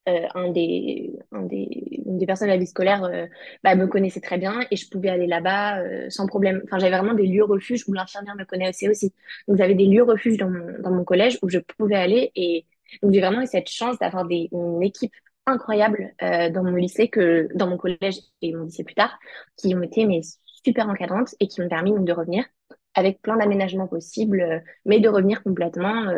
euh, 0.08 0.26
un 0.34 0.50
des, 0.50 1.12
un 1.30 1.42
des, 1.42 2.00
une 2.06 2.16
des 2.16 2.26
personnes 2.26 2.48
de 2.48 2.52
la 2.52 2.58
vie 2.58 2.66
scolaire 2.66 3.04
euh, 3.04 3.26
bah, 3.62 3.74
me 3.74 3.86
connaissait 3.86 4.20
très 4.20 4.38
bien 4.38 4.60
et 4.70 4.76
je 4.76 4.88
pouvais 4.88 5.10
aller 5.10 5.26
là-bas 5.26 5.80
euh, 5.80 6.08
sans 6.08 6.26
problème. 6.26 6.62
Enfin, 6.64 6.78
j'avais 6.78 6.96
vraiment 6.96 7.14
des 7.14 7.26
lieux 7.26 7.44
refuges 7.44 7.84
où 7.86 7.92
l'infirmière 7.92 8.34
me 8.34 8.44
connaissait 8.44 8.88
aussi. 8.88 9.12
Donc, 9.46 9.58
j'avais 9.58 9.74
des 9.74 9.86
lieux 9.86 10.02
refuges 10.02 10.38
dans 10.38 10.48
mon, 10.48 10.80
dans 10.80 10.90
mon 10.90 11.04
collège 11.04 11.38
où 11.42 11.50
je 11.50 11.58
pouvais 11.58 11.96
aller 11.96 12.32
et 12.34 12.66
donc 13.02 13.12
j'ai 13.12 13.20
vraiment 13.20 13.42
eu 13.42 13.46
cette 13.46 13.68
chance 13.68 13.98
d'avoir 13.98 14.26
une 14.30 14.82
équipe 14.82 15.12
incroyable 15.46 16.12
euh, 16.22 16.50
dans 16.50 16.64
mon 16.64 16.74
lycée, 16.74 17.08
que 17.08 17.48
dans 17.54 17.68
mon 17.68 17.76
collège 17.76 18.20
et 18.42 18.52
mon 18.54 18.64
lycée 18.64 18.84
plus 18.84 18.94
tard, 18.94 19.18
qui 19.56 19.74
ont 19.74 19.82
été 19.82 20.06
mes 20.06 20.22
super 20.44 20.88
encadrantes 20.88 21.34
et 21.40 21.46
qui 21.46 21.60
m'ont 21.60 21.68
permis 21.68 21.92
donc, 21.92 22.04
de 22.04 22.12
revenir 22.12 22.44
avec 22.94 23.22
plein 23.22 23.36
d'aménagements 23.36 23.86
possibles, 23.86 24.40
euh, 24.40 24.58
mais 24.84 24.98
de 24.98 25.08
revenir 25.08 25.42
complètement 25.42 26.12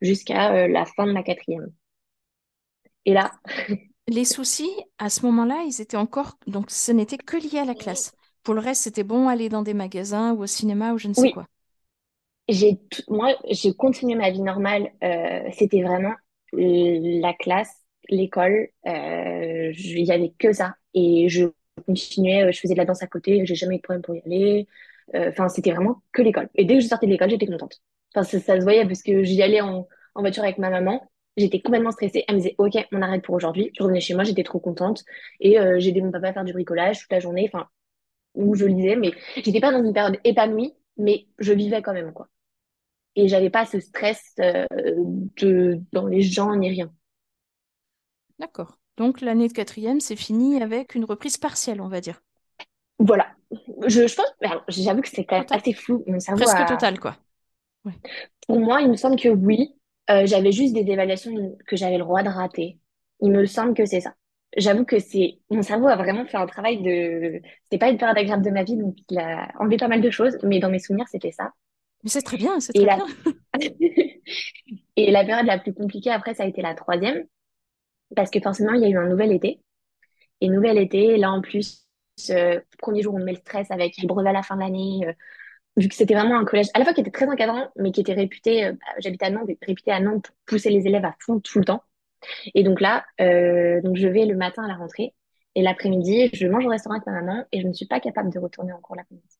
jusqu'à 0.00 0.68
la 0.68 0.84
fin 0.84 1.06
de 1.06 1.12
ma 1.12 1.22
quatrième. 1.22 1.68
Et 3.06 3.12
là. 3.12 3.32
Les 4.08 4.24
soucis, 4.24 4.70
à 4.98 5.08
ce 5.08 5.24
moment-là, 5.26 5.62
ils 5.66 5.80
étaient 5.80 5.96
encore. 5.96 6.36
Donc, 6.46 6.70
ce 6.70 6.92
n'était 6.92 7.18
que 7.18 7.36
lié 7.36 7.60
à 7.60 7.64
la 7.64 7.74
classe. 7.74 8.12
Pour 8.42 8.54
le 8.54 8.60
reste, 8.60 8.82
c'était 8.82 9.04
bon 9.04 9.28
aller 9.28 9.48
dans 9.48 9.62
des 9.62 9.74
magasins 9.74 10.32
ou 10.32 10.42
au 10.42 10.46
cinéma 10.46 10.92
ou 10.92 10.98
je 10.98 11.08
ne 11.08 11.14
sais 11.14 11.30
quoi. 11.30 11.46
J'ai 12.48 12.80
moi, 13.08 13.36
j'ai 13.48 13.72
continué 13.72 14.16
ma 14.16 14.30
vie 14.30 14.42
normale. 14.42 14.90
c'était 15.52 15.82
vraiment 15.82 16.14
la 16.52 17.32
classe 17.34 17.82
l'école, 18.08 18.68
euh, 18.86 19.72
il 19.76 20.04
y 20.04 20.12
avait 20.12 20.32
que 20.38 20.52
ça. 20.52 20.74
Et 20.94 21.28
je 21.28 21.46
continuais, 21.86 22.44
euh, 22.44 22.52
je 22.52 22.60
faisais 22.60 22.74
de 22.74 22.78
la 22.78 22.84
danse 22.84 23.02
à 23.02 23.06
côté, 23.06 23.44
j'ai 23.44 23.54
jamais 23.54 23.76
eu 23.76 23.78
de 23.78 23.82
problème 23.82 24.02
pour 24.02 24.14
y 24.14 24.22
aller. 24.26 24.66
Euh, 25.14 25.30
enfin, 25.30 25.48
c'était 25.48 25.72
vraiment 25.72 26.02
que 26.12 26.22
l'école. 26.22 26.48
Et 26.54 26.64
dès 26.64 26.74
que 26.74 26.80
je 26.80 26.88
sortais 26.88 27.06
de 27.06 27.12
l'école, 27.12 27.30
j'étais 27.30 27.46
contente. 27.46 27.80
Enfin, 28.14 28.24
ça, 28.24 28.58
se 28.58 28.62
voyait 28.62 28.86
parce 28.86 29.02
que 29.02 29.22
j'y 29.22 29.42
allais 29.42 29.60
en, 29.60 29.88
en 30.14 30.20
voiture 30.20 30.42
avec 30.42 30.58
ma 30.58 30.70
maman. 30.70 31.02
J'étais 31.36 31.60
complètement 31.60 31.92
stressée. 31.92 32.24
Elle 32.28 32.36
me 32.36 32.40
disait, 32.40 32.54
OK, 32.58 32.74
on 32.92 33.02
arrête 33.02 33.22
pour 33.22 33.34
aujourd'hui. 33.34 33.70
Je 33.76 33.82
revenais 33.82 34.00
chez 34.00 34.14
moi, 34.14 34.24
j'étais 34.24 34.42
trop 34.42 34.60
contente. 34.60 35.04
Et 35.40 35.58
euh, 35.58 35.78
j'ai 35.78 35.90
aidé 35.90 36.02
mon 36.02 36.10
papa 36.10 36.28
à 36.28 36.32
faire 36.32 36.44
du 36.44 36.52
bricolage 36.52 37.00
toute 37.00 37.12
la 37.12 37.20
journée, 37.20 37.50
enfin, 37.52 37.68
où 38.34 38.54
je 38.54 38.66
lisais. 38.66 38.96
Mais 38.96 39.12
j'étais 39.36 39.60
pas 39.60 39.72
dans 39.72 39.82
une 39.82 39.94
période 39.94 40.18
épanouie, 40.24 40.74
mais 40.98 41.26
je 41.38 41.52
vivais 41.52 41.82
quand 41.82 41.94
même, 41.94 42.12
quoi. 42.12 42.28
Et 43.16 43.28
j'avais 43.28 43.50
pas 43.50 43.66
ce 43.66 43.80
stress 43.80 44.34
euh, 44.40 44.66
de, 45.36 45.80
dans 45.92 46.06
les 46.06 46.22
gens 46.22 46.54
ni 46.56 46.70
rien. 46.70 46.92
D'accord. 48.38 48.78
Donc 48.96 49.20
l'année 49.20 49.48
de 49.48 49.52
quatrième, 49.52 50.00
c'est 50.00 50.16
fini 50.16 50.62
avec 50.62 50.94
une 50.94 51.04
reprise 51.04 51.36
partielle, 51.36 51.80
on 51.80 51.88
va 51.88 52.00
dire. 52.00 52.22
Voilà. 52.98 53.28
Je, 53.86 54.06
je 54.06 54.14
pense, 54.14 54.32
j'avoue 54.68 55.02
que 55.02 55.08
c'est 55.08 55.24
quand 55.24 55.38
même 55.38 55.46
assez 55.50 55.72
flou. 55.72 56.04
Mon 56.06 56.20
cerveau 56.20 56.44
Presque 56.44 56.66
total, 56.66 57.00
quoi. 57.00 57.16
Pour 58.46 58.60
moi, 58.60 58.80
il 58.80 58.90
me 58.90 58.96
semble 58.96 59.16
que 59.16 59.28
oui. 59.28 59.74
Euh, 60.12 60.26
j'avais 60.26 60.52
juste 60.52 60.74
des 60.74 60.90
évaluations 60.90 61.56
que 61.66 61.76
j'avais 61.76 61.98
le 61.98 62.04
droit 62.04 62.22
de 62.22 62.28
rater. 62.28 62.78
Il 63.20 63.30
me 63.30 63.46
semble 63.46 63.74
que 63.74 63.86
c'est 63.86 64.00
ça. 64.00 64.14
J'avoue 64.56 64.84
que 64.84 64.98
c'est 64.98 65.38
mon 65.50 65.62
cerveau 65.62 65.86
a 65.86 65.96
vraiment 65.96 66.26
fait 66.26 66.36
un 66.36 66.46
travail 66.46 66.82
de. 66.82 67.40
C'est 67.70 67.78
pas 67.78 67.88
une 67.88 67.96
période 67.96 68.18
agréable 68.18 68.44
de 68.44 68.50
ma 68.50 68.64
vie, 68.64 68.76
donc 68.76 68.96
il 69.08 69.18
a 69.18 69.50
enlevé 69.58 69.78
pas 69.78 69.88
mal 69.88 70.02
de 70.02 70.10
choses, 70.10 70.38
mais 70.42 70.58
dans 70.58 70.68
mes 70.68 70.78
souvenirs, 70.78 71.06
c'était 71.10 71.32
ça. 71.32 71.52
Mais 72.04 72.10
c'est 72.10 72.22
très 72.22 72.36
bien, 72.36 72.60
c'est 72.60 72.72
très 72.72 72.84
bien. 72.84 73.06
Et 74.96 75.10
la 75.10 75.24
période 75.24 75.46
la 75.46 75.58
plus 75.58 75.72
compliquée 75.72 76.10
après, 76.10 76.34
ça 76.34 76.42
a 76.42 76.46
été 76.46 76.60
la 76.60 76.74
troisième, 76.74 77.24
parce 78.14 78.30
que 78.30 78.40
forcément, 78.40 78.74
il 78.74 78.82
y 78.82 78.84
a 78.84 78.88
eu 78.88 78.98
un 78.98 79.08
nouvel 79.08 79.32
été. 79.32 79.62
Et 80.42 80.48
nouvel 80.48 80.76
été, 80.76 81.16
là 81.16 81.30
en 81.30 81.40
plus, 81.40 81.86
euh, 82.30 82.60
premier 82.78 83.02
jour, 83.02 83.14
on 83.14 83.24
met 83.24 83.32
le 83.32 83.38
stress 83.38 83.70
avec 83.70 83.96
le 84.02 84.06
brevet 84.06 84.30
à 84.30 84.32
la 84.32 84.42
fin 84.42 84.56
de 84.56 84.60
l'année. 84.60 85.00
Euh, 85.06 85.12
vu 85.76 85.88
que 85.88 85.94
c'était 85.94 86.14
vraiment 86.14 86.38
un 86.38 86.44
collège 86.44 86.68
à 86.74 86.78
la 86.78 86.84
fois 86.84 86.94
qui 86.94 87.00
était 87.00 87.10
très 87.10 87.28
encadrant, 87.28 87.68
mais 87.76 87.92
qui 87.92 88.00
était 88.00 88.12
réputé, 88.12 88.66
euh, 88.66 88.72
bah, 88.72 88.94
j'habite 88.98 89.22
à 89.22 89.30
Nantes, 89.30 89.48
réputé 89.62 89.90
à 89.90 90.00
Nantes 90.00 90.26
pour 90.26 90.34
pousser 90.46 90.70
les 90.70 90.86
élèves 90.86 91.04
à 91.04 91.14
fond 91.18 91.40
tout 91.40 91.58
le 91.58 91.64
temps. 91.64 91.82
Et 92.54 92.62
donc 92.62 92.80
là, 92.80 93.04
euh, 93.20 93.80
donc 93.80 93.96
je 93.96 94.06
vais 94.06 94.26
le 94.26 94.36
matin 94.36 94.64
à 94.64 94.68
la 94.68 94.76
rentrée 94.76 95.14
et 95.54 95.62
l'après-midi, 95.62 96.30
je 96.32 96.46
mange 96.46 96.64
au 96.66 96.68
restaurant 96.68 96.96
avec 96.96 97.06
ma 97.06 97.20
maman 97.20 97.44
et 97.52 97.60
je 97.60 97.66
ne 97.66 97.72
suis 97.72 97.86
pas 97.86 98.00
capable 98.00 98.32
de 98.32 98.38
retourner 98.38 98.72
en 98.72 98.80
cours 98.80 98.96
l'après-midi. 98.96 99.38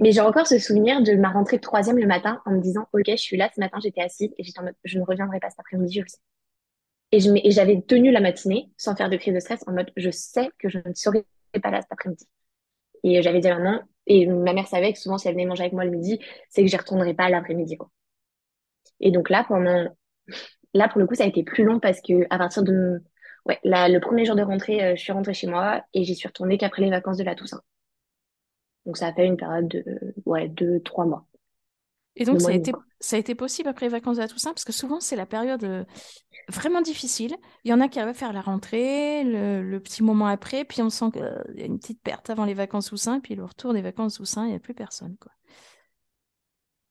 Mais 0.00 0.12
j'ai 0.12 0.20
encore 0.20 0.46
ce 0.46 0.58
souvenir 0.58 1.02
de 1.02 1.14
ma 1.14 1.30
rentrée 1.30 1.60
troisième 1.60 1.98
le 1.98 2.06
matin 2.06 2.42
en 2.46 2.52
me 2.52 2.60
disant, 2.60 2.88
OK, 2.92 3.04
je 3.06 3.16
suis 3.16 3.36
là 3.36 3.48
ce 3.54 3.60
matin, 3.60 3.78
j'étais 3.80 4.00
assise 4.00 4.34
et 4.36 4.42
j'étais 4.42 4.58
en 4.58 4.64
mode, 4.64 4.74
je 4.84 4.98
ne 4.98 5.04
reviendrai 5.04 5.38
pas 5.40 5.50
cet 5.50 5.60
après-midi, 5.60 5.94
je 5.94 6.00
le 6.00 6.08
sais. 6.08 6.18
Et 7.12 7.50
j'avais 7.50 7.80
tenu 7.82 8.10
la 8.10 8.20
matinée 8.20 8.70
sans 8.76 8.96
faire 8.96 9.08
de 9.08 9.16
crise 9.16 9.34
de 9.34 9.40
stress 9.40 9.62
en 9.66 9.72
mode 9.72 9.90
je 9.96 10.10
sais 10.10 10.50
que 10.58 10.68
je 10.68 10.78
ne 10.84 10.94
serai 10.94 11.24
pas 11.62 11.70
là 11.70 11.80
cet 11.80 11.92
après-midi. 11.92 12.26
Et 13.04 13.22
j'avais 13.22 13.40
dit 13.40 13.48
à 13.48 13.58
maman, 13.58 13.80
et 14.08 14.26
ma 14.26 14.52
mère 14.52 14.66
savait 14.66 14.92
que 14.92 14.98
souvent 14.98 15.18
si 15.18 15.28
elle 15.28 15.34
venait 15.34 15.46
manger 15.46 15.62
avec 15.64 15.74
moi 15.74 15.84
le 15.84 15.90
midi, 15.90 16.18
c'est 16.48 16.62
que 16.62 16.68
j'y 16.68 16.76
retournerai 16.76 17.14
pas 17.14 17.28
l'après-midi. 17.28 17.76
Quoi. 17.76 17.90
Et 19.00 19.10
donc 19.12 19.30
là, 19.30 19.44
pendant, 19.46 19.86
là, 20.74 20.88
pour 20.88 21.00
le 21.00 21.06
coup, 21.06 21.14
ça 21.14 21.24
a 21.24 21.26
été 21.26 21.44
plus 21.44 21.64
long 21.64 21.78
parce 21.80 22.00
que 22.00 22.26
à 22.30 22.38
partir 22.38 22.62
de, 22.64 23.02
ouais, 23.46 23.60
le 23.64 23.98
premier 24.00 24.24
jour 24.24 24.36
de 24.36 24.42
rentrée, 24.42 24.82
euh, 24.82 24.96
je 24.96 25.02
suis 25.02 25.12
rentrée 25.12 25.34
chez 25.34 25.46
moi 25.46 25.84
et 25.94 26.04
j'y 26.04 26.14
suis 26.14 26.28
retournée 26.28 26.58
qu'après 26.58 26.82
les 26.82 26.90
vacances 26.90 27.18
de 27.18 27.24
la 27.24 27.34
Toussaint. 27.34 27.62
Donc 28.86 28.96
ça 28.96 29.08
a 29.08 29.12
fait 29.12 29.26
une 29.26 29.36
période 29.36 29.68
de, 29.68 29.84
ouais, 30.26 30.48
deux, 30.48 30.80
trois 30.80 31.06
mois. 31.06 31.27
Et 32.18 32.24
donc, 32.24 32.40
ça 32.40 32.50
a, 32.50 32.52
été, 32.52 32.72
ça 33.00 33.16
a 33.16 33.18
été 33.18 33.34
possible 33.34 33.68
après 33.68 33.86
les 33.86 33.90
vacances 33.90 34.16
de 34.16 34.22
la 34.22 34.28
Toussaint, 34.28 34.50
parce 34.50 34.64
que 34.64 34.72
souvent, 34.72 35.00
c'est 35.00 35.16
la 35.16 35.26
période 35.26 35.64
euh, 35.64 35.84
vraiment 36.48 36.80
difficile. 36.80 37.36
Il 37.64 37.70
y 37.70 37.74
en 37.74 37.80
a 37.80 37.88
qui 37.88 37.98
arrivent 37.98 38.10
à 38.10 38.14
faire 38.14 38.32
la 38.32 38.40
rentrée, 38.40 39.22
le, 39.24 39.78
petit 39.78 40.02
moment 40.02 40.26
après, 40.26 40.64
puis 40.64 40.82
on 40.82 40.90
sent 40.90 41.06
qu'il 41.12 41.22
y 41.56 41.62
a 41.62 41.66
une 41.66 41.78
petite 41.78 42.02
perte 42.02 42.30
avant 42.30 42.44
les 42.44 42.54
vacances 42.54 42.88
Toussaint, 42.88 43.20
puis 43.20 43.34
le 43.34 43.44
retour 43.44 43.72
des 43.72 43.82
vacances 43.82 44.14
Toussaint, 44.14 44.44
il 44.44 44.50
n'y 44.50 44.56
a 44.56 44.60
plus 44.60 44.74
personne. 44.74 45.16
Quoi. 45.20 45.32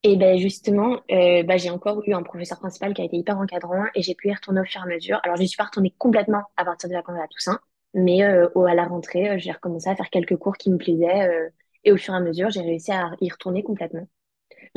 Et 0.03 0.15
ben 0.15 0.37
justement, 0.37 1.01
euh, 1.11 1.43
bah, 1.43 1.57
j'ai 1.57 1.69
encore 1.69 2.01
eu 2.07 2.13
un 2.13 2.23
professeur 2.23 2.59
principal 2.59 2.93
qui 2.93 3.01
a 3.01 3.05
été 3.05 3.17
hyper 3.17 3.37
encadrant 3.37 3.85
et 3.95 4.01
j'ai 4.01 4.15
pu 4.15 4.29
y 4.29 4.33
retourner 4.33 4.61
au 4.61 4.63
fur 4.63 4.79
et 4.79 4.83
à 4.83 4.87
mesure. 4.87 5.19
Alors, 5.23 5.35
je 5.35 5.41
n'y 5.41 5.47
suis 5.49 5.57
pas 5.57 5.65
retournée 5.65 5.93
complètement 5.97 6.43
à 6.55 6.63
partir 6.63 6.87
de 6.87 6.93
la 6.93 6.99
vacances 6.99 7.19
à 7.21 7.27
Toussaint, 7.27 7.59
mais 7.93 8.23
euh, 8.23 8.47
au- 8.55 8.65
à 8.65 8.75
la 8.75 8.85
rentrée, 8.85 9.29
euh, 9.31 9.37
j'ai 9.37 9.51
recommencé 9.51 9.89
à 9.89 9.95
faire 9.95 10.09
quelques 10.09 10.37
cours 10.37 10.55
qui 10.55 10.69
me 10.69 10.77
plaisaient 10.77 11.27
euh, 11.27 11.49
et 11.83 11.91
au 11.91 11.97
fur 11.97 12.13
et 12.13 12.17
à 12.17 12.19
mesure, 12.19 12.49
j'ai 12.49 12.61
réussi 12.61 12.91
à 12.91 13.11
y 13.21 13.29
retourner 13.29 13.63
complètement. 13.63 14.07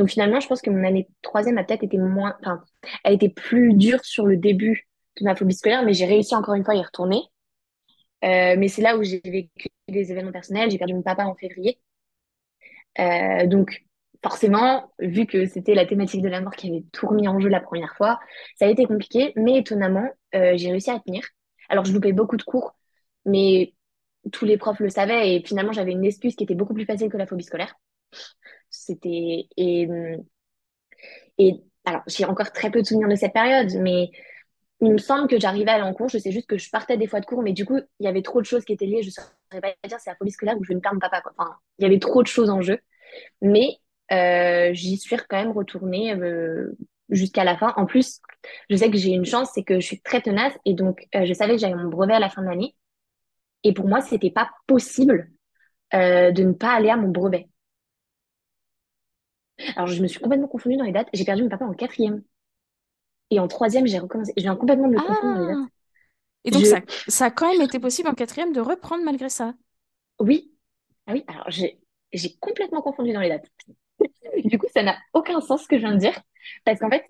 Donc 0.01 0.09
finalement, 0.09 0.41
je 0.41 0.49
pense 0.49 0.63
que 0.63 0.71
mon 0.71 0.83
année 0.83 1.09
troisième 1.21 1.59
a 1.59 1.65
peut-être 1.65 1.85
été 1.85 1.99
moins, 1.99 2.35
enfin, 2.41 2.65
a 3.05 3.13
été 3.13 3.29
plus 3.29 3.75
dure 3.75 4.03
sur 4.03 4.25
le 4.25 4.39
début 4.39 4.89
de 5.21 5.27
ma 5.27 5.37
phobie 5.37 5.53
scolaire, 5.55 5.85
mais 5.85 5.93
j'ai 5.93 6.07
réussi 6.07 6.35
encore 6.35 6.55
une 6.55 6.65
fois 6.65 6.73
à 6.73 6.79
y 6.79 6.83
retourner. 6.83 7.21
Euh, 8.25 8.57
mais 8.57 8.69
c'est 8.69 8.81
là 8.81 8.97
où 8.97 9.03
j'ai 9.03 9.21
vécu 9.23 9.69
des 9.89 10.11
événements 10.11 10.33
personnels. 10.33 10.71
J'ai 10.71 10.79
perdu 10.79 10.95
mon 10.95 11.03
papa 11.03 11.27
en 11.27 11.35
février. 11.35 11.79
Euh, 12.99 13.47
donc, 13.47 13.85
forcément, 14.25 14.91
vu 15.01 15.27
que 15.27 15.45
c'était 15.45 15.75
la 15.75 15.85
thématique 15.85 16.23
de 16.23 16.29
la 16.29 16.41
mort 16.41 16.55
qui 16.55 16.71
avait 16.71 16.85
tout 16.93 17.07
remis 17.07 17.29
en 17.29 17.39
jeu 17.39 17.51
la 17.51 17.61
première 17.61 17.95
fois, 17.95 18.19
ça 18.59 18.65
a 18.65 18.69
été 18.69 18.87
compliqué, 18.87 19.35
mais 19.37 19.59
étonnamment, 19.59 20.09
euh, 20.35 20.57
j'ai 20.57 20.71
réussi 20.71 20.91
à 20.91 20.99
tenir. 21.01 21.23
Alors, 21.69 21.85
je 21.85 21.93
loupais 21.93 22.13
beaucoup 22.13 22.39
de 22.39 22.43
cours, 22.43 22.75
mais 23.27 23.75
tous 24.33 24.47
les 24.47 24.57
profs 24.57 24.81
le 24.81 24.89
savaient 24.89 25.35
et 25.37 25.43
finalement, 25.43 25.73
j'avais 25.73 25.93
une 25.93 26.07
excuse 26.07 26.37
qui 26.37 26.45
était 26.45 26.55
beaucoup 26.55 26.73
plus 26.73 26.87
facile 26.87 27.11
que 27.11 27.19
la 27.19 27.27
phobie 27.27 27.45
scolaire. 27.45 27.75
C'était 28.91 29.49
et 29.57 29.89
et 31.39 31.63
alors 31.85 32.03
j'ai 32.07 32.25
encore 32.25 32.53
très 32.53 32.71
peu 32.71 32.83
de 32.83 32.87
souvenirs 32.87 33.09
de 33.09 33.15
cette 33.15 33.33
période, 33.33 33.71
mais 33.81 34.11
il 34.81 34.93
me 34.93 34.99
semble 34.99 35.29
que 35.29 35.41
j'arrivais 35.41 35.71
à 35.71 35.75
aller 35.75 35.85
en 35.85 35.95
cours. 35.95 36.09
Je 36.09 36.19
sais 36.19 36.33
juste 36.33 36.49
que 36.49 36.59
je 36.59 36.71
partais 36.71 36.97
des 36.97 37.07
fois 37.07 37.21
de 37.21 37.27
cours, 37.27 37.43
mais 37.43 37.53
du 37.53 37.67
coup, 37.67 37.79
il 38.01 38.05
y 38.05 38.09
avait 38.09 38.23
trop 38.23 38.41
de 38.41 38.47
choses 38.47 38.65
qui 38.65 38.73
étaient 38.73 38.87
liées. 38.87 39.03
Je 39.03 39.09
ne 39.09 39.13
saurais 39.13 39.61
pas 39.61 39.89
dire 39.89 39.99
c'est 40.01 40.11
la 40.11 40.17
phobie 40.17 40.33
scolaire 40.33 40.59
ou 40.59 40.65
je 40.65 40.73
ne 40.73 40.81
perds 40.81 40.95
mon 40.95 41.01
papa, 41.01 41.21
quoi. 41.23 41.33
Enfin, 41.39 41.57
il 41.79 41.85
y 41.85 41.87
avait 41.87 41.99
trop 41.99 42.23
de 42.23 42.29
choses 42.29 42.51
en 42.51 42.63
jeu. 42.63 42.79
Mais 43.43 43.79
euh, 44.13 44.71
j'y 44.75 44.97
suis 44.99 45.17
quand 45.29 45.39
même 45.39 45.53
retournée 45.53 46.15
euh, 46.15 46.77
jusqu'à 47.11 47.45
la 47.45 47.57
fin. 47.59 47.75
En 47.77 47.87
plus, 47.87 48.21
je 48.71 48.77
sais 48.77 48.91
que 48.91 48.99
j'ai 48.99 49.11
une 49.11 49.27
chance, 49.27 49.51
c'est 49.55 49.65
que 49.65 49.81
je 49.81 49.87
suis 49.87 50.01
très 50.03 50.23
tenace 50.23 50.55
et 50.65 50.75
donc 50.75 51.07
euh, 51.15 51.27
je 51.27 51.33
savais 51.35 51.55
que 51.55 51.61
j'avais 51.61 51.75
mon 51.75 51.89
brevet 51.89 52.15
à 52.15 52.21
la 52.21 52.31
fin 52.31 52.43
de 52.43 52.49
l'année. 52.49 52.77
Et 53.65 53.75
pour 53.75 53.89
moi, 53.89 54.01
c'était 54.01 54.31
pas 54.31 54.51
possible 54.67 55.31
de 55.93 56.43
ne 56.43 56.53
pas 56.53 56.73
aller 56.73 56.91
à 56.91 56.97
mon 56.97 57.09
brevet. 57.09 57.49
Alors, 59.77 59.87
je 59.87 60.03
me 60.03 60.09
suis 60.09 60.21
complètement 60.21 60.49
confondue 60.49 60.77
dans 60.77 60.85
les 60.85 60.93
dates. 60.93 61.09
J'ai 61.13 61.25
perdu 61.25 61.43
mon 61.43 61.49
papa 61.49 61.65
en 61.65 61.73
quatrième. 61.73 62.23
Et 63.31 63.39
en 63.39 63.49
troisième, 63.49 63.87
j'ai 63.87 63.99
recommencé. 63.99 64.33
Je 64.37 64.43
viens 64.43 64.57
complètement 64.57 64.89
de 64.89 64.95
me 64.95 65.01
confondre 65.01 65.35
dans 65.35 65.41
les 65.41 65.55
dates. 65.55 65.65
Ah! 65.65 65.75
Et 66.45 66.51
donc, 66.51 66.63
Je... 66.63 66.67
ça, 66.67 66.81
ça 67.09 67.25
a 67.27 67.31
quand 67.31 67.51
même 67.53 67.63
été 67.63 67.79
possible 67.79 68.09
en 68.09 68.15
quatrième 68.15 68.53
de 68.53 68.61
reprendre 68.61 69.05
malgré 69.05 69.29
ça. 69.29 69.55
Oui. 70.19 70.53
Ah 71.07 71.13
oui, 71.13 71.25
alors 71.29 71.51
j'ai 71.51 72.37
complètement 72.41 72.83
confondu 72.83 73.13
dans 73.13 73.21
les 73.21 73.29
dates. 73.29 73.47
Du 74.45 74.59
coup, 74.59 74.67
ça 74.73 74.83
n'a 74.83 74.97
aucun 75.13 75.41
sens 75.41 75.65
ce 75.65 75.69
que 75.69 75.77
je 75.77 75.83
viens 75.83 75.93
de 75.95 75.99
dire. 75.99 76.19
Parce 76.65 76.81
qu'en 76.81 76.89
fait, 76.91 77.05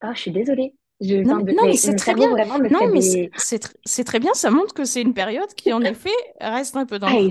ah, 0.00 0.12
je 0.14 0.20
suis 0.20 0.30
désolée. 0.30 0.74
Je 1.02 1.16
Non, 1.24 1.36
mais, 1.36 1.44
de... 1.44 1.52
non, 1.52 1.66
mais 1.66 1.72
mais 1.72 1.76
c'est 1.76 1.94
très 1.96 2.14
bien. 2.14 2.28
vraiment 2.30 2.58
me 2.58 2.70
Non, 2.70 2.88
mais 2.92 3.00
c'est 3.00 3.20
des... 3.20 3.32
c'est 3.36 3.62
tr- 3.64 3.76
c'est 3.84 4.04
très 4.04 4.20
bien. 4.20 4.34
Ça 4.34 4.50
montre 4.50 4.74
que 4.74 4.84
c'est 4.84 5.02
une 5.02 5.14
période 5.14 5.52
qui, 5.54 5.72
en 5.72 5.82
effet, 5.84 6.10
reste 6.40 6.76
un 6.76 6.86
peu 6.86 6.98
dans 6.98 7.08
Ah, 7.08 7.12
le 7.12 7.30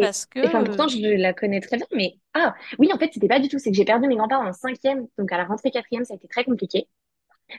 parce 0.00 0.26
Enfin, 0.44 0.62
que... 0.62 0.64
pourtant, 0.64 0.88
je 0.88 0.98
la 1.16 1.32
connais 1.34 1.60
très 1.60 1.76
bien, 1.76 1.86
mais... 1.92 2.14
Ah, 2.34 2.54
oui, 2.78 2.90
en 2.92 2.98
fait, 2.98 3.10
c'était 3.12 3.28
pas 3.28 3.40
du 3.40 3.48
tout. 3.48 3.58
C'est 3.58 3.70
que 3.70 3.76
j'ai 3.76 3.84
perdu 3.84 4.06
mes 4.08 4.16
grands-parents 4.16 4.46
en 4.48 4.52
cinquième. 4.52 5.08
Donc, 5.18 5.32
à 5.32 5.38
la 5.38 5.44
rentrée 5.44 5.70
quatrième, 5.70 6.04
ça 6.04 6.14
a 6.14 6.16
été 6.16 6.28
très 6.28 6.44
compliqué. 6.44 6.88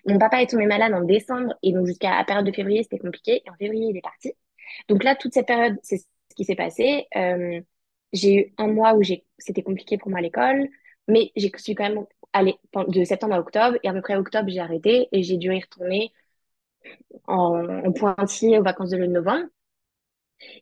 Mon 0.07 0.19
papa 0.19 0.41
est 0.41 0.47
tombé 0.49 0.65
malade 0.67 0.93
en 0.93 1.03
décembre. 1.03 1.55
Et 1.63 1.73
donc, 1.73 1.87
jusqu'à 1.87 2.17
la 2.17 2.25
période 2.25 2.45
de 2.45 2.51
février, 2.53 2.83
c'était 2.83 2.99
compliqué. 2.99 3.43
Et 3.45 3.49
en 3.51 3.55
février, 3.55 3.87
il 3.91 3.97
est 3.97 4.01
parti. 4.01 4.33
Donc 4.89 5.03
là, 5.03 5.15
toute 5.15 5.33
cette 5.33 5.47
période, 5.47 5.77
c'est 5.83 5.97
ce 5.99 6.05
qui 6.35 6.45
s'est 6.45 6.55
passé. 6.55 7.07
Euh, 7.17 7.61
j'ai 8.13 8.35
eu 8.35 8.53
un 8.57 8.67
mois 8.67 8.95
où 8.95 9.03
j'ai, 9.03 9.25
c'était 9.39 9.63
compliqué 9.63 9.97
pour 9.97 10.09
moi 10.11 10.19
à 10.19 10.21
l'école, 10.23 10.69
mais 11.07 11.31
j'ai 11.35 11.51
suis 11.57 11.75
quand 11.75 11.89
même 11.89 12.05
allée 12.33 12.55
de 12.87 13.03
septembre 13.03 13.35
à 13.35 13.39
octobre, 13.39 13.77
et 13.83 13.89
à 13.89 13.93
peu 13.93 14.01
près 14.01 14.15
octobre, 14.15 14.49
j'ai 14.49 14.59
arrêté, 14.59 15.07
et 15.11 15.23
j'ai 15.23 15.37
dû 15.37 15.53
y 15.53 15.59
retourner 15.61 16.11
en, 17.27 17.85
en 17.85 17.91
pointillé 17.91 18.57
aux 18.59 18.63
vacances 18.63 18.89
de 18.89 18.97
novembre. 18.97 19.47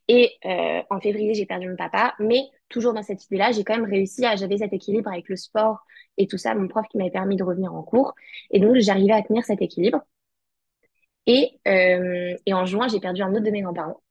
Et 0.08 0.32
euh, 0.46 0.82
en 0.90 1.00
février, 1.00 1.34
j'ai 1.34 1.46
perdu 1.46 1.70
mon 1.70 1.76
papa, 1.76 2.16
mais 2.20 2.44
toujours 2.70 2.94
dans 2.94 3.02
cette 3.04 3.26
idée-là, 3.26 3.52
j'ai 3.52 3.64
quand 3.64 3.76
même 3.76 3.90
réussi 3.90 4.26
à, 4.26 4.36
j'avais 4.36 4.58
cet 4.58 4.74
équilibre 4.74 5.10
avec 5.12 5.28
le 5.30 5.36
sport 5.36 5.80
et 6.18 6.28
tout 6.28 6.38
ça, 6.38 6.56
mon 6.56 6.68
prof 6.68 6.86
qui 6.90 6.98
m'avait 6.98 7.12
permis 7.12 7.36
de 7.36 7.44
revenir 7.44 7.74
en 7.74 7.84
cours, 7.84 8.14
et 8.52 8.60
donc 8.60 8.76
j'arrivais 8.78 9.14
à 9.14 9.22
tenir 9.22 9.44
cet 9.44 9.62
équilibre. 9.62 10.02
Et, 11.28 11.60
euh, 11.68 12.36
et 12.46 12.54
en 12.54 12.66
juin, 12.66 12.88
j'ai 12.88 13.00
perdu 13.00 13.22
un 13.22 13.32
autre 13.34 13.44
de 13.44 13.52
mes 13.52 13.62
grands-parents, 13.62 14.02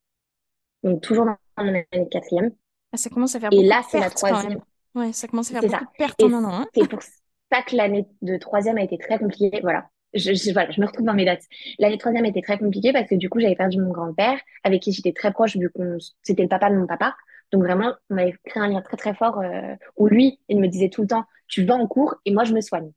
donc 0.83 1.03
toujours 1.03 1.27
dans 1.27 1.37
mon 1.59 1.69
année 1.69 1.87
de 1.93 2.05
quatrième. 2.05 2.53
ah, 2.93 2.97
ça 2.97 3.11
commence 3.11 3.35
à 3.35 3.41
faire 3.41 3.53
Et 3.53 3.63
là, 3.65 3.83
c'est 3.91 4.01
la 4.01 4.11
troisième. 4.11 4.61
Ouais, 4.95 5.13
ça 5.13 5.29
commence 5.29 5.51
à 5.51 5.55
faire 5.55 5.67
beaucoup 5.67 5.69
ça. 5.69 5.85
de 5.85 5.91
pertes 5.97 6.23
Et 6.23 6.25
en 6.25 6.33
un 6.33 6.45
an. 6.45 6.55
hein. 6.63 6.67
c'est 6.75 6.85
pour 6.89 7.01
ça 7.03 7.63
que 7.63 7.77
l'année 7.77 8.07
de 8.23 8.37
troisième 8.37 8.79
a 8.79 8.83
été 8.83 8.99
très 8.99 9.19
compliquée. 9.19 9.61
Voilà. 9.63 9.89
Je, 10.15 10.33
je- 10.35 10.53
voilà, 10.53 10.71
je 10.71 10.81
me 10.81 10.87
retrouve 10.87 11.07
dans 11.07 11.15
mes 11.15 11.25
dates. 11.25 11.43
L'année 11.79 11.97
de 11.97 12.01
troisième 12.01 12.25
a 12.25 12.29
été 12.29 12.41
très 12.43 12.59
compliquée 12.59 12.93
parce 12.93 13.09
que 13.09 13.17
du 13.17 13.29
coup, 13.29 13.41
j'avais 13.41 13.57
perdu 13.57 13.81
mon 13.81 13.91
grand-père, 13.91 14.39
avec 14.63 14.83
qui 14.83 14.93
j'étais 14.93 15.13
très 15.13 15.33
proche, 15.33 15.57
vu 15.57 15.71
qu'on 15.71 15.99
c'était 16.23 16.43
le 16.43 16.49
papa 16.49 16.71
de 16.71 16.77
mon 16.77 16.87
papa. 16.87 17.17
Donc 17.53 17.63
vraiment, 17.63 17.95
on 18.11 18.17
avait 18.19 18.35
créé 18.45 18.63
un 18.63 18.69
lien 18.69 18.81
très 18.83 18.97
très 18.97 19.15
fort 19.15 19.41
euh, 19.41 19.75
où 19.97 20.07
lui, 20.09 20.41
il 20.49 20.61
me 20.61 20.69
disait 20.69 20.89
tout 20.89 21.03
le 21.03 21.09
temps, 21.09 21.25
tu 21.49 21.65
vas 21.65 21.75
en 21.75 21.87
cours 21.87 22.15
et 22.25 22.33
moi, 22.33 22.45
je 22.45 22.53
me 22.55 22.61
soigne. 22.61 22.91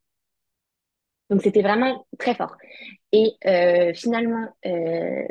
Donc 1.29 1.41
c'était 1.41 1.61
vraiment 1.61 2.05
très 2.19 2.35
fort. 2.35 2.55
Et 3.13 3.33
euh, 3.47 3.93
finalement, 3.95 4.47
euh, 4.65 5.25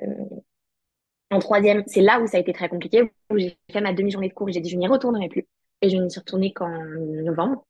en 1.30 1.38
troisième, 1.38 1.84
c'est 1.86 2.00
là 2.00 2.20
où 2.20 2.26
ça 2.26 2.36
a 2.36 2.40
été 2.40 2.52
très 2.52 2.68
compliqué, 2.68 3.02
où 3.30 3.38
j'ai 3.38 3.56
fait 3.70 3.80
ma 3.80 3.92
demi-journée 3.92 4.28
de 4.28 4.34
cours 4.34 4.48
et 4.48 4.52
j'ai 4.52 4.60
dit, 4.60 4.70
je 4.70 4.76
n'y 4.76 4.88
retournerai 4.88 5.28
plus. 5.28 5.46
Et 5.82 5.90
je 5.90 5.96
n'y 5.96 6.10
suis 6.10 6.20
retournée 6.20 6.52
qu'en 6.52 6.68
novembre. 6.68 7.66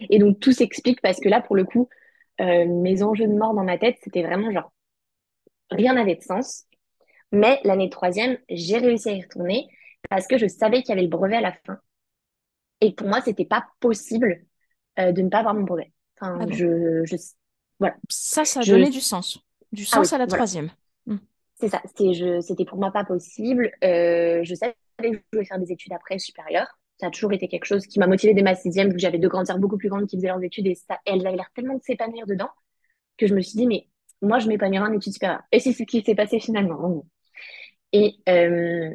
Et 0.00 0.18
donc 0.18 0.40
tout 0.40 0.52
s'explique 0.52 1.00
parce 1.00 1.20
que 1.20 1.28
là, 1.28 1.40
pour 1.40 1.56
le 1.56 1.64
coup, 1.64 1.88
euh, 2.40 2.66
mes 2.66 3.02
enjeux 3.02 3.26
de 3.26 3.32
mort 3.32 3.54
dans 3.54 3.64
ma 3.64 3.78
tête, 3.78 3.96
c'était 4.02 4.22
vraiment 4.22 4.50
genre, 4.52 4.72
rien 5.70 5.94
n'avait 5.94 6.16
de 6.16 6.22
sens. 6.22 6.64
Mais 7.32 7.60
l'année 7.64 7.86
de 7.86 7.90
troisième, 7.90 8.38
j'ai 8.48 8.78
réussi 8.78 9.08
à 9.08 9.12
y 9.12 9.22
retourner 9.22 9.68
parce 10.08 10.26
que 10.26 10.38
je 10.38 10.46
savais 10.46 10.82
qu'il 10.82 10.90
y 10.90 10.92
avait 10.92 11.02
le 11.02 11.08
brevet 11.08 11.36
à 11.36 11.40
la 11.40 11.52
fin. 11.52 11.78
Et 12.80 12.92
pour 12.94 13.08
moi, 13.08 13.20
c'était 13.22 13.44
pas 13.46 13.66
possible 13.80 14.44
euh, 14.98 15.12
de 15.12 15.22
ne 15.22 15.28
pas 15.28 15.38
avoir 15.38 15.54
mon 15.54 15.62
brevet. 15.62 15.92
Enfin, 16.20 16.38
Ah 16.40 16.46
bon. 16.46 16.52
je, 16.52 17.04
je, 17.04 17.16
voilà. 17.78 17.96
Ça, 18.08 18.44
ça 18.44 18.60
a 18.60 18.62
Je, 18.62 18.72
donné 18.72 18.90
du 18.90 19.00
sens. 19.00 19.38
Du 19.72 19.84
ah 19.92 20.00
oui, 20.00 20.06
sens 20.06 20.12
à 20.12 20.18
la 20.18 20.26
voilà. 20.26 20.38
troisième. 20.38 20.70
Hmm. 21.06 21.16
C'est 21.54 21.68
ça. 21.68 21.82
C'était 22.42 22.64
pour 22.64 22.78
moi 22.78 22.90
pas 22.90 23.04
possible. 23.04 23.72
Euh, 23.82 24.40
je 24.44 24.54
savais 24.54 24.74
que 24.98 25.12
je 25.12 25.18
voulais 25.32 25.44
faire 25.46 25.58
des 25.58 25.72
études 25.72 25.92
après 25.92 26.18
supérieures. 26.18 26.78
Ça 26.98 27.08
a 27.08 27.10
toujours 27.10 27.32
été 27.32 27.48
quelque 27.48 27.66
chose 27.66 27.86
qui 27.86 27.98
m'a 27.98 28.06
motivée 28.06 28.34
dès 28.34 28.42
ma 28.42 28.54
sixième, 28.54 28.88
vu 28.88 28.94
que 28.94 29.00
j'avais 29.00 29.18
deux 29.18 29.28
grandes 29.28 29.46
sœurs 29.46 29.58
beaucoup 29.58 29.76
plus 29.78 29.88
grandes 29.88 30.06
qui 30.06 30.16
faisaient 30.16 30.28
leurs 30.28 30.42
études 30.42 30.66
et, 30.66 30.74
ça, 30.74 30.98
elles 31.04 31.26
avaient 31.26 31.36
l'air 31.36 31.50
tellement 31.54 31.74
de 31.74 31.82
s'épanouir 31.82 32.26
dedans 32.26 32.48
que 33.18 33.26
je 33.26 33.34
me 33.34 33.40
suis 33.40 33.58
dit, 33.58 33.66
mais 33.66 33.88
moi, 34.22 34.38
je 34.38 34.48
m'épanouirai 34.48 34.84
en 34.84 34.92
études 34.92 35.12
supérieures. 35.14 35.42
Et 35.52 35.60
c'est 35.60 35.72
ce 35.72 35.82
qui 35.84 36.02
s'est 36.02 36.14
passé 36.14 36.40
finalement. 36.40 37.06
Et 37.92 38.16
euh, 38.28 38.90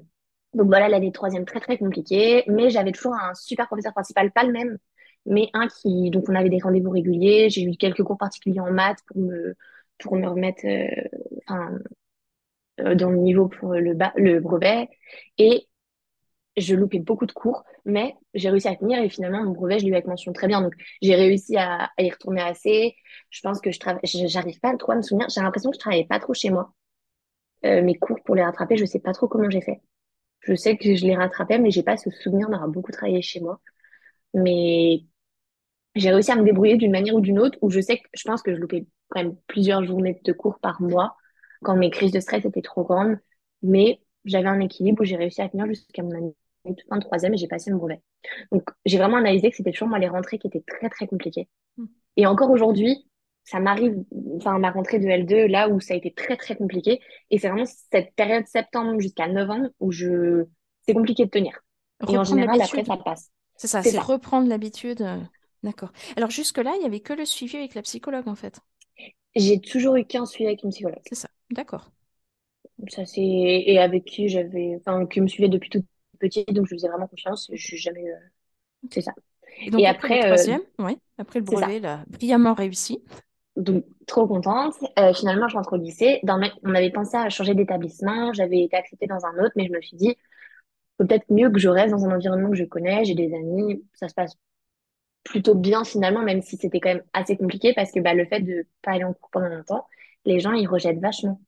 donc 0.54 0.68
voilà, 0.68 0.90
l'année 0.90 1.12
troisième 1.12 1.46
très 1.46 1.60
très 1.60 1.78
compliquée, 1.78 2.44
mais 2.48 2.70
j'avais 2.70 2.92
toujours 2.92 3.16
un 3.16 3.34
super 3.34 3.68
professeur 3.68 3.94
principal, 3.94 4.32
pas 4.32 4.44
le 4.44 4.52
même, 4.52 4.78
mais 5.26 5.50
un 5.54 5.68
qui, 5.68 6.10
donc 6.12 6.30
on 6.30 6.36
avait 6.36 6.50
des 6.50 6.60
rendez-vous 6.60 6.92
réguliers. 6.92 7.50
J'ai 7.50 7.64
eu 7.64 7.72
quelques 7.78 8.04
cours 8.04 8.18
particuliers 8.18 8.60
en 8.60 8.72
maths 8.72 9.00
pour 9.08 9.18
me, 9.18 9.56
pour 10.00 10.16
me 10.18 10.28
remettre, 10.28 10.66
euh, 10.66 10.88
enfin, 11.48 11.80
euh, 12.80 12.96
dans 12.96 13.10
le 13.10 13.18
niveau 13.18 13.48
pour 13.48 13.74
le, 13.74 13.94
ba- 13.94 14.14
le 14.16 14.40
brevet. 14.40 14.90
Et 15.38 15.68
je 16.58 16.76
loupais 16.76 17.00
beaucoup 17.00 17.26
de 17.26 17.32
cours, 17.32 17.64
mais 17.86 18.16
j'ai 18.34 18.50
réussi 18.50 18.68
à 18.68 18.76
tenir 18.76 19.02
et 19.02 19.10
finalement, 19.10 19.44
mon 19.44 19.52
brevet, 19.52 19.80
je 19.80 19.86
l'ai 19.86 19.92
eu 19.92 19.94
avec 19.94 20.08
mention 20.08 20.34
très 20.34 20.48
bien. 20.48 20.62
Donc, 20.62 20.74
j'ai 21.02 21.16
réussi 21.16 21.58
à, 21.58 21.90
y 21.98 22.10
retourner 22.10 22.42
assez. 22.42 22.96
Je 23.30 23.42
pense 23.42 23.62
que 23.62 23.72
je 23.72 23.80
travaille, 23.80 24.02
j'arrive 24.04 24.60
pas 24.60 24.76
trop 24.78 24.92
à 24.92 24.96
me 24.96 25.02
souvenir. 25.02 25.28
J'ai 25.30 25.42
l'impression 25.42 25.70
que 25.72 25.76
je 25.76 25.80
travaillais 25.80 26.06
pas 26.06 26.20
trop 26.20 26.34
chez 26.34 26.50
moi. 26.50 26.74
Euh, 27.66 27.82
mes 27.84 27.96
cours 27.96 28.20
pour 28.26 28.36
les 28.36 28.44
rattraper, 28.44 28.78
je 28.78 28.86
sais 28.86 29.00
pas 29.00 29.14
trop 29.14 29.28
comment 29.28 29.50
j'ai 29.50 29.62
fait. 29.62 29.82
Je 30.42 30.56
sais 30.56 30.78
que 30.78 30.96
je 30.96 31.06
les 31.06 31.16
rattrapais, 31.16 31.60
mais 31.60 31.72
j'ai 31.72 31.84
pas 31.84 31.98
ce 31.98 32.10
souvenir 32.10 32.50
d'avoir 32.50 32.70
beaucoup 32.70 32.92
travaillé 32.92 33.22
chez 33.22 33.40
moi. 33.40 33.62
Mais 34.34 35.02
j'ai 35.96 36.12
réussi 36.12 36.32
à 36.32 36.36
me 36.36 36.44
débrouiller 36.44 36.78
d'une 36.78 36.92
manière 36.92 37.16
ou 37.16 37.22
d'une 37.22 37.40
autre, 37.40 37.58
où 37.62 37.70
je 37.70 37.82
sais 37.82 37.98
que 38.00 38.08
je 38.14 38.24
pense 38.24 38.42
que 38.42 38.54
je 38.56 38.60
loupais 38.60 38.88
quand 39.10 39.24
même 39.24 39.36
plusieurs 39.48 39.84
journées 39.86 40.20
de 40.24 40.34
cours 40.34 40.60
par 40.60 40.82
mois 40.82 41.18
quand 41.64 41.76
mes 41.76 41.92
crises 41.92 42.12
de 42.12 42.20
stress 42.20 42.46
étaient 42.46 42.62
trop 42.62 42.84
grandes. 42.84 43.18
Mais 43.62 44.02
j'avais 44.26 44.48
un 44.48 44.60
équilibre 44.60 45.02
où 45.02 45.06
j'ai 45.06 45.18
réussi 45.18 45.42
à 45.42 45.50
tenir 45.50 45.68
jusqu'à 45.68 46.04
mon 46.04 46.12
année 46.12 46.36
de 46.66 46.76
fin 46.90 46.98
de 46.98 47.02
troisième 47.04 47.34
et 47.34 47.38
j'ai 47.38 47.48
passé 47.48 47.72
mon 47.72 47.78
brevet. 47.78 48.02
Donc 48.52 48.64
j'ai 48.86 48.98
vraiment 48.98 49.18
analysé 49.18 49.50
que 49.50 49.56
c'était 49.58 49.72
toujours 49.72 49.88
moi 49.88 50.00
les 50.00 50.08
rentrées 50.08 50.38
qui 50.40 50.48
étaient 50.48 50.64
très 50.68 50.90
très 50.90 51.08
compliquées. 51.08 51.48
Hmm. 51.78 51.86
Et 52.18 52.26
encore 52.28 52.52
aujourd'hui, 52.52 53.08
ça 53.44 53.60
m'arrive, 53.60 53.96
enfin 54.38 54.60
ma 54.60 54.72
rentrée 54.72 55.00
de 55.00 55.08
L2 55.08 55.48
là 55.48 55.70
où 55.70 55.80
ça 55.80 55.94
a 55.94 55.98
été 55.98 56.14
très 56.14 56.38
très 56.38 56.56
compliqué. 56.56 57.02
Et 57.30 57.40
c'est 57.40 57.50
vraiment 57.50 57.66
cette 57.66 58.14
période 58.16 58.48
septembre 58.48 59.00
jusqu'à 59.00 59.28
novembre 59.28 59.70
où 59.80 59.92
je, 59.92 60.46
c'est 60.86 60.94
compliqué 60.94 61.26
de 61.26 61.30
tenir. 61.30 61.60
Et 62.08 62.18
en 62.18 62.24
Reprendre 62.24 62.26
général 62.26 62.62
après 62.62 62.84
ça 62.86 62.98
passe. 62.98 63.32
C'est 63.58 63.68
ça, 63.68 63.84
C'est 63.84 64.00
reprendre 64.00 64.48
l'habitude. 64.48 65.02
euh, 65.02 65.18
D'accord. 65.64 65.92
Alors 66.18 66.32
jusque-là, 66.32 66.74
il 66.76 66.80
n'y 66.80 66.86
avait 66.86 67.00
que 67.02 67.14
le 67.14 67.26
suivi 67.26 67.58
avec 67.58 67.76
la 67.76 67.84
psychologue, 67.84 68.28
en 68.28 68.36
fait. 68.36 68.60
J'ai 69.36 69.60
toujours 69.60 69.96
eu 69.98 70.06
qu'un 70.06 70.26
suivi 70.26 70.48
avec 70.48 70.64
une 70.64 70.70
psychologue. 70.70 71.02
C'est 71.08 71.16
ça. 71.16 71.30
D'accord. 71.52 71.92
Ça 72.90 73.06
c'est 73.06 73.22
et 73.22 73.80
avec 73.80 74.06
qui 74.06 74.28
j'avais, 74.30 74.76
enfin 74.78 75.06
qui 75.06 75.22
me 75.22 75.28
suivait 75.28 75.50
depuis 75.50 75.70
toute 75.70 75.86
petite, 76.22 76.52
donc 76.54 76.68
je 76.68 76.76
faisais 76.76 76.88
vraiment 76.88 77.08
confiance. 77.08 77.50
Je 77.54 77.76
jamais, 77.76 78.10
euh, 78.10 78.16
c'est 78.92 79.02
ça. 79.02 79.14
Et 79.60 79.70
donc, 79.70 79.84
après, 79.84 80.18
le 80.18 80.26
troisième, 80.28 80.62
oui, 80.80 80.98
après 81.18 81.40
le 81.40 81.46
brevet, 81.46 81.80
là, 81.80 82.04
brillamment 82.08 82.54
réussi. 82.54 83.04
Donc, 83.58 83.84
trop 84.08 84.28
contente. 84.28 84.76
finalement, 85.14 85.48
je 85.48 85.56
rentre 85.56 85.74
au 85.74 85.78
lycée. 85.78 86.20
Dans 86.24 86.40
On 86.64 86.74
avait 86.74 86.90
pensé 86.90 87.18
à 87.18 87.30
changer 87.30 87.54
d'établissement. 87.54 88.32
J'avais 88.34 88.64
été 88.64 88.78
acceptée 88.78 89.08
dans 89.08 89.26
un 89.26 89.44
autre, 89.44 89.52
mais 89.58 89.68
je 89.68 89.72
me 89.74 89.82
suis 89.82 89.98
dit, 89.98 90.16
peut-être 90.98 91.26
mieux 91.30 91.50
que 91.50 91.60
je 91.60 91.68
reste 91.68 91.92
dans 91.92 92.06
un 92.06 92.16
environnement 92.16 92.50
que 92.50 92.56
je 92.56 92.64
connais. 92.64 93.04
J'ai 93.04 93.14
des 93.14 93.34
amis. 93.34 93.84
Ça 93.94 94.08
se 94.08 94.14
passe 94.14 94.38
plutôt 95.24 95.56
bien 95.56 95.84
finalement, 95.84 96.24
même 96.24 96.42
si 96.42 96.58
c'était 96.58 96.80
quand 96.80 96.90
même 96.90 97.04
assez 97.14 97.38
compliqué 97.38 97.74
parce 97.76 97.92
que 97.92 98.00
bah, 98.00 98.14
le 98.14 98.26
fait 98.26 98.40
de 98.40 98.66
pas 98.82 98.92
aller 98.92 99.04
en 99.04 99.14
cours 99.14 99.30
pendant 99.32 99.48
longtemps, 99.48 99.88
les 100.26 100.40
gens, 100.40 100.54
ils 100.54 100.68
rejettent 100.68 101.00
vachement. 101.00 101.42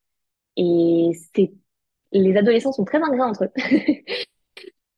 Et 0.57 1.11
c'est 1.35 1.53
les 2.11 2.37
adolescents 2.37 2.71
sont 2.71 2.85
très 2.85 3.01
ingrats 3.01 3.27
entre 3.27 3.45
eux. 3.45 3.51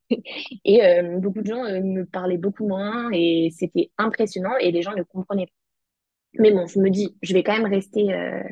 et 0.65 0.83
euh, 0.83 1.19
beaucoup 1.19 1.41
de 1.41 1.47
gens 1.47 1.63
euh, 1.65 1.81
me 1.81 2.05
parlaient 2.05 2.37
beaucoup 2.37 2.67
moins 2.67 3.09
et 3.11 3.49
c'était 3.55 3.91
impressionnant 3.97 4.55
et 4.59 4.71
les 4.71 4.81
gens 4.81 4.93
ne 4.93 5.03
comprenaient 5.03 5.47
pas. 5.47 5.51
Mais 6.39 6.51
bon, 6.51 6.67
je 6.67 6.79
me 6.79 6.89
dis, 6.89 7.15
je 7.21 7.33
vais 7.33 7.43
quand 7.43 7.57
même 7.57 7.71
rester 7.71 8.13
euh, 8.13 8.43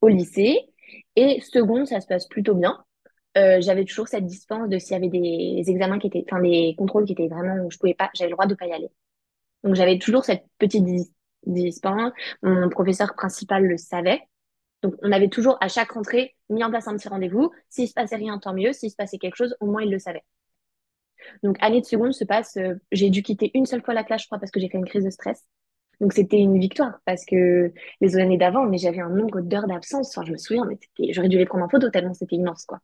au 0.00 0.08
lycée. 0.08 0.58
Et 1.16 1.40
seconde, 1.40 1.86
ça 1.86 2.00
se 2.00 2.06
passe 2.06 2.26
plutôt 2.26 2.54
bien. 2.54 2.84
j'avais 3.36 3.84
toujours 3.84 4.08
cette 4.08 4.26
dispense 4.26 4.68
de 4.68 4.78
s'il 4.78 4.92
y 4.92 4.96
avait 4.96 5.08
des 5.08 5.64
examens 5.70 5.98
qui 5.98 6.08
étaient, 6.08 6.24
enfin 6.28 6.42
des 6.42 6.74
contrôles 6.76 7.04
qui 7.04 7.12
étaient 7.12 7.28
vraiment 7.28 7.64
où 7.64 7.70
je 7.70 7.78
pouvais 7.78 7.94
pas, 7.94 8.10
j'avais 8.14 8.30
le 8.30 8.34
droit 8.34 8.46
de 8.46 8.54
pas 8.54 8.66
y 8.66 8.72
aller. 8.72 8.90
Donc 9.62 9.74
j'avais 9.76 9.98
toujours 9.98 10.24
cette 10.24 10.44
petite 10.58 10.84
dispense. 11.46 12.12
Mon 12.42 12.68
professeur 12.68 13.14
principal 13.14 13.64
le 13.64 13.76
savait. 13.76 14.20
Donc 14.82 14.94
on 15.02 15.12
avait 15.12 15.28
toujours 15.28 15.58
à 15.60 15.68
chaque 15.68 15.92
rentrée 15.92 16.36
mis 16.48 16.64
en 16.64 16.70
place 16.70 16.88
un 16.88 16.96
petit 16.96 17.08
rendez-vous. 17.08 17.52
S'il 17.68 17.88
se 17.88 17.94
passait 17.94 18.16
rien, 18.16 18.38
tant 18.38 18.54
mieux. 18.54 18.72
S'il 18.72 18.90
se 18.90 18.96
passait 18.96 19.18
quelque 19.18 19.36
chose, 19.36 19.56
au 19.60 19.66
moins 19.66 19.82
il 19.82 19.90
le 19.90 19.98
savait. 19.98 20.24
Donc 21.42 21.56
année 21.60 21.80
de 21.80 21.86
seconde 21.86 22.12
se 22.12 22.24
passe. 22.24 22.56
Euh, 22.56 22.74
j'ai 22.92 23.10
dû 23.10 23.22
quitter 23.22 23.50
une 23.54 23.66
seule 23.66 23.82
fois 23.82 23.94
la 23.94 24.04
classe, 24.04 24.22
je 24.22 24.26
crois, 24.26 24.38
parce 24.38 24.50
que 24.50 24.60
j'ai 24.60 24.68
fait 24.68 24.78
une 24.78 24.86
crise 24.86 25.04
de 25.04 25.10
stress. 25.10 25.44
Donc 26.00 26.14
c'était 26.14 26.38
une 26.38 26.58
victoire 26.58 26.98
parce 27.04 27.24
que 27.26 27.72
les 28.00 28.16
années 28.16 28.38
d'avant, 28.38 28.64
mais 28.64 28.78
j'avais 28.78 29.00
un 29.00 29.10
nombre 29.10 29.40
d'heures 29.40 29.66
d'absence. 29.66 30.16
Enfin, 30.16 30.26
je 30.26 30.32
me 30.32 30.38
souviens, 30.38 30.64
mais 30.64 30.78
j'aurais 31.12 31.28
dû 31.28 31.36
les 31.36 31.44
prendre 31.44 31.64
en 31.64 31.68
photo 31.68 31.90
tellement 31.90 32.14
c'était 32.14 32.36
immense, 32.36 32.64
quoi. 32.64 32.78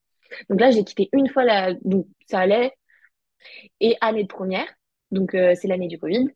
Donc 0.51 0.61
là, 0.61 0.71
j'ai 0.71 0.85
quitté 0.85 1.09
une 1.13 1.29
fois 1.29 1.45
la, 1.45 1.75
donc 1.85 2.07
ça 2.27 2.41
allait. 2.41 2.73
Et 3.81 3.97
année 4.01 4.25
de 4.25 4.29
première, 4.29 4.67
donc 5.11 5.35
euh, 5.35 5.55
c'est 5.55 5.69
l'année 5.69 5.89
du 5.89 5.99
Covid. 5.99 6.29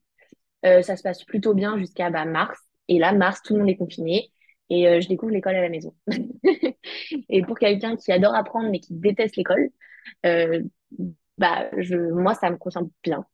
Euh, 0.65 0.83
ça 0.83 0.97
se 0.97 1.03
passe 1.03 1.25
plutôt 1.25 1.55
bien 1.55 1.79
jusqu'à 1.79 2.11
bah, 2.11 2.25
mars. 2.25 2.59
Et 2.89 2.99
là, 2.99 3.13
mars, 3.13 3.43
tout 3.43 3.55
le 3.55 3.61
monde 3.61 3.69
est 3.69 3.77
confiné. 3.77 4.31
Et 4.73 5.01
je 5.01 5.09
découvre 5.09 5.33
l'école 5.33 5.57
à 5.57 5.63
la 5.63 5.69
maison. 5.69 5.97
et 7.29 7.43
pour 7.43 7.59
quelqu'un 7.59 7.97
qui 7.97 8.13
adore 8.13 8.37
apprendre 8.37 8.71
mais 8.71 8.79
qui 8.79 8.95
déteste 8.95 9.35
l'école, 9.35 9.71
bah, 11.41 11.71
je, 11.79 11.97
moi, 11.97 12.35
ça 12.35 12.51
me 12.51 12.57
concerne 12.57 12.91
bien. 13.03 13.25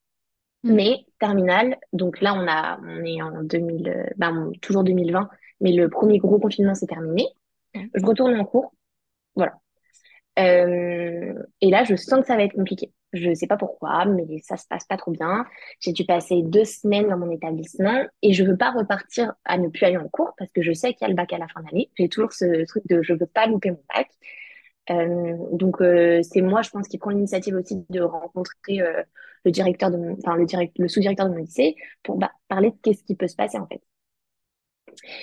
Mm. 0.62 0.74
Mais 0.74 1.06
terminale, 1.18 1.76
donc 1.92 2.20
là, 2.20 2.34
on, 2.34 2.46
a, 2.48 2.78
on 2.82 3.04
est 3.04 3.20
en 3.20 3.42
2000, 3.42 4.14
bah, 4.16 4.32
toujours 4.62 4.84
2020, 4.84 5.28
mais 5.60 5.72
le 5.72 5.90
premier 5.90 6.18
gros 6.18 6.38
confinement 6.38 6.74
s'est 6.74 6.86
terminé. 6.86 7.26
Mm. 7.74 7.86
Je 7.94 8.06
retourne 8.06 8.40
en 8.40 8.44
cours. 8.44 8.72
Voilà. 9.34 9.54
Euh, 10.38 11.34
et 11.60 11.70
là, 11.70 11.84
je 11.84 11.96
sens 11.96 12.20
que 12.20 12.26
ça 12.26 12.36
va 12.36 12.44
être 12.44 12.54
compliqué. 12.54 12.92
Je 13.12 13.34
sais 13.34 13.46
pas 13.46 13.56
pourquoi, 13.56 14.04
mais 14.04 14.38
ça 14.42 14.56
se 14.56 14.66
passe 14.68 14.84
pas 14.84 14.96
trop 14.96 15.10
bien. 15.10 15.46
J'ai 15.80 15.92
dû 15.92 16.04
passer 16.04 16.42
deux 16.42 16.64
semaines 16.64 17.08
dans 17.08 17.16
mon 17.16 17.30
établissement 17.30 18.04
et 18.22 18.32
je 18.32 18.44
veux 18.44 18.56
pas 18.56 18.70
repartir 18.70 19.32
à 19.44 19.58
ne 19.58 19.68
plus 19.68 19.84
aller 19.84 19.96
en 19.96 20.08
cours 20.08 20.32
parce 20.38 20.52
que 20.52 20.62
je 20.62 20.72
sais 20.72 20.92
qu'il 20.92 21.02
y 21.02 21.04
a 21.06 21.08
le 21.08 21.14
bac 21.14 21.32
à 21.32 21.38
la 21.38 21.48
fin 21.48 21.60
de 21.60 21.66
l'année. 21.66 21.90
J'ai 21.96 22.08
toujours 22.08 22.32
ce 22.32 22.64
truc 22.66 22.86
de 22.88 23.02
je 23.02 23.14
veux 23.14 23.26
pas 23.26 23.46
louper 23.46 23.70
mon 23.70 23.82
bac. 23.94 24.08
Euh, 24.90 25.36
donc 25.52 25.80
euh, 25.80 26.22
c'est 26.22 26.42
moi, 26.42 26.62
je 26.62 26.70
pense, 26.70 26.88
qui 26.88 26.98
prend 26.98 27.10
l'initiative 27.10 27.54
aussi 27.56 27.84
de 27.90 28.00
rencontrer 28.00 28.80
euh, 28.80 29.02
le 29.44 29.50
directeur 29.50 29.90
de 29.90 29.98
enfin 30.18 30.36
le, 30.36 30.46
direct, 30.46 30.78
le 30.78 30.88
sous-directeur 30.88 31.28
de 31.28 31.34
mon 31.34 31.38
lycée 31.38 31.76
pour 32.02 32.16
bah, 32.16 32.32
parler 32.48 32.70
de 32.70 32.76
qu'est-ce 32.82 33.02
qui 33.04 33.16
peut 33.16 33.28
se 33.28 33.36
passer 33.36 33.58
en 33.58 33.66
fait. 33.66 33.80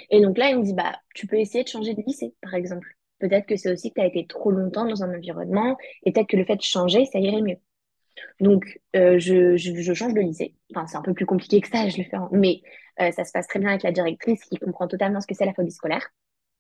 Et 0.10 0.21
donc 0.21 0.38
là, 0.38 0.49
il 0.49 0.60
me 0.60 0.63
dit 0.63 0.73
bah 0.73 0.93
tu 1.15 1.28
peux 1.28 1.38
essayer 1.38 1.63
de 1.63 1.69
changer 1.69 1.93
de 1.93 2.02
lycée, 2.06 2.36
par 2.41 2.54
exemple. 2.56 2.95
Peut-être 3.19 3.45
que 3.45 3.56
c'est 3.56 3.71
aussi 3.71 3.89
que 3.89 3.95
tu 3.95 4.02
as 4.02 4.08
été 4.08 4.28
trop 4.28 4.52
longtemps 4.52 4.86
dans 4.86 5.04
un 5.04 5.15
environnement 5.15 5.78
et 6.04 6.12
peut-être 6.12 6.28
que 6.28 6.38
le 6.38 6.45
fait 6.45 6.58
de 6.58 6.62
changer, 6.62 7.06
ça 7.06 7.19
irait 7.19 7.41
mieux. 7.41 7.58
Donc, 8.39 8.80
euh, 8.95 9.17
je, 9.19 9.58
je, 9.58 9.93
change 9.93 10.13
de 10.13 10.21
lycée. 10.21 10.56
Enfin, 10.76 10.86
c'est 10.88 10.97
un 10.97 11.02
peu 11.02 11.13
plus 11.13 11.26
compliqué 11.26 11.62
que 11.62 11.67
ça, 11.67 11.88
je 11.89 11.97
le 11.97 12.04
fais. 12.04 12.17
Mais 12.32 12.62
euh, 13.02 13.12
ça 13.12 13.23
se 13.23 13.32
passe 13.32 13.47
très 13.47 13.60
bien 13.60 13.69
avec 13.69 13.84
la 13.84 13.91
directrice 13.91 14.43
qui 14.45 14.58
comprend 14.58 14.88
totalement 14.88 15.21
ce 15.21 15.28
que 15.28 15.36
c'est 15.36 15.45
la 15.45 15.54
phobie 15.54 15.71
scolaire. 15.71 16.08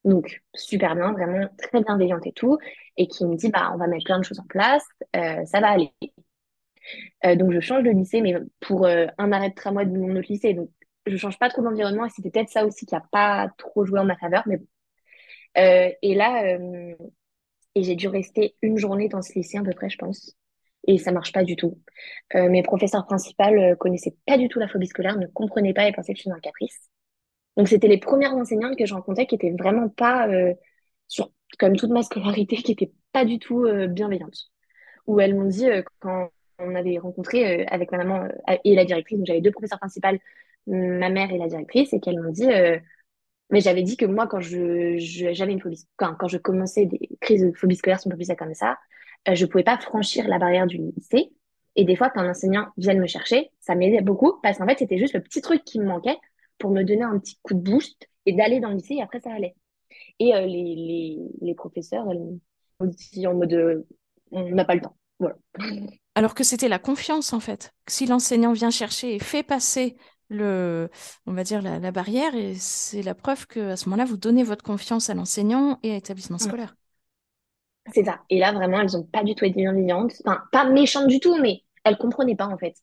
Donc, 0.05 0.41
super 0.53 0.95
bien, 0.95 1.13
vraiment 1.13 1.47
très 1.57 1.81
bienveillante 1.81 2.27
et 2.27 2.33
tout. 2.33 2.57
Et 2.97 3.07
qui 3.07 3.25
me 3.25 3.35
dit, 3.35 3.49
bah, 3.49 3.71
on 3.73 3.77
va 3.77 3.87
mettre 3.87 4.05
plein 4.05 4.19
de 4.19 4.25
choses 4.25 4.39
en 4.39 4.45
place, 4.45 4.85
euh, 5.15 5.45
ça 5.45 5.59
va 5.61 5.69
aller. 5.69 5.91
donc, 7.35 7.51
je 7.53 7.59
change 7.59 7.83
de 7.83 7.89
lycée, 7.89 8.21
mais 8.21 8.35
pour 8.59 8.85
un 8.85 9.31
arrêt 9.31 9.49
de 9.49 9.55
tramway 9.55 9.85
de 9.85 9.97
mon 9.97 10.15
autre 10.15 10.27
lycée. 10.29 10.53
Donc, 10.53 10.69
je 11.05 11.17
change 11.17 11.39
pas 11.39 11.49
trop 11.49 11.61
d'environnement 11.61 12.05
et 12.05 12.09
c'était 12.09 12.29
peut-être 12.29 12.49
ça 12.49 12.65
aussi 12.65 12.85
qui 12.85 12.95
a 12.95 13.03
pas 13.11 13.49
trop 13.57 13.85
joué 13.85 13.99
en 13.99 14.05
ma 14.05 14.17
faveur. 14.17 14.43
Mais 14.45 14.57
bon, 14.57 14.67
euh, 15.57 15.91
et 16.01 16.15
là, 16.15 16.55
euh, 16.55 16.95
et 17.75 17.83
j'ai 17.83 17.95
dû 17.95 18.07
rester 18.07 18.55
une 18.61 18.77
journée 18.77 19.09
dans 19.09 19.21
ce 19.21 19.33
lycée 19.33 19.57
à 19.57 19.63
peu 19.63 19.71
près, 19.71 19.89
je 19.89 19.97
pense. 19.97 20.35
Et 20.87 20.97
ça 20.97 21.11
marche 21.11 21.31
pas 21.31 21.43
du 21.43 21.55
tout. 21.55 21.79
Euh, 22.35 22.49
mes 22.49 22.63
professeurs 22.63 23.05
principaux 23.05 23.43
connaissaient 23.79 24.15
pas 24.25 24.37
du 24.37 24.49
tout 24.49 24.59
la 24.59 24.67
phobie 24.67 24.87
scolaire, 24.87 25.17
ne 25.17 25.27
comprenaient 25.27 25.73
pas 25.73 25.87
et 25.87 25.93
pensaient 25.93 26.13
que 26.13 26.17
je 26.17 26.23
suis 26.23 26.31
un 26.31 26.39
caprice. 26.39 26.89
Donc 27.57 27.67
c'était 27.67 27.87
les 27.87 27.99
premières 27.99 28.33
enseignantes 28.33 28.77
que 28.77 28.85
je 28.85 28.93
rencontrais 28.93 29.27
qui 29.27 29.35
étaient 29.35 29.53
vraiment 29.57 29.89
pas 29.89 30.27
sur 31.07 31.31
comme 31.59 31.75
toute 31.75 31.91
ma 31.91 32.03
scolarité, 32.03 32.55
qui 32.63 32.71
étaient 32.71 32.91
pas 33.11 33.25
du 33.25 33.39
tout 33.39 33.67
bienveillantes. 33.89 34.51
Où 35.05 35.19
elles 35.19 35.35
m'ont 35.35 35.47
dit 35.47 35.67
quand 35.99 36.29
on 36.59 36.75
avait 36.75 36.97
rencontré 36.97 37.65
avec 37.67 37.91
ma 37.91 38.03
maman 38.03 38.27
et 38.63 38.75
la 38.75 38.85
directrice, 38.85 39.17
donc 39.17 39.27
j'avais 39.27 39.41
deux 39.41 39.51
professeurs 39.51 39.79
principales, 39.79 40.19
ma 40.65 41.09
mère 41.09 41.31
et 41.31 41.37
la 41.37 41.47
directrice, 41.47 41.93
et 41.93 41.99
qu'elles 41.99 42.21
m'ont 42.21 42.31
dit 42.31 42.47
mais 43.53 43.61
j'avais 43.61 43.83
dit 43.83 43.97
que 43.97 44.05
moi, 44.05 44.27
quand 44.27 44.39
je, 44.39 44.95
j'avais 44.97 45.51
une 45.51 45.61
phobie, 45.61 45.87
quand, 45.95 46.15
quand 46.15 46.27
je 46.27 46.37
commençais 46.37 46.87
des 46.87 47.09
crises 47.21 47.43
de 47.43 47.51
phobie 47.51 47.75
scolaire, 47.75 47.99
si 47.99 48.07
on 48.07 48.09
peut 48.09 48.15
plus 48.15 48.25
ça 48.25 48.35
comme 48.35 48.55
ça, 48.55 48.79
euh, 49.29 49.35
je 49.35 49.45
pouvais 49.45 49.63
pas 49.63 49.77
franchir 49.77 50.27
la 50.27 50.39
barrière 50.39 50.65
du 50.65 50.77
lycée. 50.77 51.31
Et 51.75 51.85
des 51.85 51.95
fois, 51.95 52.09
quand 52.09 52.21
un 52.21 52.29
enseignant 52.29 52.67
vient 52.77 52.95
me 52.95 53.05
chercher, 53.05 53.51
ça 53.59 53.75
m'aidait 53.75 54.01
beaucoup 54.01 54.39
parce 54.41 54.57
qu'en 54.57 54.67
fait, 54.67 54.79
c'était 54.79 54.97
juste 54.97 55.13
le 55.13 55.21
petit 55.21 55.41
truc 55.41 55.63
qui 55.63 55.79
me 55.79 55.85
manquait 55.85 56.17
pour 56.63 56.71
me 56.71 56.83
donner 56.83 57.03
un 57.03 57.19
petit 57.19 57.37
coup 57.43 57.55
de 57.55 57.59
boost 57.59 58.07
et 58.25 58.31
d'aller 58.31 58.61
dans 58.61 58.69
le 58.69 58.75
lycée 58.75 58.93
et 58.93 59.01
après, 59.01 59.19
ça 59.19 59.33
allait. 59.33 59.53
Et 60.19 60.33
euh, 60.33 60.45
les, 60.45 60.47
les, 60.47 61.19
les, 61.41 61.55
professeurs, 61.55 62.09
elles 62.09 62.21
m'ont 62.79 62.87
dit 62.87 63.27
en 63.27 63.33
mode, 63.33 63.51
euh, 63.51 63.85
on 64.31 64.49
n'a 64.51 64.63
pas 64.63 64.75
le 64.75 64.81
temps. 64.81 64.95
Voilà. 65.19 65.35
Alors 66.15 66.33
que 66.33 66.45
c'était 66.45 66.69
la 66.69 66.79
confiance, 66.79 67.33
en 67.33 67.41
fait. 67.41 67.73
Si 67.89 68.05
l'enseignant 68.05 68.53
vient 68.53 68.69
chercher 68.69 69.13
et 69.13 69.19
fait 69.19 69.43
passer 69.43 69.97
le, 70.29 70.89
on 71.25 71.33
va 71.33 71.43
dire 71.43 71.61
la, 71.61 71.91
barrière 71.91 72.33
et 72.33 72.53
c'est 72.53 73.01
la 73.01 73.13
preuve 73.13 73.45
que 73.45 73.71
à 73.71 73.75
ce 73.75 73.89
moment-là 73.89 74.05
vous 74.05 74.15
donnez 74.15 74.43
votre 74.43 74.63
confiance 74.63 75.09
à 75.09 75.13
l'enseignant 75.13 75.79
et 75.83 75.91
à 75.91 75.95
l'établissement 75.95 76.37
scolaire. 76.37 76.77
C'est 77.93 78.05
ça. 78.05 78.21
Et 78.29 78.39
là 78.39 78.53
vraiment 78.53 78.79
elles 78.79 78.95
ont 78.95 79.03
pas 79.03 79.23
du 79.23 79.35
tout 79.35 79.43
été 79.43 79.59
bienveillantes, 79.59 80.13
enfin 80.25 80.41
pas 80.53 80.63
méchantes 80.69 81.07
du 81.07 81.19
tout, 81.19 81.37
mais 81.39 81.63
elles 81.83 81.97
comprenaient 81.97 82.37
pas 82.37 82.47
en 82.47 82.57
fait. 82.57 82.73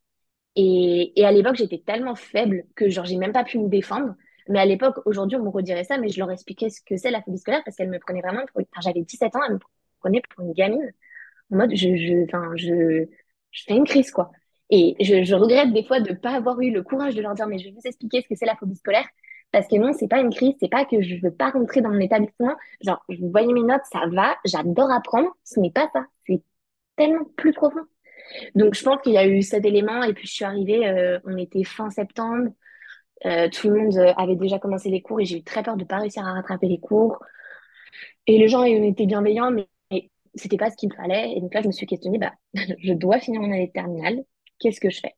Et, 0.56 1.12
à 1.24 1.32
l'époque 1.32 1.56
j'étais 1.56 1.78
tellement 1.78 2.14
faible 2.16 2.64
que 2.74 2.88
genre 2.88 3.04
j'ai 3.04 3.16
même 3.16 3.32
pas 3.32 3.44
pu 3.44 3.58
me 3.58 3.68
défendre. 3.68 4.14
Mais 4.48 4.58
à 4.58 4.64
l'époque, 4.66 4.96
aujourd'hui, 5.06 5.36
on 5.36 5.44
me 5.44 5.48
redirait 5.48 5.84
ça, 5.84 5.96
mais 5.98 6.08
je 6.08 6.18
leur 6.18 6.30
expliquais 6.30 6.70
ce 6.70 6.80
que 6.84 6.96
c'est 6.96 7.10
la 7.10 7.22
phobie 7.22 7.38
scolaire 7.38 7.62
parce 7.64 7.76
qu'elles 7.76 7.90
me 7.90 8.00
prenaient 8.00 8.20
vraiment 8.22 8.44
pour... 8.46 8.60
Enfin, 8.62 8.80
j'avais 8.82 9.02
17 9.02 9.36
ans, 9.36 9.40
elles 9.46 9.54
me 9.54 9.58
prenaient 10.00 10.22
pour 10.28 10.44
une 10.44 10.52
gamine. 10.54 10.92
En 11.52 11.56
mode, 11.56 11.70
je, 11.76 11.96
je, 11.96 12.24
enfin, 12.24 12.50
je, 12.56 13.06
je 13.52 13.64
fais 13.64 13.76
une 13.76 13.84
crise, 13.84 14.10
quoi. 14.10 14.32
Et 14.70 14.96
je, 15.00 15.24
je 15.24 15.34
regrette 15.34 15.72
des 15.72 15.84
fois 15.84 16.00
de 16.00 16.10
ne 16.10 16.16
pas 16.16 16.32
avoir 16.34 16.60
eu 16.60 16.70
le 16.72 16.82
courage 16.82 17.14
de 17.14 17.22
leur 17.22 17.34
dire, 17.34 17.46
mais 17.46 17.58
je 17.58 17.66
vais 17.66 17.72
vous 17.72 17.86
expliquer 17.86 18.22
ce 18.22 18.28
que 18.28 18.34
c'est 18.34 18.46
la 18.46 18.56
phobie 18.56 18.76
scolaire. 18.76 19.06
Parce 19.52 19.66
que 19.66 19.76
non, 19.76 19.92
c'est 19.92 20.08
pas 20.08 20.20
une 20.20 20.32
crise, 20.32 20.54
c'est 20.60 20.68
pas 20.70 20.84
que 20.84 21.02
je 21.02 21.16
veux 21.22 21.32
pas 21.32 21.50
rentrer 21.50 21.80
dans 21.80 21.90
mon 21.90 22.00
établissement. 22.00 22.54
Genre, 22.80 23.04
vous 23.08 23.30
voyez 23.30 23.52
mes 23.52 23.62
notes, 23.62 23.82
ça 23.92 24.02
va, 24.10 24.36
j'adore 24.44 24.90
apprendre. 24.90 25.28
Ce 25.44 25.58
n'est 25.60 25.72
pas 25.72 25.88
ça. 25.92 26.06
C'est 26.26 26.42
tellement 26.96 27.24
plus 27.36 27.52
profond. 27.52 27.80
Donc, 28.54 28.74
je 28.74 28.82
pense 28.82 29.00
qu'il 29.02 29.12
y 29.12 29.18
a 29.18 29.26
eu 29.26 29.42
cet 29.42 29.64
élément. 29.64 30.02
Et 30.02 30.12
puis, 30.12 30.26
je 30.26 30.32
suis 30.32 30.44
arrivée, 30.44 30.86
euh, 30.86 31.18
on 31.24 31.36
était 31.36 31.64
fin 31.64 31.90
septembre. 31.90 32.50
Euh, 33.26 33.48
tout 33.50 33.68
le 33.68 33.80
monde 33.80 33.96
euh, 33.98 34.12
avait 34.16 34.36
déjà 34.36 34.58
commencé 34.58 34.88
les 34.88 35.02
cours 35.02 35.20
et 35.20 35.26
j'ai 35.26 35.38
eu 35.38 35.42
très 35.44 35.62
peur 35.62 35.76
de 35.76 35.84
pas 35.84 35.98
réussir 35.98 36.26
à 36.26 36.32
rattraper 36.32 36.68
les 36.68 36.80
cours. 36.80 37.18
Et 38.26 38.38
les 38.38 38.48
gens 38.48 38.64
étaient 38.64 39.06
bienveillants, 39.06 39.50
mais, 39.50 39.68
c'était 40.36 40.56
pas 40.56 40.70
ce 40.70 40.76
qu'il 40.76 40.92
fallait. 40.94 41.32
Et 41.36 41.40
donc 41.40 41.52
là, 41.52 41.60
je 41.60 41.66
me 41.66 41.72
suis 41.72 41.86
questionnée, 41.86 42.18
bah, 42.18 42.32
je 42.54 42.92
dois 42.92 43.18
finir 43.18 43.40
mon 43.40 43.52
année 43.52 43.66
de 43.66 43.72
terminale 43.72 44.22
qu'est-ce 44.60 44.80
que 44.80 44.90
je 44.90 45.00
fais? 45.00 45.14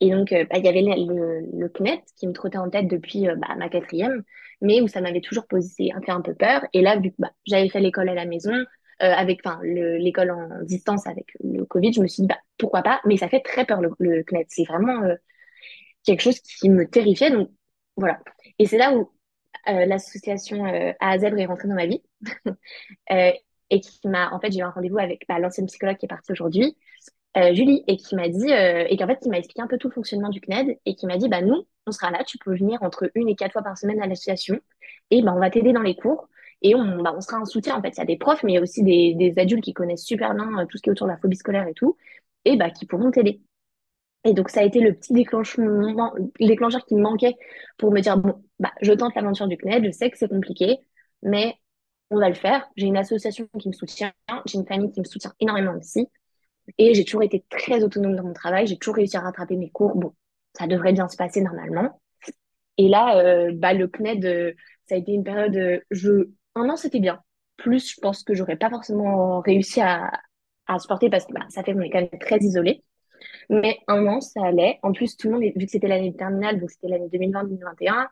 Et 0.00 0.10
donc, 0.10 0.30
bah, 0.30 0.58
il 0.58 0.64
y 0.64 0.68
avait 0.68 0.82
le, 0.82 1.58
le, 1.58 1.68
CNET 1.70 2.04
qui 2.16 2.26
me 2.26 2.32
trottait 2.32 2.58
en 2.58 2.68
tête 2.68 2.86
depuis 2.86 3.26
bah, 3.38 3.54
ma 3.56 3.70
quatrième, 3.70 4.22
mais 4.60 4.82
où 4.82 4.88
ça 4.88 5.00
m'avait 5.00 5.22
toujours 5.22 5.46
posé 5.46 5.90
peu, 6.04 6.12
un 6.12 6.20
peu 6.20 6.34
peur. 6.34 6.62
Et 6.74 6.82
là, 6.82 6.98
vu 6.98 7.10
que 7.10 7.16
bah, 7.18 7.32
j'avais 7.46 7.70
fait 7.70 7.80
l'école 7.80 8.10
à 8.10 8.14
la 8.14 8.26
maison, 8.26 8.52
euh, 9.02 9.12
avec 9.12 9.40
enfin 9.44 9.60
l'école 9.62 10.30
en 10.30 10.62
distance 10.62 11.06
avec 11.06 11.26
le 11.42 11.64
Covid, 11.64 11.92
je 11.92 12.00
me 12.00 12.06
suis 12.06 12.22
dit 12.22 12.28
bah 12.28 12.38
pourquoi 12.58 12.82
pas, 12.82 13.00
mais 13.04 13.16
ça 13.16 13.28
fait 13.28 13.40
très 13.40 13.64
peur 13.64 13.80
le, 13.80 13.90
le 13.98 14.22
CNET. 14.24 14.46
C'est 14.48 14.64
vraiment 14.64 15.02
quelque 16.04 16.20
chose 16.20 16.40
qui 16.40 16.70
me 16.70 16.88
terrifiait. 16.88 17.30
Donc 17.30 17.50
voilà. 17.96 18.20
Et 18.58 18.66
c'est 18.66 18.78
là 18.78 18.96
où 18.96 19.10
l'association 19.66 20.64
à 21.00 21.16
est 21.16 21.46
rentrée 21.46 21.68
dans 21.68 21.74
ma 21.74 21.86
vie 21.86 22.02
et 23.10 23.80
qui 23.80 24.08
m'a 24.08 24.32
en 24.32 24.40
fait 24.40 24.52
j'ai 24.52 24.60
eu 24.60 24.62
un 24.62 24.70
rendez-vous 24.70 24.98
avec 24.98 25.24
bah, 25.28 25.38
l'ancienne 25.40 25.66
psychologue 25.66 25.96
qui 25.96 26.06
est 26.06 26.08
partie 26.08 26.32
aujourd'hui 26.32 26.76
euh, 27.36 27.52
Julie, 27.52 27.84
et 27.86 27.96
qui 27.96 28.16
m'a 28.16 28.28
dit, 28.28 28.50
euh, 28.50 28.86
et 28.88 28.96
qu'en 28.96 29.06
fait, 29.06 29.18
qui 29.18 29.28
m'a 29.28 29.38
expliqué 29.38 29.60
un 29.60 29.66
peu 29.66 29.76
tout 29.76 29.88
le 29.88 29.92
fonctionnement 29.92 30.30
du 30.30 30.40
CNED, 30.40 30.78
et 30.86 30.94
qui 30.94 31.06
m'a 31.06 31.18
dit, 31.18 31.28
bah, 31.28 31.42
nous, 31.42 31.66
on 31.86 31.92
sera 31.92 32.10
là, 32.10 32.24
tu 32.24 32.38
peux 32.38 32.56
venir 32.56 32.82
entre 32.82 33.10
une 33.14 33.28
et 33.28 33.36
quatre 33.36 33.52
fois 33.52 33.62
par 33.62 33.76
semaine 33.76 34.00
à 34.00 34.06
l'association, 34.06 34.58
et 35.10 35.22
bah, 35.22 35.34
on 35.36 35.40
va 35.40 35.50
t'aider 35.50 35.72
dans 35.72 35.82
les 35.82 35.96
cours, 35.96 36.28
et 36.62 36.74
on, 36.74 37.02
bah, 37.02 37.20
sera 37.20 37.38
un 37.38 37.44
soutien, 37.44 37.76
en 37.76 37.82
fait. 37.82 37.90
Il 37.90 37.98
y 37.98 38.00
a 38.00 38.04
des 38.06 38.16
profs, 38.16 38.42
mais 38.42 38.52
il 38.52 38.54
y 38.56 38.58
a 38.58 38.62
aussi 38.62 38.82
des, 38.82 39.14
des 39.14 39.38
adultes 39.38 39.64
qui 39.64 39.74
connaissent 39.74 40.04
super 40.04 40.34
bien 40.34 40.58
euh, 40.58 40.66
tout 40.66 40.78
ce 40.78 40.82
qui 40.82 40.88
est 40.90 40.92
autour 40.92 41.06
de 41.06 41.12
la 41.12 41.18
phobie 41.18 41.36
scolaire 41.36 41.66
et 41.68 41.74
tout, 41.74 41.96
et 42.44 42.56
bah, 42.56 42.70
qui 42.70 42.86
pourront 42.86 43.10
t'aider. 43.10 43.42
Et 44.24 44.34
donc, 44.34 44.50
ça 44.50 44.60
a 44.60 44.64
été 44.64 44.80
le 44.80 44.94
petit 44.94 45.12
déclenchement, 45.12 46.12
déclencheur 46.40 46.84
qui 46.84 46.96
me 46.96 47.02
manquait 47.02 47.36
pour 47.78 47.92
me 47.92 48.00
dire, 48.00 48.18
bon, 48.18 48.42
bah, 48.58 48.72
je 48.82 48.92
tente 48.92 49.14
l'aventure 49.14 49.46
du 49.46 49.56
CNED, 49.56 49.84
je 49.86 49.90
sais 49.90 50.10
que 50.10 50.18
c'est 50.18 50.28
compliqué, 50.28 50.78
mais 51.22 51.54
on 52.10 52.18
va 52.18 52.28
le 52.28 52.34
faire. 52.34 52.68
J'ai 52.76 52.86
une 52.86 52.96
association 52.96 53.48
qui 53.58 53.68
me 53.68 53.72
soutient, 53.72 54.12
j'ai 54.46 54.58
une 54.58 54.66
famille 54.66 54.90
qui 54.92 55.00
me 55.00 55.04
soutient 55.04 55.32
énormément 55.40 55.74
aussi. 55.76 56.08
Et 56.78 56.94
j'ai 56.94 57.04
toujours 57.04 57.22
été 57.22 57.44
très 57.48 57.84
autonome 57.84 58.16
dans 58.16 58.24
mon 58.24 58.32
travail, 58.32 58.66
j'ai 58.66 58.78
toujours 58.78 58.96
réussi 58.96 59.16
à 59.16 59.20
rattraper 59.20 59.56
mes 59.56 59.70
cours. 59.70 59.94
Bon, 59.96 60.14
ça 60.58 60.66
devrait 60.66 60.92
bien 60.92 61.08
se 61.08 61.16
passer 61.16 61.40
normalement. 61.40 62.00
Et 62.78 62.88
là, 62.88 63.18
euh, 63.18 63.52
bah, 63.54 63.72
le 63.72 63.88
CNED, 63.88 64.24
euh, 64.24 64.52
ça 64.86 64.96
a 64.96 64.98
été 64.98 65.12
une 65.12 65.24
période, 65.24 65.56
euh, 65.56 65.80
je... 65.90 66.28
un 66.56 66.68
an 66.68 66.76
c'était 66.76 67.00
bien. 67.00 67.20
Plus, 67.56 67.94
je 67.94 68.00
pense 68.00 68.22
que 68.22 68.34
j'aurais 68.34 68.56
pas 68.56 68.70
forcément 68.70 69.40
réussi 69.40 69.80
à, 69.80 70.10
à 70.66 70.78
supporter 70.78 71.10
parce 71.10 71.26
que 71.26 71.32
bah, 71.32 71.46
ça 71.48 71.62
fait 71.62 71.72
qu'on 71.72 71.80
est 71.80 71.90
quand 71.90 72.00
même 72.00 72.20
très 72.20 72.38
isolé. 72.38 72.84
Mais 73.50 73.78
un 73.88 74.06
an, 74.06 74.20
ça 74.20 74.44
allait. 74.44 74.78
En 74.82 74.92
plus, 74.92 75.16
tout 75.16 75.28
le 75.28 75.34
monde, 75.34 75.42
vu 75.42 75.66
que 75.66 75.70
c'était 75.70 75.88
l'année 75.88 76.14
terminale, 76.14 76.60
donc 76.60 76.70
c'était 76.70 76.88
l'année 76.88 77.08
2020-2021, 77.08 78.08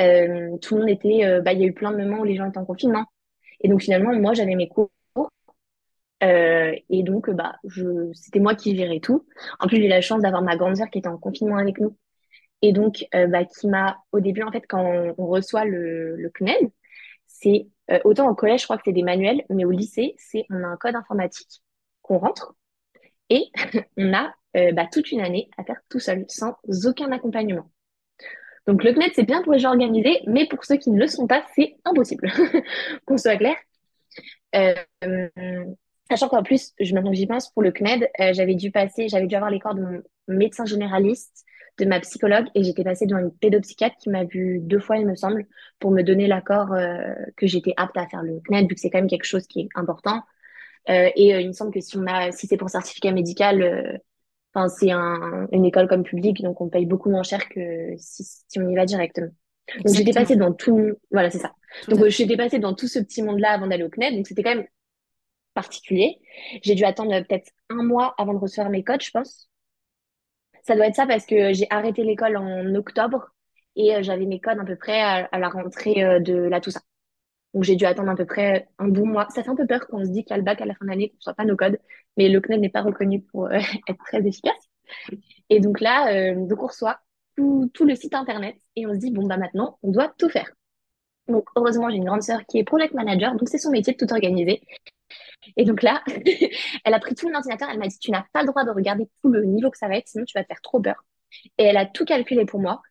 euh, 0.00 0.56
tout 0.58 0.74
le 0.74 0.80
monde 0.82 0.90
était, 0.90 1.24
euh, 1.24 1.40
bah, 1.40 1.52
il 1.52 1.60
y 1.60 1.64
a 1.64 1.66
eu 1.66 1.72
plein 1.72 1.92
de 1.92 1.98
moments 1.98 2.20
où 2.20 2.24
les 2.24 2.36
gens 2.36 2.48
étaient 2.48 2.58
en 2.58 2.64
confinement. 2.64 3.04
Et 3.60 3.68
donc 3.68 3.82
finalement, 3.82 4.12
moi, 4.14 4.34
j'avais 4.34 4.54
mes 4.56 4.68
cours. 4.68 4.90
Euh, 6.22 6.72
et 6.88 7.02
donc, 7.02 7.30
bah, 7.30 7.56
je, 7.64 8.12
c'était 8.12 8.38
moi 8.38 8.54
qui 8.54 8.76
gérais 8.76 9.00
tout. 9.00 9.26
En 9.58 9.66
plus, 9.66 9.78
j'ai 9.78 9.86
eu 9.86 9.88
la 9.88 10.00
chance 10.00 10.22
d'avoir 10.22 10.42
ma 10.42 10.56
grande 10.56 10.76
sœur 10.76 10.88
qui 10.90 10.98
était 10.98 11.08
en 11.08 11.18
confinement 11.18 11.56
avec 11.56 11.80
nous. 11.80 11.96
Et 12.62 12.72
donc, 12.72 13.06
bah, 13.12 13.44
qui 13.44 13.68
m'a, 13.68 13.98
au 14.12 14.20
début, 14.20 14.42
en 14.42 14.52
fait, 14.52 14.62
quand 14.68 14.80
on, 14.84 15.14
on 15.18 15.26
reçoit 15.26 15.64
le, 15.64 16.16
le 16.16 16.30
CNED, 16.30 16.70
c'est, 17.26 17.66
euh, 17.92 17.98
autant 18.04 18.28
au 18.28 18.34
collège, 18.34 18.60
je 18.60 18.66
crois 18.66 18.76
que 18.76 18.82
c'est 18.84 18.92
des 18.92 19.02
manuels, 19.02 19.44
mais 19.50 19.64
au 19.64 19.70
lycée, 19.70 20.14
c'est, 20.18 20.44
on 20.50 20.62
a 20.62 20.66
un 20.66 20.76
code 20.76 20.96
informatique 20.96 21.62
qu'on 22.00 22.18
rentre 22.18 22.54
et 23.28 23.50
on 23.96 24.12
a 24.14 24.34
euh, 24.56 24.72
bah, 24.72 24.86
toute 24.90 25.12
une 25.12 25.20
année 25.20 25.50
à 25.58 25.64
faire 25.64 25.80
tout 25.88 25.98
seul, 25.98 26.24
sans 26.28 26.56
aucun 26.86 27.10
accompagnement. 27.12 27.70
Donc 28.66 28.84
le 28.84 28.92
CNED, 28.92 29.12
c'est 29.14 29.24
bien 29.24 29.42
pour 29.42 29.52
les 29.52 29.58
gens 29.58 29.70
organisés, 29.70 30.20
mais 30.26 30.46
pour 30.46 30.64
ceux 30.64 30.76
qui 30.76 30.90
ne 30.90 30.98
le 30.98 31.08
sont 31.08 31.26
pas, 31.26 31.44
c'est 31.54 31.76
impossible, 31.84 32.30
qu'on 33.06 33.16
soit 33.16 33.36
clair. 33.36 33.56
Euh, 34.54 34.74
sachant 36.08 36.28
qu'en 36.28 36.42
plus, 36.42 36.72
je, 36.78 36.94
maintenant 36.94 37.10
que 37.10 37.16
j'y 37.16 37.26
pense, 37.26 37.50
pour 37.50 37.62
le 37.62 37.72
CNED, 37.72 38.08
j'avais 38.32 38.54
dû 38.54 38.70
passer, 38.70 39.08
j'avais 39.08 39.26
dû 39.26 39.34
avoir 39.34 39.50
les 39.50 39.58
corps 39.58 39.74
de 39.74 39.80
mon 39.80 40.02
médecin 40.28 40.64
généraliste, 40.64 41.44
de 41.78 41.84
ma 41.86 42.00
psychologue, 42.00 42.46
et 42.54 42.64
j'étais 42.64 42.84
passée 42.84 43.06
devant 43.06 43.20
une 43.20 43.32
pédopsychiatre 43.32 43.96
qui 43.96 44.10
m'a 44.10 44.24
vu 44.24 44.60
deux 44.60 44.78
fois, 44.78 44.98
il 44.98 45.06
me 45.06 45.14
semble, 45.14 45.46
pour 45.78 45.90
me 45.90 46.02
donner 46.02 46.26
l'accord 46.26 46.72
euh, 46.72 47.14
que 47.36 47.46
j'étais 47.46 47.72
apte 47.76 47.96
à 47.96 48.06
faire 48.06 48.22
le 48.22 48.40
CNED, 48.46 48.68
vu 48.68 48.74
que 48.74 48.80
c'est 48.80 48.90
quand 48.90 48.98
même 48.98 49.08
quelque 49.08 49.24
chose 49.24 49.46
qui 49.46 49.60
est 49.60 49.68
important. 49.74 50.22
Euh, 50.90 51.10
et 51.16 51.34
euh, 51.34 51.40
il 51.40 51.48
me 51.48 51.52
semble 51.52 51.72
que 51.72 51.80
si 51.80 51.96
on 51.96 52.06
a, 52.06 52.32
si 52.32 52.46
c'est 52.46 52.56
pour 52.56 52.68
certificat 52.68 53.12
médical, 53.12 53.62
euh, 53.62 53.96
enfin 54.54 54.68
c'est 54.68 54.90
un, 54.90 55.46
une 55.52 55.64
école 55.64 55.88
comme 55.88 56.02
publique, 56.02 56.42
donc 56.42 56.60
on 56.60 56.68
paye 56.68 56.86
beaucoup 56.86 57.08
moins 57.08 57.22
cher 57.22 57.48
que 57.48 57.94
si, 57.96 58.24
si 58.24 58.58
on 58.58 58.68
y 58.68 58.74
va 58.74 58.84
directement. 58.84 59.30
Donc 59.84 59.94
j'étais 59.94 60.12
passée 60.12 60.36
dans 60.36 60.52
tout, 60.52 60.92
voilà 61.10 61.30
c'est 61.30 61.38
ça. 61.38 61.52
Tout 61.84 61.92
Donc 61.92 62.00
euh, 62.00 62.10
j'étais 62.10 62.36
passée 62.36 62.58
dans 62.58 62.74
tout 62.74 62.88
ce 62.88 62.98
petit 62.98 63.22
monde-là 63.22 63.52
avant 63.52 63.68
d'aller 63.68 63.84
au 63.84 63.88
CNED, 63.88 64.16
donc 64.16 64.26
c'était 64.26 64.42
quand 64.42 64.56
même 64.56 64.66
particulier. 65.54 66.18
J'ai 66.62 66.74
dû 66.74 66.84
attendre 66.84 67.12
euh, 67.14 67.22
peut-être 67.22 67.50
un 67.70 67.82
mois 67.84 68.14
avant 68.18 68.34
de 68.34 68.38
recevoir 68.38 68.68
mes 68.68 68.82
codes, 68.82 69.02
je 69.02 69.10
pense. 69.10 69.48
Ça 70.62 70.76
doit 70.76 70.86
être 70.86 70.96
ça 70.96 71.06
parce 71.06 71.26
que 71.26 71.52
j'ai 71.52 71.66
arrêté 71.70 72.04
l'école 72.04 72.36
en 72.36 72.74
octobre 72.74 73.30
et 73.76 73.94
euh, 73.94 74.02
j'avais 74.02 74.26
mes 74.26 74.40
codes 74.40 74.58
à 74.58 74.64
peu 74.64 74.76
près 74.76 75.00
à, 75.00 75.38
la 75.38 75.48
rentrée 75.48 76.04
euh, 76.04 76.20
de 76.20 76.34
la 76.34 76.60
Toussaint. 76.60 76.82
Donc 77.54 77.64
j'ai 77.64 77.76
dû 77.76 77.84
attendre 77.84 78.10
à 78.10 78.16
peu 78.16 78.24
près 78.24 78.68
un 78.78 78.88
bon 78.88 79.06
mois. 79.06 79.28
Ça 79.30 79.42
fait 79.42 79.50
un 79.50 79.56
peu 79.56 79.66
peur 79.66 79.86
quand 79.86 79.98
on 79.98 80.04
se 80.04 80.10
dit 80.10 80.24
qu'il 80.24 80.30
y 80.30 80.34
a 80.34 80.38
le 80.38 80.44
bac 80.44 80.60
à 80.60 80.64
la 80.64 80.74
fin 80.74 80.84
de 80.84 80.90
l'année, 80.90 81.10
qu'on 81.10 81.16
ne 81.16 81.22
soit 81.22 81.34
pas 81.34 81.44
nos 81.44 81.56
codes, 81.56 81.78
mais 82.16 82.28
le 82.28 82.40
CNED 82.40 82.60
n'est 82.60 82.70
pas 82.70 82.82
reconnu 82.82 83.22
pour 83.22 83.46
euh, 83.46 83.58
être 83.88 84.04
très 84.06 84.26
efficace. 84.26 84.68
Et 85.50 85.60
donc 85.60 85.80
là, 85.80 86.34
donc 86.34 86.62
on 86.62 86.66
reçoit 86.66 87.00
tout, 87.36 87.70
tout 87.72 87.84
le 87.84 87.94
site 87.94 88.14
internet 88.14 88.56
et 88.76 88.86
on 88.86 88.92
se 88.92 88.98
dit, 88.98 89.10
bon, 89.10 89.26
bah 89.26 89.36
maintenant, 89.36 89.78
on 89.82 89.90
doit 89.90 90.12
tout 90.18 90.28
faire. 90.28 90.50
Donc 91.28 91.46
heureusement, 91.56 91.88
j'ai 91.88 91.96
une 91.96 92.04
grande 92.04 92.22
sœur 92.22 92.44
qui 92.46 92.58
est 92.58 92.64
project 92.64 92.94
manager, 92.94 93.34
donc 93.36 93.48
c'est 93.48 93.58
son 93.58 93.70
métier 93.70 93.94
de 93.94 93.98
tout 93.98 94.12
organiser. 94.12 94.60
Et 95.56 95.64
donc 95.64 95.82
là, 95.82 96.02
elle 96.84 96.94
a 96.94 97.00
pris 97.00 97.14
tout 97.14 97.28
mon 97.28 97.34
ordinateur, 97.34 97.68
elle 97.70 97.78
m'a 97.78 97.88
dit, 97.88 97.98
tu 97.98 98.10
n'as 98.10 98.24
pas 98.32 98.42
le 98.42 98.48
droit 98.48 98.64
de 98.64 98.70
regarder 98.70 99.08
tout 99.22 99.30
le 99.30 99.44
niveau 99.44 99.70
que 99.70 99.78
ça 99.78 99.88
va 99.88 99.96
être, 99.96 100.08
sinon 100.08 100.24
tu 100.24 100.36
vas 100.36 100.42
te 100.42 100.48
faire 100.48 100.60
trop 100.60 100.80
peur. 100.80 101.04
Et 101.58 101.64
elle 101.64 101.76
a 101.76 101.86
tout 101.86 102.04
calculé 102.04 102.44
pour 102.44 102.60
moi. 102.60 102.82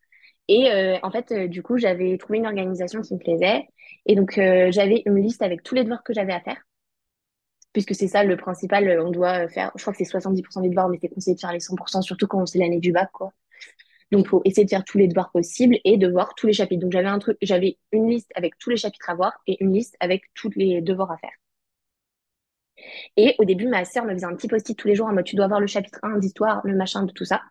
Et 0.48 0.70
euh, 0.70 0.98
en 1.02 1.10
fait, 1.10 1.32
euh, 1.32 1.48
du 1.48 1.62
coup, 1.62 1.78
j'avais 1.78 2.18
trouvé 2.18 2.38
une 2.38 2.46
organisation 2.46 3.00
qui 3.00 3.14
me 3.14 3.18
plaisait. 3.18 3.66
Et 4.06 4.16
donc, 4.16 4.38
euh, 4.38 4.70
j'avais 4.70 5.02
une 5.06 5.22
liste 5.22 5.42
avec 5.42 5.62
tous 5.62 5.74
les 5.74 5.82
devoirs 5.82 6.02
que 6.02 6.12
j'avais 6.12 6.32
à 6.32 6.40
faire. 6.40 6.60
Puisque 7.72 7.94
c'est 7.94 8.08
ça 8.08 8.22
le 8.22 8.36
principal, 8.36 9.00
on 9.00 9.10
doit 9.10 9.48
faire, 9.48 9.72
je 9.76 9.82
crois 9.82 9.94
que 9.94 10.04
c'est 10.04 10.18
70% 10.18 10.60
des 10.60 10.68
devoirs, 10.68 10.90
mais 10.90 10.98
c'est 11.00 11.08
conseillé 11.08 11.34
de 11.36 11.40
faire 11.40 11.52
les 11.52 11.60
100%, 11.60 12.02
surtout 12.02 12.26
quand 12.26 12.44
c'est 12.44 12.58
l'année 12.58 12.80
du 12.80 12.92
bac, 12.92 13.10
quoi. 13.12 13.32
Donc, 14.10 14.26
il 14.26 14.28
faut 14.28 14.42
essayer 14.44 14.64
de 14.64 14.70
faire 14.70 14.84
tous 14.84 14.98
les 14.98 15.08
devoirs 15.08 15.30
possibles 15.32 15.78
et 15.84 15.96
de 15.96 16.06
voir 16.06 16.34
tous 16.34 16.46
les 16.46 16.52
chapitres. 16.52 16.82
Donc, 16.82 16.92
j'avais 16.92 17.08
un 17.08 17.18
truc, 17.18 17.38
j'avais 17.40 17.78
une 17.92 18.10
liste 18.10 18.30
avec 18.34 18.58
tous 18.58 18.68
les 18.68 18.76
chapitres 18.76 19.08
à 19.08 19.14
voir 19.14 19.32
et 19.46 19.62
une 19.62 19.72
liste 19.72 19.96
avec 20.00 20.24
tous 20.34 20.50
les 20.54 20.82
devoirs 20.82 21.12
à 21.12 21.16
faire. 21.16 21.32
Et 23.16 23.34
au 23.38 23.44
début, 23.44 23.68
ma 23.68 23.84
sœur 23.84 24.04
me 24.04 24.12
faisait 24.12 24.26
un 24.26 24.34
petit 24.34 24.48
post-it 24.48 24.76
tous 24.76 24.88
les 24.88 24.94
jours 24.94 25.06
en 25.06 25.12
mode, 25.12 25.24
tu 25.24 25.36
dois 25.36 25.48
voir 25.48 25.60
le 25.60 25.66
chapitre 25.66 25.98
1 26.02 26.18
d'histoire, 26.18 26.60
le 26.64 26.74
machin, 26.74 27.04
de 27.04 27.12
tout 27.12 27.24
ça. 27.24 27.42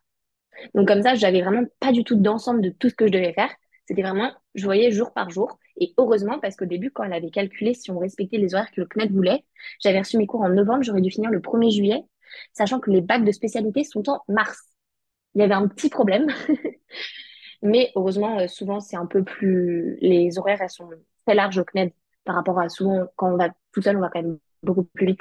Donc 0.75 0.87
comme 0.87 1.01
ça, 1.01 1.15
j'avais 1.15 1.41
vraiment 1.41 1.65
pas 1.79 1.91
du 1.91 2.03
tout 2.03 2.15
d'ensemble 2.15 2.61
de 2.61 2.69
tout 2.69 2.89
ce 2.89 2.95
que 2.95 3.07
je 3.07 3.11
devais 3.11 3.33
faire. 3.33 3.49
C'était 3.85 4.03
vraiment, 4.03 4.31
je 4.55 4.63
voyais 4.65 4.91
jour 4.91 5.11
par 5.13 5.29
jour. 5.29 5.57
Et 5.77 5.93
heureusement, 5.97 6.39
parce 6.39 6.55
qu'au 6.55 6.65
début, 6.65 6.91
quand 6.91 7.03
elle 7.03 7.13
avait 7.13 7.31
calculé 7.31 7.73
si 7.73 7.91
on 7.91 7.99
respectait 7.99 8.37
les 8.37 8.53
horaires 8.53 8.71
que 8.71 8.81
le 8.81 8.87
CNED 8.87 9.11
voulait, 9.11 9.43
j'avais 9.79 9.99
reçu 9.99 10.17
mes 10.17 10.27
cours 10.27 10.41
en 10.41 10.49
novembre, 10.49 10.83
j'aurais 10.83 11.01
dû 11.01 11.09
finir 11.09 11.31
le 11.31 11.39
1er 11.39 11.71
juillet, 11.71 12.03
sachant 12.53 12.79
que 12.79 12.91
les 12.91 13.01
bacs 13.01 13.25
de 13.25 13.31
spécialité 13.31 13.83
sont 13.83 14.07
en 14.09 14.21
mars. 14.27 14.61
Il 15.35 15.41
y 15.41 15.43
avait 15.43 15.53
un 15.53 15.67
petit 15.67 15.89
problème. 15.89 16.27
Mais 17.61 17.91
heureusement, 17.95 18.39
euh, 18.39 18.47
souvent, 18.47 18.79
c'est 18.79 18.95
un 18.95 19.05
peu 19.05 19.23
plus... 19.23 19.97
Les 20.01 20.37
horaires, 20.37 20.61
elles 20.61 20.69
sont 20.69 20.89
très 21.25 21.35
larges 21.35 21.57
au 21.57 21.63
CNED 21.63 21.91
par 22.23 22.35
rapport 22.35 22.59
à 22.59 22.69
souvent, 22.69 23.05
quand 23.15 23.33
on 23.33 23.37
va 23.37 23.49
tout 23.71 23.81
seul, 23.81 23.97
on 23.97 24.01
va 24.01 24.09
quand 24.09 24.21
même 24.21 24.37
beaucoup 24.63 24.83
plus 24.83 25.07
vite. 25.07 25.19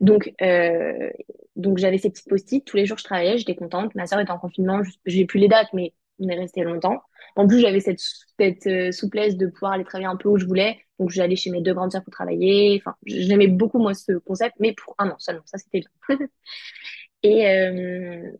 Donc, 0.00 0.32
euh, 0.42 1.10
donc 1.56 1.78
j'avais 1.78 1.98
ces 1.98 2.10
petites 2.10 2.28
post-it. 2.28 2.64
Tous 2.64 2.76
les 2.76 2.86
jours, 2.86 2.98
je 2.98 3.04
travaillais, 3.04 3.38
j'étais 3.38 3.54
contente. 3.54 3.94
Ma 3.94 4.06
sœur 4.06 4.20
était 4.20 4.30
en 4.30 4.38
confinement, 4.38 4.82
j'ai 5.06 5.24
plus 5.24 5.38
les 5.40 5.48
dates, 5.48 5.68
mais 5.72 5.94
on 6.20 6.28
est 6.28 6.38
resté 6.38 6.62
longtemps. 6.62 7.02
En 7.36 7.46
plus, 7.46 7.60
j'avais 7.60 7.80
cette, 7.80 8.00
cette 8.38 8.66
euh, 8.66 8.92
souplesse 8.92 9.36
de 9.36 9.46
pouvoir 9.48 9.72
aller 9.72 9.84
travailler 9.84 10.06
un 10.06 10.16
peu 10.16 10.28
où 10.28 10.38
je 10.38 10.46
voulais. 10.46 10.78
Donc, 10.98 11.10
j'allais 11.10 11.36
chez 11.36 11.50
mes 11.50 11.60
deux 11.62 11.74
grandes 11.74 11.92
sœurs 11.92 12.04
pour 12.04 12.12
travailler. 12.12 12.80
Enfin, 12.80 12.94
j'aimais 13.04 13.48
beaucoup, 13.48 13.78
moi, 13.78 13.94
ce 13.94 14.12
concept, 14.18 14.54
mais 14.60 14.72
pour 14.74 14.94
un 14.98 15.10
an 15.10 15.16
seulement. 15.18 15.42
Ça, 15.46 15.58
c'était 15.58 15.80
bien. 15.80 16.18
Et, 17.22 17.48
euh, 17.48 18.30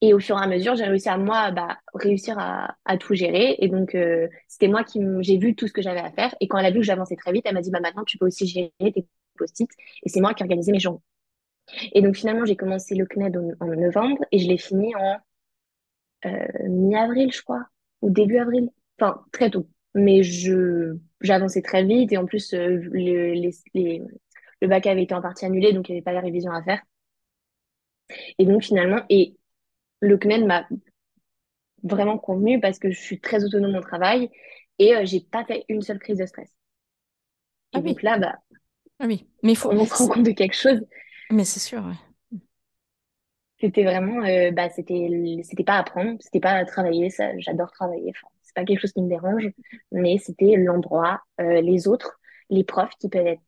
et 0.00 0.14
au 0.14 0.20
fur 0.20 0.38
et 0.38 0.42
à 0.42 0.46
mesure, 0.46 0.76
j'ai 0.76 0.84
réussi 0.84 1.08
à, 1.08 1.18
moi, 1.18 1.50
bah, 1.50 1.78
réussir 1.94 2.38
à, 2.38 2.76
à 2.84 2.96
tout 2.98 3.14
gérer. 3.14 3.56
Et 3.58 3.68
donc, 3.68 3.94
euh, 3.94 4.28
c'était 4.48 4.68
moi 4.68 4.84
qui, 4.84 5.00
j'ai 5.20 5.38
vu 5.38 5.54
tout 5.56 5.66
ce 5.68 5.72
que 5.72 5.82
j'avais 5.82 6.00
à 6.00 6.10
faire. 6.12 6.34
Et 6.40 6.48
quand 6.48 6.58
elle 6.58 6.66
a 6.66 6.70
vu 6.70 6.78
que 6.80 6.84
j'avançais 6.86 7.16
très 7.16 7.32
vite, 7.32 7.44
elle 7.46 7.54
m'a 7.54 7.62
dit, 7.62 7.70
bah, 7.70 7.80
maintenant, 7.80 8.04
tu 8.04 8.18
peux 8.18 8.26
aussi 8.26 8.46
gérer 8.46 8.72
tes 8.80 9.06
post-it. 9.36 9.70
Et 10.04 10.08
c'est 10.08 10.20
moi 10.20 10.34
qui 10.34 10.42
organisais 10.44 10.72
mes 10.72 10.80
journées. 10.80 11.00
Et 11.92 12.02
donc 12.02 12.16
finalement, 12.16 12.44
j'ai 12.46 12.56
commencé 12.56 12.94
le 12.94 13.06
CNED 13.06 13.36
en, 13.36 13.50
en 13.60 13.66
novembre 13.76 14.24
et 14.32 14.38
je 14.38 14.48
l'ai 14.48 14.58
fini 14.58 14.94
en 14.96 15.18
euh, 16.26 16.46
mi-avril, 16.68 17.32
je 17.32 17.42
crois, 17.42 17.66
ou 18.02 18.10
début 18.10 18.38
avril. 18.38 18.70
Enfin, 19.00 19.22
très 19.32 19.50
tôt. 19.50 19.68
Mais 19.94 20.22
je 20.22 20.96
avancé 21.28 21.62
très 21.62 21.84
vite 21.84 22.12
et 22.12 22.16
en 22.18 22.26
plus, 22.26 22.52
euh, 22.54 22.68
le, 22.92 23.32
les, 23.34 23.50
les- 23.74 24.02
le 24.60 24.68
bac 24.68 24.86
avait 24.86 25.04
été 25.04 25.14
en 25.14 25.22
partie 25.22 25.44
annulé, 25.46 25.72
donc 25.72 25.88
il 25.88 25.92
n'y 25.92 25.98
avait 25.98 26.04
pas 26.04 26.12
la 26.12 26.20
révision 26.20 26.50
à 26.52 26.62
faire. 26.62 26.80
Et 28.38 28.46
donc 28.46 28.62
finalement, 28.62 29.02
et 29.10 29.36
le 30.00 30.18
CNED 30.18 30.46
m'a 30.46 30.66
vraiment 31.82 32.18
convenu 32.18 32.60
parce 32.60 32.78
que 32.78 32.90
je 32.92 33.00
suis 33.00 33.20
très 33.20 33.44
autonome 33.44 33.74
au 33.76 33.80
travail 33.80 34.30
et 34.78 34.94
euh, 34.96 35.04
j'ai 35.04 35.20
pas 35.20 35.44
fait 35.44 35.64
une 35.68 35.82
seule 35.82 35.98
crise 35.98 36.18
de 36.18 36.26
stress. 36.26 36.50
Ah 37.72 37.78
Et 37.78 37.82
oui, 37.82 37.94
donc 37.94 38.02
là, 38.02 38.18
bah, 38.18 38.36
ah 39.00 39.06
oui. 39.06 39.26
Mais 39.42 39.52
il 39.52 39.56
faut... 39.56 39.70
on 39.72 39.84
se 39.86 39.94
rend 39.94 40.08
compte 40.08 40.24
de 40.24 40.32
quelque 40.32 40.54
chose. 40.56 40.80
Mais 41.30 41.44
c'est 41.44 41.60
sûr, 41.60 41.84
ouais. 41.84 41.94
C'était 43.60 43.82
vraiment, 43.84 44.24
euh, 44.24 44.52
bah, 44.52 44.68
c'était, 44.70 45.08
c'était 45.42 45.64
pas 45.64 45.78
apprendre, 45.78 46.16
c'était 46.20 46.38
pas 46.40 46.64
travailler, 46.64 47.10
ça, 47.10 47.36
j'adore 47.38 47.72
travailler, 47.72 48.12
enfin, 48.14 48.28
c'est 48.42 48.54
pas 48.54 48.64
quelque 48.64 48.80
chose 48.80 48.92
qui 48.92 49.02
me 49.02 49.08
dérange, 49.08 49.48
mais 49.90 50.18
c'était 50.18 50.54
l'endroit, 50.56 51.22
euh, 51.40 51.60
les 51.60 51.88
autres, 51.88 52.20
les 52.50 52.62
profs 52.64 52.94
qui 53.00 53.08
peuvent 53.08 53.26
être 53.26 53.42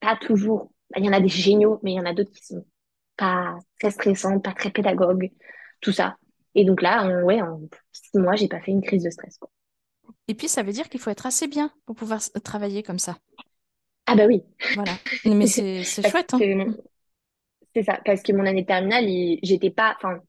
pas 0.00 0.16
toujours, 0.16 0.72
bah, 0.90 0.98
il 1.00 1.06
y 1.06 1.08
en 1.08 1.14
a 1.14 1.20
des 1.20 1.28
géniaux, 1.28 1.80
mais 1.82 1.92
il 1.92 1.96
y 1.96 2.00
en 2.00 2.06
a 2.06 2.14
d'autres 2.14 2.32
qui 2.32 2.44
sont 2.44 2.66
pas 3.16 3.58
très 3.80 3.90
stressants, 3.92 4.40
pas 4.40 4.52
très 4.54 4.70
pédagogues, 4.70 5.30
tout 5.84 5.92
ça. 5.92 6.16
Et 6.56 6.64
donc 6.64 6.82
là, 6.82 7.04
en, 7.04 7.22
ouais, 7.22 7.40
en 7.42 7.60
six 7.92 8.18
mois, 8.18 8.36
j'ai 8.36 8.48
pas 8.48 8.60
fait 8.60 8.72
une 8.72 8.82
crise 8.82 9.04
de 9.04 9.10
stress, 9.10 9.38
quoi. 9.38 9.50
Et 10.28 10.34
puis, 10.34 10.48
ça 10.48 10.62
veut 10.62 10.72
dire 10.72 10.88
qu'il 10.88 11.00
faut 11.00 11.10
être 11.10 11.26
assez 11.26 11.46
bien 11.48 11.70
pour 11.86 11.96
pouvoir 11.96 12.20
travailler 12.42 12.82
comme 12.82 12.98
ça. 12.98 13.16
Ah 14.06 14.14
bah 14.16 14.26
oui, 14.26 14.42
Voilà. 14.74 14.98
Mais 15.24 15.46
c'est 15.46 15.82
chouette, 16.02 16.34
hein. 16.34 16.44
C'est 17.74 17.82
ça, 17.82 18.00
parce 18.04 18.22
que 18.22 18.32
mon 18.32 18.46
année 18.46 18.62
de 18.62 18.66
terminale, 18.66 19.04
j'étais 19.42 19.70
pas, 19.70 19.94
enfin, 19.96 20.20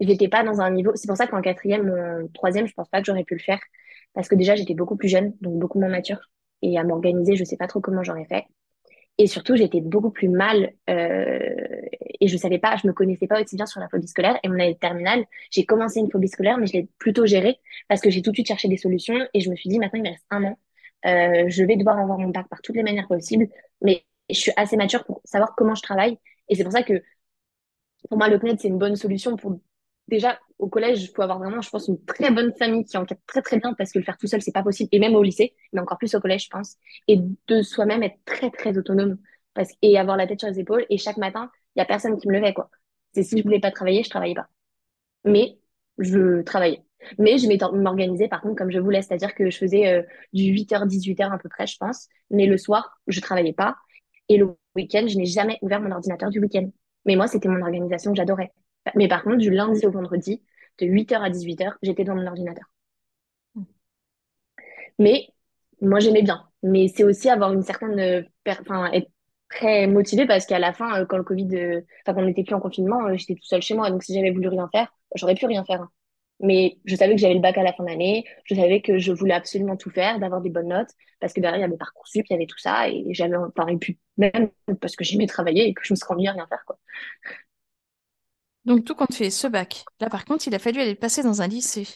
j'étais 0.00 0.28
pas 0.28 0.42
dans 0.42 0.60
un 0.60 0.70
niveau. 0.70 0.92
C'est 0.94 1.06
pour 1.06 1.16
ça 1.16 1.26
qu'en 1.26 1.42
quatrième, 1.42 1.86
mon 1.86 2.28
troisième, 2.28 2.66
je 2.66 2.72
pense 2.74 2.88
pas 2.88 3.00
que 3.00 3.06
j'aurais 3.06 3.24
pu 3.24 3.34
le 3.34 3.40
faire, 3.40 3.60
parce 4.14 4.28
que 4.28 4.34
déjà 4.34 4.54
j'étais 4.56 4.74
beaucoup 4.74 4.96
plus 4.96 5.08
jeune, 5.08 5.34
donc 5.40 5.58
beaucoup 5.58 5.78
moins 5.78 5.88
mature, 5.90 6.18
et 6.62 6.78
à 6.78 6.84
m'organiser, 6.84 7.36
je 7.36 7.44
sais 7.44 7.56
pas 7.56 7.66
trop 7.66 7.80
comment 7.80 8.02
j'aurais 8.02 8.24
fait. 8.26 8.44
Et 9.18 9.26
surtout, 9.28 9.54
j'étais 9.56 9.80
beaucoup 9.80 10.10
plus 10.10 10.28
mal, 10.28 10.72
euh, 10.90 11.38
et 12.20 12.26
je 12.28 12.36
savais 12.36 12.58
pas, 12.58 12.76
je 12.76 12.86
me 12.88 12.92
connaissais 12.92 13.28
pas 13.28 13.40
aussi 13.40 13.54
bien 13.56 13.66
sur 13.66 13.80
la 13.80 13.88
phobie 13.88 14.08
scolaire. 14.08 14.38
Et 14.42 14.48
mon 14.48 14.54
année 14.54 14.74
de 14.74 14.78
terminale, 14.78 15.24
j'ai 15.50 15.64
commencé 15.64 16.00
une 16.00 16.10
phobie 16.10 16.28
scolaire, 16.28 16.58
mais 16.58 16.66
je 16.66 16.72
l'ai 16.72 16.88
plutôt 16.98 17.24
gérée 17.26 17.58
parce 17.88 18.00
que 18.00 18.10
j'ai 18.10 18.22
tout 18.22 18.30
de 18.30 18.36
suite 18.36 18.48
cherché 18.48 18.68
des 18.68 18.76
solutions, 18.76 19.18
et 19.32 19.40
je 19.40 19.50
me 19.50 19.56
suis 19.56 19.70
dit, 19.70 19.78
maintenant 19.78 20.00
il 20.00 20.04
me 20.04 20.10
reste 20.10 20.26
un 20.30 20.44
an, 20.44 20.58
Euh, 21.06 21.44
je 21.48 21.64
vais 21.64 21.76
devoir 21.76 21.98
avoir 21.98 22.18
mon 22.18 22.30
bac 22.30 22.48
par 22.48 22.60
toutes 22.62 22.76
les 22.76 22.82
manières 22.82 23.08
possibles, 23.08 23.48
mais 23.82 24.04
je 24.30 24.36
suis 24.36 24.52
assez 24.56 24.76
mature 24.76 25.04
pour 25.04 25.20
savoir 25.24 25.54
comment 25.56 25.74
je 25.74 25.82
travaille. 25.82 26.16
Et 26.48 26.54
c'est 26.54 26.64
pour 26.64 26.72
ça 26.72 26.82
que 26.82 27.02
pour 28.08 28.18
moi, 28.18 28.28
le 28.28 28.38
CNED, 28.38 28.60
c'est 28.60 28.68
une 28.68 28.78
bonne 28.78 28.96
solution 28.96 29.36
pour 29.36 29.58
déjà 30.08 30.38
au 30.58 30.68
collège, 30.68 31.02
il 31.02 31.08
faut 31.08 31.22
avoir 31.22 31.38
vraiment, 31.38 31.60
je 31.60 31.70
pense, 31.70 31.88
une 31.88 32.02
très 32.04 32.30
bonne 32.30 32.52
famille 32.54 32.84
qui 32.84 32.96
encadre 32.96 33.20
très 33.26 33.42
très 33.42 33.58
bien 33.58 33.74
parce 33.74 33.92
que 33.92 33.98
le 33.98 34.04
faire 34.04 34.16
tout 34.16 34.26
seul, 34.26 34.42
c'est 34.42 34.52
pas 34.52 34.62
possible. 34.62 34.88
Et 34.92 34.98
même 34.98 35.14
au 35.14 35.22
lycée, 35.22 35.54
mais 35.72 35.80
encore 35.80 35.98
plus 35.98 36.14
au 36.14 36.20
collège, 36.20 36.44
je 36.44 36.50
pense. 36.50 36.76
Et 37.08 37.18
de 37.48 37.62
soi-même 37.62 38.02
être 38.02 38.18
très 38.24 38.50
très 38.50 38.76
autonome 38.78 39.18
parce 39.54 39.70
et 39.82 39.98
avoir 39.98 40.16
la 40.16 40.26
tête 40.26 40.40
sur 40.40 40.48
les 40.48 40.60
épaules. 40.60 40.86
Et 40.90 40.98
chaque 40.98 41.16
matin, 41.16 41.50
il 41.76 41.80
y 41.80 41.82
a 41.82 41.86
personne 41.86 42.16
qui 42.18 42.28
me 42.28 42.34
levait 42.34 42.54
quoi. 42.54 42.70
C'est 43.12 43.22
si 43.22 43.38
je 43.38 43.42
voulais 43.42 43.60
pas 43.60 43.70
travailler, 43.70 44.02
je 44.02 44.10
travaillais 44.10 44.34
pas. 44.34 44.48
Mais 45.24 45.58
je 45.98 46.42
travaillais. 46.42 46.82
Mais 47.18 47.38
je 47.38 47.46
m'organisais 47.76 48.28
par 48.28 48.40
contre 48.42 48.56
comme 48.56 48.70
je 48.70 48.78
voulais, 48.78 49.02
c'est-à-dire 49.02 49.34
que 49.34 49.50
je 49.50 49.58
faisais 49.58 49.88
euh, 49.88 50.02
du 50.32 50.52
8h 50.52 50.86
18h 50.86 51.32
à 51.32 51.38
peu 51.38 51.48
près, 51.48 51.66
je 51.66 51.76
pense. 51.78 52.08
Mais 52.30 52.46
le 52.46 52.56
soir, 52.58 52.98
je 53.06 53.20
travaillais 53.20 53.52
pas. 53.52 53.76
Et 54.28 54.38
le 54.38 54.56
week-end, 54.76 55.06
je 55.08 55.16
n'ai 55.16 55.26
jamais 55.26 55.58
ouvert 55.62 55.80
mon 55.80 55.90
ordinateur 55.92 56.30
du 56.30 56.40
week-end. 56.40 56.70
Mais 57.04 57.16
moi, 57.16 57.26
c'était 57.28 57.48
mon 57.48 57.60
organisation 57.62 58.12
que 58.12 58.16
j'adorais. 58.16 58.52
Mais 58.94 59.08
par 59.08 59.22
contre, 59.24 59.38
du 59.38 59.50
lundi 59.50 59.86
au 59.86 59.90
vendredi, 59.90 60.42
de 60.78 60.86
8h 60.86 61.22
à 61.22 61.30
18h, 61.30 61.78
j'étais 61.82 62.04
devant 62.04 62.16
mon 62.16 62.26
ordinateur. 62.26 62.64
Mais 64.98 65.28
moi, 65.80 66.00
j'aimais 66.00 66.22
bien. 66.22 66.48
Mais 66.62 66.88
c'est 66.88 67.04
aussi 67.04 67.28
avoir 67.30 67.52
une 67.52 67.62
certaine... 67.62 67.98
euh, 67.98 68.22
Enfin, 68.60 68.90
être 68.92 69.10
très 69.50 69.86
motivée 69.86 70.26
parce 70.26 70.46
qu'à 70.46 70.58
la 70.58 70.72
fin, 70.72 71.00
euh, 71.02 71.06
quand 71.06 71.16
le 71.18 71.24
Covid... 71.24 71.48
euh, 71.56 71.80
Enfin, 72.06 72.14
quand 72.14 72.22
on 72.22 72.26
n'était 72.26 72.44
plus 72.44 72.54
en 72.54 72.60
confinement, 72.60 73.14
j'étais 73.16 73.34
tout 73.34 73.44
seule 73.44 73.62
chez 73.62 73.74
moi. 73.74 73.90
Donc, 73.90 74.02
si 74.02 74.14
j'avais 74.14 74.30
voulu 74.30 74.48
rien 74.48 74.68
faire, 74.72 74.88
j'aurais 75.14 75.34
pu 75.34 75.46
rien 75.46 75.64
faire. 75.64 75.82
hein. 75.82 75.90
Mais 76.40 76.78
je 76.84 76.96
savais 76.96 77.14
que 77.14 77.20
j'avais 77.20 77.34
le 77.34 77.40
bac 77.40 77.56
à 77.58 77.62
la 77.62 77.72
fin 77.72 77.84
d'année. 77.84 78.24
Je 78.44 78.54
savais 78.56 78.82
que 78.82 78.98
je 78.98 79.12
voulais 79.12 79.34
absolument 79.34 79.76
tout 79.76 79.90
faire, 79.90 80.18
d'avoir 80.18 80.40
des 80.40 80.50
bonnes 80.50 80.68
notes. 80.68 80.90
Parce 81.20 81.32
que 81.32 81.40
derrière, 81.40 81.58
il 81.58 81.62
y 81.62 81.64
avait 81.64 81.76
Parcoursup, 81.76 82.24
il 82.28 82.32
y 82.32 82.36
avait 82.36 82.46
tout 82.46 82.58
ça. 82.58 82.88
Et 82.88 83.04
j'avais... 83.12 83.36
Enfin, 83.36 83.68
et 83.68 83.76
puis 83.78 83.98
même 84.16 84.50
parce 84.80 84.96
que 84.96 85.04
j'aimais 85.04 85.26
travailler 85.26 85.68
et 85.68 85.74
que 85.74 85.82
je 85.84 85.92
me 85.92 85.96
serais 85.96 86.12
ennuyée 86.14 86.30
à 86.30 86.32
rien 86.32 86.46
faire, 86.48 86.64
quoi. 86.66 86.78
Donc, 88.64 88.84
tout 88.84 88.94
compte 88.94 89.14
fait, 89.14 89.30
ce 89.30 89.46
bac. 89.46 89.84
Là, 90.00 90.08
par 90.08 90.24
contre, 90.24 90.46
il 90.48 90.54
a 90.54 90.58
fallu 90.58 90.80
aller 90.80 90.90
le 90.92 90.96
passer 90.98 91.22
dans 91.22 91.42
un 91.42 91.48
lycée. 91.48 91.86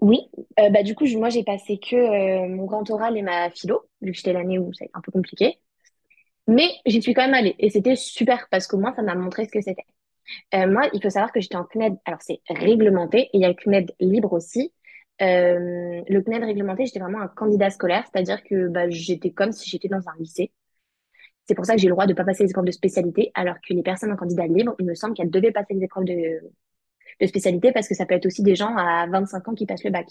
Oui, 0.00 0.30
euh, 0.58 0.70
bah 0.70 0.82
du 0.82 0.94
coup, 0.94 1.06
moi 1.18 1.28
j'ai 1.28 1.44
passé 1.44 1.78
que 1.78 1.94
euh, 1.96 2.48
mon 2.48 2.64
grand 2.64 2.88
oral 2.90 3.16
et 3.16 3.22
ma 3.22 3.50
philo, 3.50 3.82
vu 4.00 4.12
que 4.12 4.16
j'étais 4.16 4.32
l'année 4.32 4.58
où 4.58 4.72
c'est 4.72 4.90
un 4.94 5.00
peu 5.00 5.12
compliqué. 5.12 5.60
Mais 6.48 6.68
j'y 6.86 7.02
suis 7.02 7.14
quand 7.14 7.22
même 7.24 7.34
allée 7.34 7.56
et 7.58 7.70
c'était 7.70 7.96
super 7.96 8.48
parce 8.50 8.66
qu'au 8.66 8.78
moins 8.78 8.94
ça 8.94 9.02
m'a 9.02 9.14
montré 9.14 9.46
ce 9.46 9.52
que 9.52 9.60
c'était. 9.62 9.86
Euh, 10.54 10.68
moi, 10.70 10.88
il 10.94 11.02
faut 11.02 11.10
savoir 11.10 11.32
que 11.32 11.40
j'étais 11.40 11.56
en 11.56 11.64
CNED, 11.64 11.96
alors 12.06 12.22
c'est 12.22 12.40
réglementé 12.48 13.22
et 13.22 13.30
il 13.34 13.40
y 13.40 13.44
a 13.44 13.48
le 13.48 13.54
CNED 13.54 13.92
libre 14.00 14.32
aussi. 14.32 14.72
Le 15.20 16.22
CNED 16.22 16.44
réglementé, 16.44 16.86
j'étais 16.86 17.00
vraiment 17.00 17.20
un 17.20 17.28
candidat 17.28 17.70
scolaire, 17.70 18.04
c'est-à-dire 18.12 18.42
que 18.44 18.68
bah, 18.68 18.90
j'étais 18.90 19.32
comme 19.32 19.52
si 19.52 19.70
j'étais 19.70 19.88
dans 19.88 20.08
un 20.08 20.16
lycée. 20.18 20.52
C'est 21.50 21.56
pour 21.56 21.66
ça 21.66 21.74
que 21.74 21.80
j'ai 21.80 21.88
le 21.88 21.94
droit 21.94 22.06
de 22.06 22.14
pas 22.14 22.22
passer 22.22 22.44
les 22.44 22.50
épreuves 22.50 22.64
de 22.64 22.70
spécialité, 22.70 23.32
alors 23.34 23.56
que 23.56 23.74
les 23.74 23.82
personnes 23.82 24.12
en 24.12 24.16
candidat 24.16 24.46
libre, 24.46 24.76
il 24.78 24.86
me 24.86 24.94
semble 24.94 25.14
qu'elles 25.14 25.30
devaient 25.32 25.50
passer 25.50 25.74
les 25.74 25.82
épreuves 25.82 26.04
de, 26.04 26.40
de 27.20 27.26
spécialité 27.26 27.72
parce 27.72 27.88
que 27.88 27.96
ça 27.96 28.06
peut 28.06 28.14
être 28.14 28.26
aussi 28.26 28.44
des 28.44 28.54
gens 28.54 28.76
à 28.76 29.08
25 29.08 29.48
ans 29.48 29.54
qui 29.54 29.66
passent 29.66 29.82
le 29.82 29.90
bac. 29.90 30.06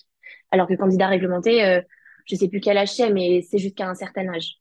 Alors 0.51 0.67
que 0.67 0.73
candidat 0.73 1.07
réglementé, 1.07 1.63
euh, 1.63 1.79
je 2.25 2.35
sais 2.35 2.49
plus 2.49 2.59
quel 2.59 2.77
âge 2.77 2.93
c'est, 2.93 3.09
mais 3.09 3.41
c'est 3.49 3.57
jusqu'à 3.57 3.87
un 3.87 3.95
certain 3.95 4.27
âge. 4.27 4.55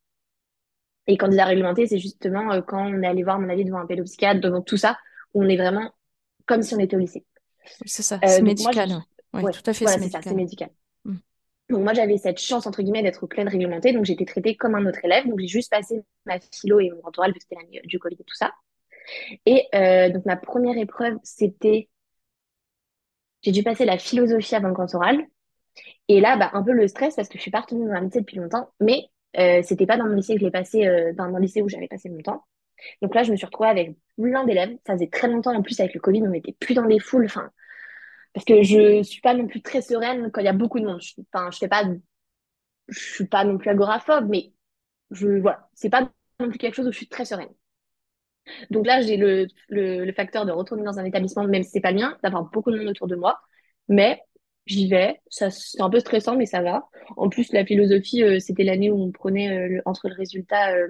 Et 1.08 1.16
candidat 1.16 1.46
réglementé, 1.46 1.88
c'est 1.88 1.98
justement 1.98 2.52
euh, 2.52 2.62
quand 2.62 2.86
on 2.86 3.02
est 3.02 3.08
allé 3.08 3.24
voir, 3.24 3.40
mon 3.40 3.48
avis, 3.48 3.64
devant 3.64 3.78
un 3.78 3.86
pédopsychiatre, 3.86 4.40
devant 4.40 4.62
tout 4.62 4.76
ça, 4.76 4.96
où 5.34 5.42
on 5.42 5.48
est 5.48 5.56
vraiment 5.56 5.90
comme 6.46 6.62
si 6.62 6.74
on 6.76 6.78
était 6.78 6.94
au 6.94 7.00
lycée. 7.00 7.26
C'est 7.86 8.02
ça, 8.02 8.20
Euh, 8.22 8.28
c'est 8.28 8.42
moi, 8.42 8.70
je... 8.70 8.78
médical. 8.78 8.88
Oui, 9.34 9.40
Oui, 9.40 9.42
ouais, 9.42 9.52
tout 9.52 9.68
à 9.68 9.72
fait, 9.72 9.84
voilà, 9.84 9.98
c'est 10.00 10.10
ça, 10.10 10.20
c'est 10.22 10.32
médical. 10.32 10.70
Donc 11.70 11.83
moi, 11.83 11.92
j'avais 11.92 12.16
cette 12.16 12.40
chance, 12.40 12.66
entre 12.66 12.83
guillemets, 12.83 13.02
d'être 13.02 13.22
au 13.22 13.26
CNED 13.26 13.48
réglementé, 13.48 13.92
donc 13.92 14.04
j'étais 14.04 14.24
traitée 14.24 14.57
comme 14.57 14.74
un 14.74 14.87
autre 14.87 15.04
élève. 15.04 15.26
Donc 15.28 15.38
j'ai 15.38 15.48
juste 15.48 15.70
passé 15.70 16.02
ma 16.24 16.38
philo 16.40 16.81
et 16.81 16.90
mon 16.90 17.00
grand 17.00 17.18
oral, 17.18 17.33
vu 17.33 17.38
que 17.38 17.42
c'était 17.42 17.57
l'année 17.62 17.83
du 17.85 17.98
Covid 17.98 18.16
et 18.18 18.24
tout 18.24 18.35
ça. 18.35 18.52
Et 19.46 19.66
euh, 19.74 20.11
donc 20.11 20.24
ma 20.26 20.37
première 20.37 20.78
épreuve, 20.78 21.16
c'était, 21.22 21.88
j'ai 23.42 23.52
dû 23.52 23.62
passer 23.62 23.85
la 23.85 23.98
philosophie 23.98 24.54
avant 24.54 24.68
le 24.68 24.74
grand 24.74 24.94
oral. 24.94 25.26
Et 26.09 26.20
là, 26.20 26.37
bah, 26.37 26.50
un 26.54 26.62
peu 26.62 26.72
le 26.72 26.88
stress 26.88 27.16
parce 27.16 27.28
que 27.28 27.37
je 27.38 27.42
suis 27.42 27.50
pas 27.50 27.61
retournée 27.61 27.87
dans 27.87 27.92
un 27.92 28.00
lycée 28.00 28.20
depuis 28.20 28.38
longtemps, 28.38 28.70
mais 28.81 29.04
euh, 29.38 29.62
c'était 29.62 29.87
pas 29.87 29.96
dans 29.96 30.07
mon 30.07 30.14
lycée 30.14 30.35
que 30.37 30.40
je 30.40 30.48
passé, 30.48 30.87
euh, 30.87 31.12
dans 31.12 31.31
mon 31.31 31.38
lycée 31.38 31.62
où 31.62 31.68
j'avais 31.68 31.88
passé 31.88 32.09
longtemps. 32.09 32.44
Donc 33.02 33.14
là, 33.14 33.22
je 33.22 33.31
me 33.31 33.37
suis 33.37 33.46
retrouvée 33.46 33.68
avec 33.68 33.96
plein 34.16 34.44
d'élèves. 34.44 34.76
Ça 34.87 34.94
faisait 34.94 35.09
très 35.09 35.28
longtemps 35.28 35.54
en 35.54 35.62
plus 35.62 35.78
avec 35.81 35.94
le 35.94 36.00
Covid, 36.00 36.22
on 36.22 36.31
n'était 36.31 36.57
plus 36.59 36.74
dans 36.74 36.87
des 36.87 36.98
foules. 36.98 37.26
Enfin, 37.26 37.50
parce 38.38 38.44
que 38.44 38.62
je 38.62 39.03
suis 39.03 39.20
pas 39.20 39.35
non 39.35 39.46
plus 39.46 39.62
très 39.62 39.83
sereine 39.83 40.31
quand 40.33 40.40
il 40.40 40.44
y 40.44 40.48
a 40.48 40.53
beaucoup 40.53 40.81
de 40.81 40.87
monde. 40.87 41.01
Enfin, 41.35 41.51
je 41.51 41.59
fais 41.59 41.68
pas, 41.68 41.83
je 42.88 42.98
suis 42.98 43.27
pas 43.27 43.44
non 43.44 43.59
plus 43.59 43.70
agoraphobe, 43.70 44.29
mais 44.29 44.53
je, 45.11 45.29
voilà, 45.40 45.68
c'est 45.74 45.90
pas 45.90 46.11
non 46.40 46.48
plus 46.51 46.59
quelque 46.59 46.74
chose 46.77 46.88
où 46.88 46.92
je 46.92 46.98
suis 46.98 47.09
très 47.09 47.24
sereine. 47.24 47.51
Donc 48.70 48.87
là, 48.87 49.01
j'ai 49.03 49.16
le, 49.16 49.46
le, 49.68 50.05
le 50.05 50.12
facteur 50.12 50.46
de 50.46 50.53
retourner 50.53 50.83
dans 50.85 50.98
un 50.98 51.05
établissement, 51.05 51.44
même 51.46 51.62
si 51.62 51.70
c'est 51.70 51.81
pas 51.81 51.90
le 51.92 51.98
mien, 51.98 52.16
d'avoir 52.22 52.44
beaucoup 52.44 52.70
de 52.70 52.79
monde 52.79 52.88
autour 52.88 53.07
de 53.09 53.16
moi. 53.16 53.40
Mais 53.88 54.20
j'y 54.66 54.88
vais. 54.88 55.20
Ça, 55.31 55.51
c'est 55.51 55.81
un 55.81 55.90
peu 55.90 56.01
stressant, 56.01 56.37
mais 56.37 56.46
ça 56.46 56.62
va. 56.62 56.88
En 57.16 57.29
plus, 57.29 57.53
la 57.53 57.64
philosophie, 57.64 58.22
euh, 58.22 58.38
c'était 58.40 58.64
l'année 58.64 58.90
où 58.90 59.01
on 59.03 59.12
prenait 59.12 59.51
euh, 59.51 59.68
le- 59.68 59.83
entre 59.85 60.09
le 60.09 60.14
résultat 60.14 60.72
euh, 60.74 60.88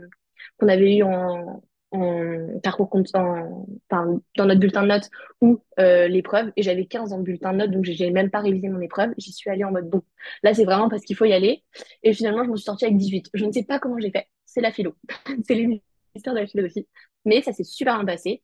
qu'on 0.58 0.68
avait 0.68 0.96
eu 0.98 1.02
en, 1.02 1.62
en 1.90 2.58
parcours 2.62 2.90
compte, 2.90 3.14
en, 3.14 3.66
enfin, 3.90 4.20
dans 4.36 4.44
notre 4.46 4.60
bulletin 4.60 4.82
de 4.82 4.88
notes 4.88 5.10
ou 5.40 5.62
euh, 5.78 6.08
l'épreuve. 6.08 6.52
Et 6.56 6.62
j'avais 6.62 6.86
15 6.86 7.10
dans 7.10 7.18
le 7.18 7.22
bulletin 7.22 7.52
de 7.52 7.58
notes, 7.58 7.70
donc 7.70 7.84
j'ai 7.84 8.10
même 8.10 8.30
pas 8.30 8.40
révisé 8.40 8.68
mon 8.68 8.80
épreuve. 8.80 9.12
J'y 9.18 9.32
suis 9.32 9.50
allée 9.50 9.64
en 9.64 9.72
mode 9.72 9.88
bon. 9.88 10.02
Là, 10.42 10.54
c'est 10.54 10.64
vraiment 10.64 10.88
parce 10.88 11.04
qu'il 11.04 11.16
faut 11.16 11.24
y 11.24 11.32
aller. 11.32 11.64
Et 12.02 12.12
finalement, 12.12 12.44
je 12.44 12.50
m'en 12.50 12.56
suis 12.56 12.64
sortie 12.64 12.84
avec 12.84 12.96
18. 12.98 13.30
Je 13.34 13.44
ne 13.44 13.52
sais 13.52 13.64
pas 13.64 13.78
comment 13.78 13.98
j'ai 13.98 14.10
fait. 14.10 14.26
C'est 14.44 14.60
la 14.60 14.72
philo. 14.72 14.94
C'est 15.46 15.54
l'histoire 15.54 16.34
de 16.34 16.40
la 16.40 16.46
philosophie. 16.46 16.86
Mais 17.24 17.42
ça 17.42 17.52
s'est 17.52 17.64
super 17.64 17.96
bien 17.96 18.06
passé. 18.06 18.42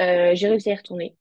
Euh, 0.00 0.32
j'ai 0.34 0.48
réussi 0.48 0.70
à 0.70 0.74
y 0.74 0.76
retourner. 0.76 1.16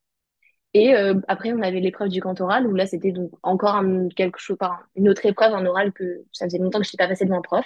Et 0.74 0.94
euh, 0.94 1.16
après, 1.30 1.54
on 1.54 1.62
avait 1.62 1.80
l'épreuve 1.80 2.10
du 2.10 2.20
grand 2.20 2.40
oral, 2.42 2.68
où 2.68 2.76
là, 2.76 2.86
c'était 2.86 3.14
donc 3.14 3.32
encore 3.44 3.76
un, 3.76 4.10
quelque 4.10 4.40
chose, 4.40 4.58
une 4.96 5.08
autre 5.08 5.26
épreuve 5.26 5.54
en 5.54 5.66
oral 5.66 5.94
que 5.94 6.26
ça 6.34 6.46
faisait 6.46 6.58
longtemps 6.58 6.80
que 6.80 6.86
je 6.86 6.90
n'étais 6.90 6.98
pas 6.98 7.08
passée 7.08 7.24
devant 7.26 7.38
un 7.38 7.42
prof. 7.42 7.66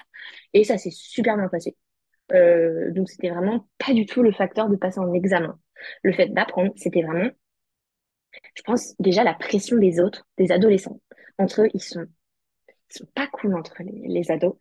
Et 0.53 0.63
ça 0.63 0.77
s'est 0.77 0.91
super 0.91 1.35
bien 1.35 1.47
passé. 1.47 1.75
Euh, 2.33 2.91
donc, 2.91 3.09
c'était 3.09 3.29
vraiment 3.29 3.67
pas 3.77 3.93
du 3.93 4.05
tout 4.05 4.23
le 4.23 4.31
facteur 4.31 4.69
de 4.69 4.75
passer 4.75 4.99
en 4.99 5.13
examen. 5.13 5.59
Le 6.03 6.13
fait 6.13 6.27
d'apprendre, 6.29 6.71
c'était 6.75 7.03
vraiment, 7.03 7.29
je 8.55 8.61
pense, 8.63 8.95
déjà 8.99 9.23
la 9.23 9.33
pression 9.33 9.77
des 9.77 9.99
autres, 9.99 10.27
des 10.37 10.51
adolescents. 10.51 10.99
Entre 11.37 11.61
eux, 11.63 11.69
ils 11.73 11.81
sont, 11.81 12.05
ils 12.69 12.97
sont 12.99 13.07
pas 13.15 13.27
cool 13.27 13.55
entre 13.55 13.83
les, 13.83 14.07
les 14.07 14.31
ados. 14.31 14.55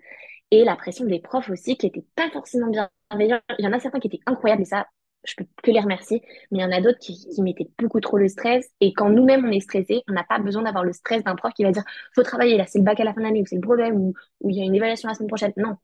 Et 0.51 0.65
la 0.65 0.77
pression 0.77 1.07
des 1.07 1.21
profs 1.21 1.51
aussi, 1.51 1.77
qui 1.77 1.87
étaient 1.87 2.07
pas 2.17 2.31
forcément 2.31 2.69
bienveillants. 2.69 3.41
Il 3.59 3.65
y 3.65 3.69
en 3.69 3.75
a 3.75 3.81
certains 3.81 4.01
qui 4.01 4.09
étaient 4.09 4.21
incroyables, 4.27 4.63
et 4.63 4.67
ça, 4.67 4.87
je 5.25 5.35
peux 5.37 5.47
que 5.63 5.73
les 5.73 5.81
remercier. 5.81 6.23
Mais 6.53 6.61
il 6.61 6.63
y 6.63 6.65
en 6.65 6.73
a 6.73 6.81
d'autres 6.83 6.99
qui, 7.01 7.17
qui 7.29 7.43
mettaient 7.43 7.71
beaucoup 7.79 8.01
trop 8.01 8.19
le 8.19 8.29
stress. 8.29 8.71
Et 8.81 8.95
quand 8.95 9.11
nous-mêmes, 9.11 9.47
on 9.47 9.53
est 9.53 9.61
stressé, 9.61 10.03
on 10.09 10.15
n'a 10.15 10.25
pas 10.25 10.39
besoin 10.41 10.63
d'avoir 10.63 10.85
le 10.85 10.93
stress 10.93 11.25
d'un 11.25 11.37
prof 11.37 11.53
qui 11.55 11.65
va 11.65 11.73
dire, 11.73 11.85
faut 12.15 12.25
travailler, 12.25 12.57
là, 12.59 12.67
c'est 12.67 12.79
le 12.81 12.85
bac 12.85 13.01
à 13.01 13.05
la 13.05 13.15
fin 13.15 13.21
de 13.23 13.27
l'année, 13.27 13.43
ou 13.43 13.47
c'est 13.47 13.57
le 13.57 13.63
brevet, 13.63 13.93
ou, 13.93 14.15
ou 14.41 14.51
il 14.51 14.57
y 14.59 14.63
a 14.63 14.65
une 14.65 14.75
évaluation 14.77 15.09
la 15.09 15.15
semaine 15.17 15.29
prochaine. 15.29 15.55
Non. 15.57 15.77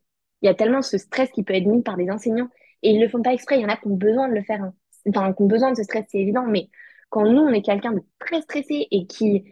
Il 0.44 0.48
y 0.48 0.50
a 0.50 0.54
tellement 0.54 0.82
ce 0.82 0.98
stress 0.98 1.30
qui 1.32 1.44
peut 1.44 1.54
être 1.56 1.66
mis 1.66 1.82
par 1.82 1.98
des 1.98 2.10
enseignants. 2.10 2.50
Et 2.84 2.92
ils 2.92 3.00
le 3.02 3.08
font 3.10 3.22
pas 3.22 3.34
exprès. 3.34 3.58
Il 3.58 3.62
y 3.62 3.66
en 3.66 3.70
a 3.70 3.78
qui 3.78 3.88
ont 3.88 3.96
besoin 3.96 4.28
de 4.28 4.34
le 4.34 4.44
faire. 4.44 4.62
hein. 4.62 4.74
Enfin, 5.08 5.34
qui 5.34 5.42
ont 5.42 5.48
besoin 5.48 5.72
de 5.72 5.76
ce 5.78 5.84
stress, 5.84 6.06
c'est 6.10 6.20
évident. 6.20 6.44
Mais 6.46 6.70
quand 7.10 7.24
nous, 7.30 7.40
on 7.42 7.50
est 7.52 7.62
quelqu'un 7.62 7.92
de 7.94 8.02
très 8.20 8.42
stressé 8.42 8.88
et 8.92 9.06
qui, 9.08 9.44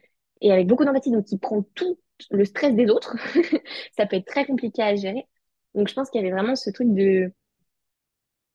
et 0.43 0.53
avec 0.53 0.69
beaucoup 0.69 0.85
d'empathie, 0.87 1.13
donc 1.13 1.27
qui 1.27 1.39
prend 1.39 1.63
tout 1.77 1.99
le 2.31 2.45
stress 2.47 2.75
des 2.77 2.89
autres, 2.91 3.17
ça 3.99 4.07
peut 4.07 4.17
être 4.17 4.27
très 4.27 4.47
compliqué 4.47 4.83
à 4.83 4.97
gérer. 4.97 5.27
Donc, 5.75 5.89
je 5.89 5.95
pense 5.95 6.11
qu'il 6.11 6.23
y 6.23 6.25
avait 6.27 6.35
vraiment 6.35 6.57
ce 6.57 6.71
truc 6.71 6.95
de, 6.95 7.33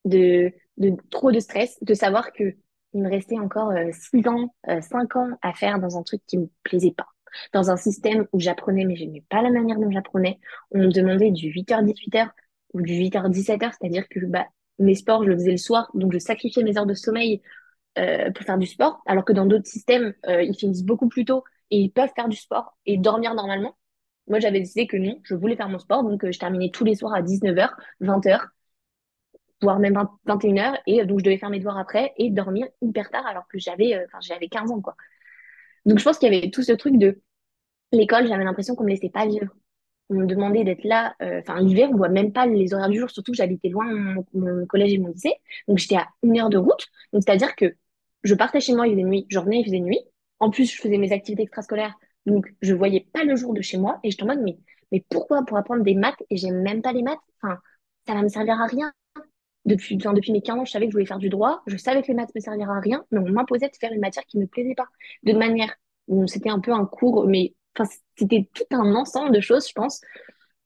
de, 0.06 0.52
trop 1.10 1.32
de 1.32 1.40
stress, 1.40 1.78
de 1.82 1.94
savoir 1.94 2.32
que 2.34 2.56
il 2.94 3.02
me 3.04 3.10
restait 3.10 3.38
encore 3.40 3.72
euh, 3.72 3.92
6 3.92 4.28
ans, 4.28 4.54
euh, 4.70 4.82
5 4.82 5.16
ans 5.18 5.30
à 5.42 5.54
faire 5.54 5.80
dans 5.80 5.98
un 5.98 6.04
truc 6.04 6.22
qui 6.26 6.38
me 6.38 6.50
plaisait 6.64 6.94
pas. 6.96 7.08
Dans 7.54 7.70
un 7.72 7.78
système 7.78 8.28
où 8.34 8.40
j'apprenais, 8.40 8.86
mais 8.86 8.96
je 8.96 9.06
n'aimais 9.06 9.24
pas 9.30 9.42
la 9.42 9.50
manière 9.50 9.80
dont 9.80 9.92
j'apprenais. 9.92 10.40
On 10.72 10.80
me 10.80 10.92
demandait 10.92 11.32
du 11.32 11.50
8h-18h 11.52 12.30
ou 12.74 12.82
du 12.82 12.94
8h-17h, 12.94 13.72
c'est-à-dire 13.80 14.08
que 14.10 14.20
bah, 14.26 14.46
mes 14.80 14.96
sports, 14.96 15.24
je 15.24 15.30
le 15.30 15.36
faisais 15.36 15.52
le 15.52 15.58
soir, 15.58 15.90
donc 15.94 16.14
je 16.14 16.20
sacrifiais 16.20 16.64
mes 16.64 16.78
heures 16.78 16.86
de 16.86 16.94
sommeil 16.94 17.42
euh, 17.98 18.32
pour 18.32 18.46
faire 18.46 18.58
du 18.58 18.68
sport, 18.68 19.02
alors 19.06 19.26
que 19.26 19.34
dans 19.34 19.46
d'autres 19.46 19.66
systèmes, 19.66 20.14
euh, 20.28 20.44
ils 20.44 20.56
finissent 20.56 20.84
beaucoup 20.84 21.08
plus 21.08 21.26
tôt 21.26 21.44
et 21.72 21.80
ils 21.80 21.92
peuvent 21.92 22.12
faire 22.16 22.28
du 22.28 22.38
sport 22.38 22.78
et 22.86 22.98
dormir 22.98 23.34
normalement. 23.34 23.76
Moi, 24.28 24.40
j'avais 24.40 24.60
décidé 24.60 24.88
que 24.88 24.98
non, 24.98 25.20
je 25.24 25.36
voulais 25.36 25.56
faire 25.56 25.70
mon 25.70 25.80
sport, 25.80 26.04
donc 26.04 26.24
euh, 26.24 26.32
je 26.32 26.40
terminais 26.40 26.70
tous 26.70 26.84
les 26.84 26.96
soirs 26.96 27.14
à 27.16 27.22
19h, 27.22 27.72
20h. 28.02 28.48
voire 29.62 29.80
même 29.80 29.98
21 30.26 30.58
heures. 30.58 30.78
Et 30.86 31.04
donc, 31.06 31.20
je 31.20 31.24
devais 31.24 31.38
faire 31.38 31.50
mes 31.50 31.60
devoirs 31.60 31.78
après 31.78 32.14
et 32.18 32.30
dormir 32.30 32.68
hyper 32.82 33.10
tard 33.10 33.26
alors 33.26 33.48
que 33.48 33.58
j'avais 33.58 34.08
15 34.50 34.72
ans, 34.72 34.82
quoi. 34.82 34.96
Donc, 35.86 36.00
je 36.00 36.04
pense 36.04 36.18
qu'il 36.20 36.32
y 36.32 36.38
avait 36.38 36.52
tout 36.52 36.64
ce 36.64 36.74
truc 36.74 36.98
de 36.98 37.22
l'école, 37.92 38.28
j'avais 38.28 38.44
l'impression 38.44 38.76
qu'on 38.76 38.84
me 38.84 38.90
laissait 38.90 39.10
pas 39.10 39.26
vivre. 39.28 39.48
On 40.10 40.16
me 40.16 40.26
demandait 40.26 40.64
d'être 40.64 40.84
là. 40.86 41.16
euh, 41.22 41.40
Enfin, 41.42 41.60
l'hiver, 41.62 41.90
on 41.92 41.98
voit 41.98 42.10
même 42.10 42.32
pas 42.34 42.46
les 42.48 42.74
horaires 42.74 42.90
du 42.90 43.00
jour, 43.00 43.10
surtout 43.10 43.34
j'habitais 43.34 43.70
loin 43.70 43.86
mon, 43.94 44.26
mon 44.34 44.66
collège 44.66 44.94
et 44.94 44.98
mon 45.00 45.10
lycée. 45.10 45.34
Donc, 45.68 45.78
j'étais 45.80 45.98
à 45.98 46.08
une 46.24 46.40
heure 46.40 46.50
de 46.50 46.58
route. 46.58 46.88
Donc, 47.14 47.24
c'est-à-dire 47.26 47.56
que 47.56 47.76
je 48.24 48.34
partais 48.36 48.62
chez 48.62 48.74
moi, 48.74 48.88
il 48.88 48.94
faisait 48.94 49.04
nuit. 49.04 49.26
Je 49.30 49.40
revenais, 49.40 49.60
il 49.62 49.66
faisait 49.66 49.80
nuit. 49.80 50.00
En 50.40 50.50
plus, 50.52 50.72
je 50.72 50.82
faisais 50.82 50.98
mes 50.98 51.12
activités 51.12 51.44
extrascolaires. 51.44 51.96
Donc, 52.26 52.54
je 52.62 52.74
voyais 52.74 53.08
pas 53.14 53.24
le 53.24 53.36
jour 53.36 53.54
de 53.54 53.62
chez 53.62 53.78
moi. 53.78 54.00
Et 54.04 54.12
j'étais 54.12 54.24
en 54.24 54.28
mode, 54.28 54.42
mais, 54.44 54.58
mais 54.92 55.06
pourquoi 55.10 55.44
pour 55.46 55.58
apprendre 55.58 55.84
des 55.84 55.96
maths 55.96 56.22
et 56.30 56.38
j'aime 56.38 56.62
même 56.62 56.82
pas 56.82 56.94
les 56.94 57.04
maths? 57.04 57.20
Enfin, 57.44 57.60
ça 58.08 58.14
va 58.14 58.22
me 58.24 58.30
servir 58.30 58.60
à 58.62 58.68
rien. 58.68 58.94
Depuis, 59.66 59.98
enfin, 59.98 60.14
depuis 60.14 60.32
mes 60.32 60.42
15 60.42 60.60
ans, 60.60 60.66
je 60.66 60.72
savais 60.72 60.86
que 60.86 60.92
je 60.92 60.96
voulais 60.96 61.06
faire 61.06 61.18
du 61.20 61.30
droit. 61.30 61.62
Je 61.68 61.76
savais 61.78 62.02
que 62.02 62.08
les 62.08 62.14
maths 62.14 62.34
me 62.34 62.40
serviraient 62.40 62.72
à 62.78 62.80
rien, 62.80 63.06
mais 63.12 63.20
on 63.20 63.30
m'imposait 63.30 63.68
de 63.68 63.76
faire 63.80 63.92
une 63.92 64.00
matière 64.00 64.24
qui 64.26 64.38
me 64.40 64.48
plaisait 64.48 64.76
pas. 64.76 64.88
De 65.24 65.34
manière, 65.34 65.76
c'était 66.28 66.50
un 66.50 66.60
peu 66.60 66.72
un 66.72 66.86
cours, 66.86 67.28
mais 67.28 67.54
c'était 68.16 68.50
tout 68.54 68.64
un 68.72 68.96
ensemble 68.96 69.34
de 69.34 69.40
choses, 69.40 69.68
je 69.68 69.74
pense, 69.74 70.02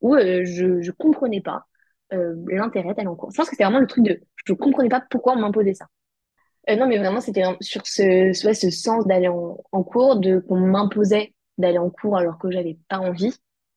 où 0.02 0.16
euh, 0.16 0.44
je, 0.46 0.82
je 0.82 0.92
comprenais 0.92 1.42
pas 1.42 1.68
euh, 2.14 2.36
l'intérêt 2.48 2.94
d'aller 2.94 3.08
en 3.08 3.16
cours. 3.16 3.32
Je 3.32 3.38
pense 3.38 3.48
que 3.48 3.52
c'était 3.56 3.64
vraiment 3.64 3.80
le 3.80 3.88
truc 3.88 4.04
de, 4.04 4.22
je 4.46 4.54
comprenais 4.54 4.90
pas 4.90 5.04
pourquoi 5.10 5.34
on 5.34 5.40
m'imposait 5.40 5.74
ça. 5.74 5.88
Euh, 6.70 6.76
non, 6.76 6.88
mais 6.88 6.98
vraiment, 6.98 7.22
c'était 7.22 7.44
sur 7.60 7.86
ce, 7.86 8.46
ouais, 8.46 8.54
ce 8.54 8.70
sens 8.70 9.06
d'aller 9.08 9.28
en, 9.28 9.84
cours, 9.84 10.18
de 10.20 10.40
qu'on 10.40 10.60
m'imposait 10.60 11.34
d'aller 11.58 11.78
en 11.78 11.90
cours 11.90 12.18
alors 12.18 12.38
que 12.38 12.52
j'avais 12.52 12.78
pas 12.88 13.00
envie. 13.00 13.34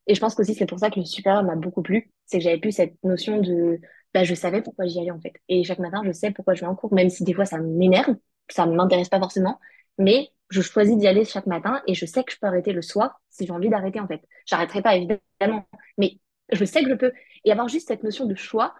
Et 0.06 0.14
je 0.14 0.20
pense 0.20 0.34
qu'aussi, 0.34 0.54
c'est 0.54 0.66
pour 0.66 0.78
ça 0.78 0.90
que 0.90 1.00
le 1.00 1.06
supérieur 1.06 1.44
m'a 1.44 1.56
beaucoup 1.56 1.82
plu. 1.82 2.10
C'est 2.26 2.38
que 2.38 2.44
j'avais 2.44 2.58
plus 2.58 2.72
cette 2.72 2.94
notion 3.04 3.38
de, 3.40 3.80
bah, 4.12 4.24
je 4.24 4.34
savais 4.34 4.62
pourquoi 4.62 4.86
j'y 4.86 5.00
allais, 5.00 5.10
en 5.10 5.20
fait. 5.20 5.32
Et 5.48 5.64
chaque 5.64 5.78
matin, 5.78 6.02
je 6.04 6.12
sais 6.12 6.30
pourquoi 6.30 6.54
je 6.54 6.60
vais 6.60 6.66
en 6.66 6.74
cours, 6.74 6.92
même 6.92 7.08
si 7.08 7.24
des 7.24 7.32
fois 7.34 7.46
ça 7.46 7.58
m'énerve, 7.58 8.16
ça 8.50 8.66
m'intéresse 8.66 9.08
pas 9.08 9.18
forcément. 9.18 9.58
Mais 9.98 10.30
je 10.50 10.60
choisis 10.62 10.96
d'y 10.96 11.06
aller 11.06 11.24
chaque 11.24 11.46
matin 11.46 11.82
et 11.86 11.94
je 11.94 12.06
sais 12.06 12.22
que 12.24 12.32
je 12.32 12.38
peux 12.38 12.46
arrêter 12.46 12.72
le 12.72 12.82
soir 12.82 13.20
si 13.30 13.46
j'ai 13.46 13.52
envie 13.52 13.68
d'arrêter, 13.68 14.00
en 14.00 14.06
fait. 14.06 14.22
J'arrêterai 14.46 14.82
pas, 14.82 14.96
évidemment. 14.96 15.66
Mais 15.98 16.18
je 16.52 16.64
sais 16.64 16.82
que 16.82 16.90
je 16.90 16.94
peux. 16.94 17.12
Et 17.44 17.52
avoir 17.52 17.68
juste 17.68 17.88
cette 17.88 18.02
notion 18.02 18.26
de 18.26 18.34
choix. 18.34 18.74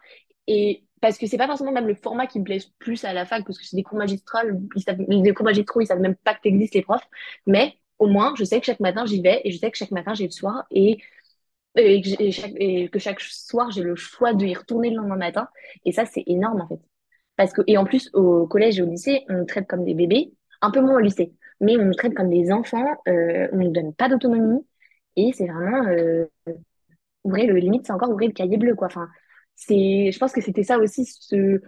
Et 0.46 0.84
parce 1.00 1.18
que 1.18 1.26
c'est 1.26 1.36
pas 1.36 1.46
forcément 1.46 1.72
même 1.72 1.86
le 1.86 1.94
format 1.94 2.26
qui 2.26 2.38
me 2.38 2.44
plaît 2.44 2.60
plus 2.78 3.04
à 3.04 3.12
la 3.12 3.26
fac, 3.26 3.44
parce 3.44 3.58
que 3.58 3.64
c'est 3.64 3.76
des 3.76 3.82
cours 3.82 3.98
magistrales, 3.98 4.58
ils 4.74 4.82
savent, 4.82 4.98
des 4.98 5.34
cours 5.34 5.44
magistraux, 5.44 5.80
ils 5.80 5.86
savent 5.86 6.00
même 6.00 6.16
pas 6.16 6.34
que 6.34 6.40
t'existes 6.42 6.74
les 6.74 6.82
profs. 6.82 7.06
Mais 7.46 7.74
au 7.98 8.06
moins, 8.06 8.34
je 8.36 8.44
sais 8.44 8.60
que 8.60 8.66
chaque 8.66 8.80
matin, 8.80 9.04
j'y 9.06 9.20
vais 9.20 9.40
et 9.44 9.50
je 9.50 9.58
sais 9.58 9.70
que 9.70 9.76
chaque 9.76 9.90
matin, 9.90 10.14
j'ai 10.14 10.24
le 10.24 10.30
soir 10.30 10.64
et, 10.70 10.98
que, 11.76 12.30
chaque, 12.30 12.52
et 12.56 12.88
que 12.88 12.98
chaque 12.98 13.20
soir, 13.20 13.70
j'ai 13.70 13.82
le 13.82 13.96
choix 13.96 14.32
de 14.32 14.46
y 14.46 14.54
retourner 14.54 14.90
le 14.90 14.96
lendemain 14.96 15.16
matin. 15.16 15.48
Et 15.84 15.92
ça, 15.92 16.06
c'est 16.06 16.24
énorme, 16.26 16.60
en 16.62 16.68
fait. 16.68 16.80
Parce 17.36 17.52
que, 17.52 17.62
et 17.66 17.76
en 17.76 17.84
plus, 17.84 18.10
au 18.14 18.46
collège 18.46 18.78
et 18.78 18.82
au 18.82 18.86
lycée, 18.86 19.24
on 19.28 19.44
traite 19.44 19.66
comme 19.66 19.84
des 19.84 19.94
bébés, 19.94 20.32
un 20.60 20.70
peu 20.70 20.80
moins 20.80 20.96
au 20.96 21.00
lycée, 21.00 21.34
mais 21.60 21.76
on 21.76 21.84
nous 21.84 21.94
traite 21.94 22.14
comme 22.14 22.30
des 22.30 22.52
enfants, 22.52 22.86
euh, 23.08 23.48
on 23.52 23.56
ne 23.56 23.64
nous 23.64 23.72
donne 23.72 23.94
pas 23.94 24.08
d'autonomie. 24.08 24.66
Et 25.16 25.32
c'est 25.32 25.46
vraiment, 25.46 25.86
euh, 25.88 26.26
ouvrir 27.24 27.46
le 27.52 27.58
limite, 27.58 27.86
c'est 27.86 27.92
encore 27.92 28.10
ouvrir 28.10 28.28
le 28.28 28.34
cahier 28.34 28.56
bleu, 28.56 28.74
quoi. 28.74 28.86
Enfin, 28.88 29.08
c'est, 29.56 30.10
je 30.12 30.18
pense 30.18 30.32
que 30.32 30.40
c'était 30.40 30.62
ça 30.64 30.78
aussi, 30.78 31.04
ce, 31.06 31.60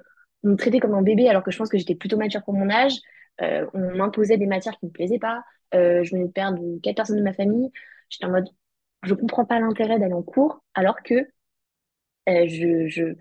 on 0.44 0.50
me 0.50 0.56
traitait 0.56 0.80
comme 0.80 0.94
un 0.94 1.02
bébé 1.02 1.28
alors 1.28 1.42
que 1.42 1.50
je 1.50 1.58
pense 1.58 1.68
que 1.68 1.78
j'étais 1.78 1.94
plutôt 1.94 2.16
mature 2.16 2.42
pour 2.44 2.54
mon 2.54 2.70
âge. 2.70 2.94
Euh, 3.42 3.66
on 3.74 3.96
m'imposait 3.96 4.38
des 4.38 4.46
matières 4.46 4.76
qui 4.78 4.86
me 4.86 4.90
plaisaient 4.90 5.18
pas. 5.18 5.42
Euh, 5.74 6.02
je 6.04 6.12
venais 6.12 6.26
de 6.26 6.32
perdre 6.32 6.62
quatre 6.82 6.96
personnes 6.96 7.18
de 7.18 7.22
ma 7.22 7.32
famille. 7.34 7.70
J'étais 8.08 8.26
en 8.26 8.30
mode, 8.30 8.48
je 9.02 9.14
comprends 9.14 9.44
pas 9.44 9.60
l'intérêt 9.60 9.98
d'aller 9.98 10.14
en 10.14 10.22
cours 10.22 10.62
alors 10.74 11.02
que 11.02 11.14
euh, 12.28 12.46
je, 12.48 12.88
je, 12.88 13.14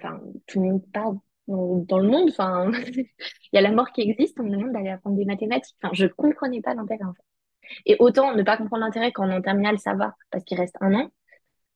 tout 0.47 0.59
le 0.61 0.66
monde 0.66 0.84
parle 0.91 1.18
dans, 1.47 1.99
le 1.99 2.07
monde. 2.07 2.29
Enfin, 2.29 2.71
il 2.87 3.07
y 3.53 3.57
a 3.57 3.61
la 3.61 3.71
mort 3.71 3.91
qui 3.91 4.01
existe. 4.01 4.39
On 4.39 4.43
me 4.43 4.51
demande 4.51 4.71
d'aller 4.73 4.89
apprendre 4.89 5.17
des 5.17 5.25
mathématiques. 5.25 5.75
Enfin, 5.81 5.93
je 5.93 6.07
comprenais 6.07 6.61
pas 6.61 6.73
l'intérêt 6.73 7.03
en 7.03 7.13
fait. 7.13 7.23
Et 7.85 7.95
autant 7.99 8.35
ne 8.35 8.43
pas 8.43 8.57
comprendre 8.57 8.83
l'intérêt 8.83 9.11
quand 9.11 9.27
on 9.27 9.31
est 9.31 9.35
en 9.37 9.41
terminale, 9.41 9.79
ça 9.79 9.93
va 9.95 10.15
parce 10.31 10.43
qu'il 10.43 10.57
reste 10.57 10.75
un 10.81 10.93
an 10.93 11.09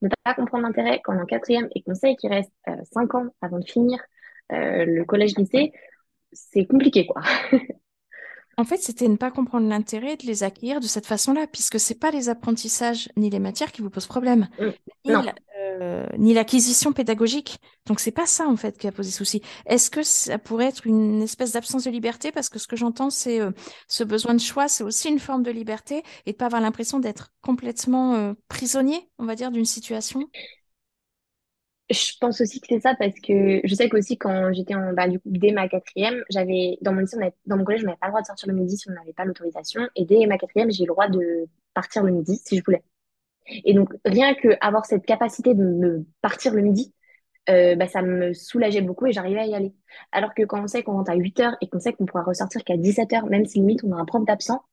ne 0.01 0.09
pas 0.24 0.34
comprendre 0.34 0.63
l'intérêt 0.63 1.01
quand 1.03 1.13
on 1.13 1.17
est 1.20 1.22
en 1.22 1.26
quatrième 1.26 1.67
et 1.76 1.82
qu'on 1.82 1.93
sait 1.93 2.15
qu'il 2.15 2.30
reste 2.32 2.53
euh, 2.70 2.76
cinq 2.91 3.15
ans 3.15 3.26
avant 3.41 3.59
de 3.59 3.65
finir 3.65 3.99
euh, 4.51 4.86
le 4.86 5.03
collège-lycée, 5.03 5.74
c'est 6.32 6.65
compliqué, 6.65 7.05
quoi. 7.05 7.22
En 8.57 8.65
fait, 8.65 8.76
c'était 8.78 9.07
ne 9.07 9.15
pas 9.15 9.32
comprendre 9.32 9.70
l'intérêt 9.70 10.17
de 10.17 10.26
les 10.26 10.43
acquérir 10.43 10.82
de 10.82 10.86
cette 10.86 11.05
façon-là, 11.05 11.47
puisque 11.47 11.80
c'est 11.80 11.97
pas 11.97 12.11
les 12.11 12.28
apprentissages 12.28 13.07
ni 13.15 13.30
les 13.30 13.39
matières 13.39 13.72
qui 13.72 13.82
vous 13.82 13.89
posent 13.89 14.05
problème, 14.07 14.49
Mm. 14.59 14.65
ni 15.05 15.11
Non. 15.13 15.22
la- 15.22 15.34
euh, 15.82 16.05
ni 16.17 16.34
l'acquisition 16.34 16.93
pédagogique. 16.93 17.57
Donc 17.86 17.99
c'est 17.99 18.11
pas 18.11 18.26
ça 18.26 18.47
en 18.47 18.55
fait 18.55 18.78
qui 18.78 18.88
a 18.88 18.91
posé 18.91 19.11
souci. 19.11 19.41
Est-ce 19.65 19.89
que 19.89 20.03
ça 20.03 20.38
pourrait 20.38 20.67
être 20.67 20.86
une 20.88 21.22
espèce 21.22 21.53
d'absence 21.53 21.84
de 21.86 21.91
liberté? 21.91 22.32
Parce 22.32 22.49
que 22.49 22.59
ce 22.59 22.67
que 22.67 22.76
j'entends, 22.76 23.09
c'est 23.09 23.39
euh, 23.41 23.51
ce 23.88 24.03
besoin 24.03 24.34
de 24.34 24.39
choix, 24.39 24.67
c'est 24.67 24.84
aussi 24.84 25.09
une 25.09 25.20
forme 25.20 25.43
de 25.43 25.51
liberté 25.51 26.03
et 26.26 26.32
de 26.32 26.38
pas 26.38 26.45
avoir 26.45 26.61
l'impression 26.61 26.99
d'être 26.99 27.32
complètement 27.41 28.15
euh, 28.15 28.34
prisonnier, 28.47 29.09
on 29.17 29.26
va 29.26 29.36
dire, 29.36 29.51
d'une 29.51 29.65
situation. 29.65 30.30
Je 31.89 32.11
pense 32.22 32.39
aussi 32.41 32.59
que 32.61 32.67
c'est 32.70 32.82
ça 32.82 32.95
parce 32.95 33.15
que 33.20 33.61
je 33.63 33.74
sais 33.76 33.89
qu'aussi 33.89 34.17
quand 34.17 34.53
j'étais 34.53 34.76
en, 34.76 34.93
bah, 34.93 35.07
du 35.07 35.20
coup, 35.20 35.30
dès 35.32 35.51
ma 35.51 35.67
quatrième, 35.67 36.24
j'avais, 36.30 36.78
dans 36.82 36.93
mon 36.93 36.99
lycée, 37.01 37.17
dans 37.47 37.57
mon 37.57 37.63
collège, 37.63 37.82
on 37.84 37.88
n'avait 37.88 37.97
pas 37.97 38.07
le 38.07 38.11
droit 38.11 38.22
de 38.22 38.28
sortir 38.28 38.47
le 38.47 38.53
midi 38.53 38.78
si 38.78 38.89
on 38.89 38.93
n'avait 38.93 39.13
pas 39.13 39.26
l'autorisation. 39.26 39.88
Et 39.95 40.05
dès 40.05 40.26
ma 40.28 40.38
quatrième, 40.38 40.72
j'ai 40.72 40.84
le 40.84 40.89
droit 40.89 41.07
de 41.07 41.47
partir 41.74 42.03
le 42.03 42.11
midi 42.11 42.39
si 42.45 42.57
je 42.57 42.63
voulais. 42.63 42.84
Et 43.66 43.74
donc, 43.74 43.89
rien 44.06 44.34
que 44.36 44.50
avoir 44.62 44.86
cette 44.86 45.06
capacité 45.06 45.54
de 45.54 45.64
me 45.64 46.06
partir 46.22 46.54
le 46.54 46.62
midi, 46.62 46.93
euh, 47.50 47.76
bah, 47.76 47.88
ça 47.88 48.02
me 48.02 48.34
soulageait 48.34 48.82
beaucoup 48.82 49.08
et 49.08 49.12
j'arrivais 49.12 49.39
à 49.41 49.45
y 49.45 49.56
aller. 49.56 49.74
Alors 50.12 50.34
que 50.34 50.43
quand 50.43 50.62
on 50.64 50.68
sait 50.68 50.84
qu'on 50.84 50.93
rentre 50.93 51.12
à 51.12 51.16
8 51.16 51.39
heures 51.39 51.58
et 51.62 51.68
qu'on 51.68 51.80
sait 51.80 51.93
qu'on 51.93 52.06
pourra 52.06 52.24
ressortir 52.24 52.64
qu'à 52.64 52.78
17 52.78 53.14
heures, 53.14 53.26
même 53.28 53.45
si 53.45 53.60
limite 53.60 53.84
on 53.84 53.91
a 53.93 53.97
un 53.97 54.06
prof 54.06 54.26
d'absent, 54.26 54.64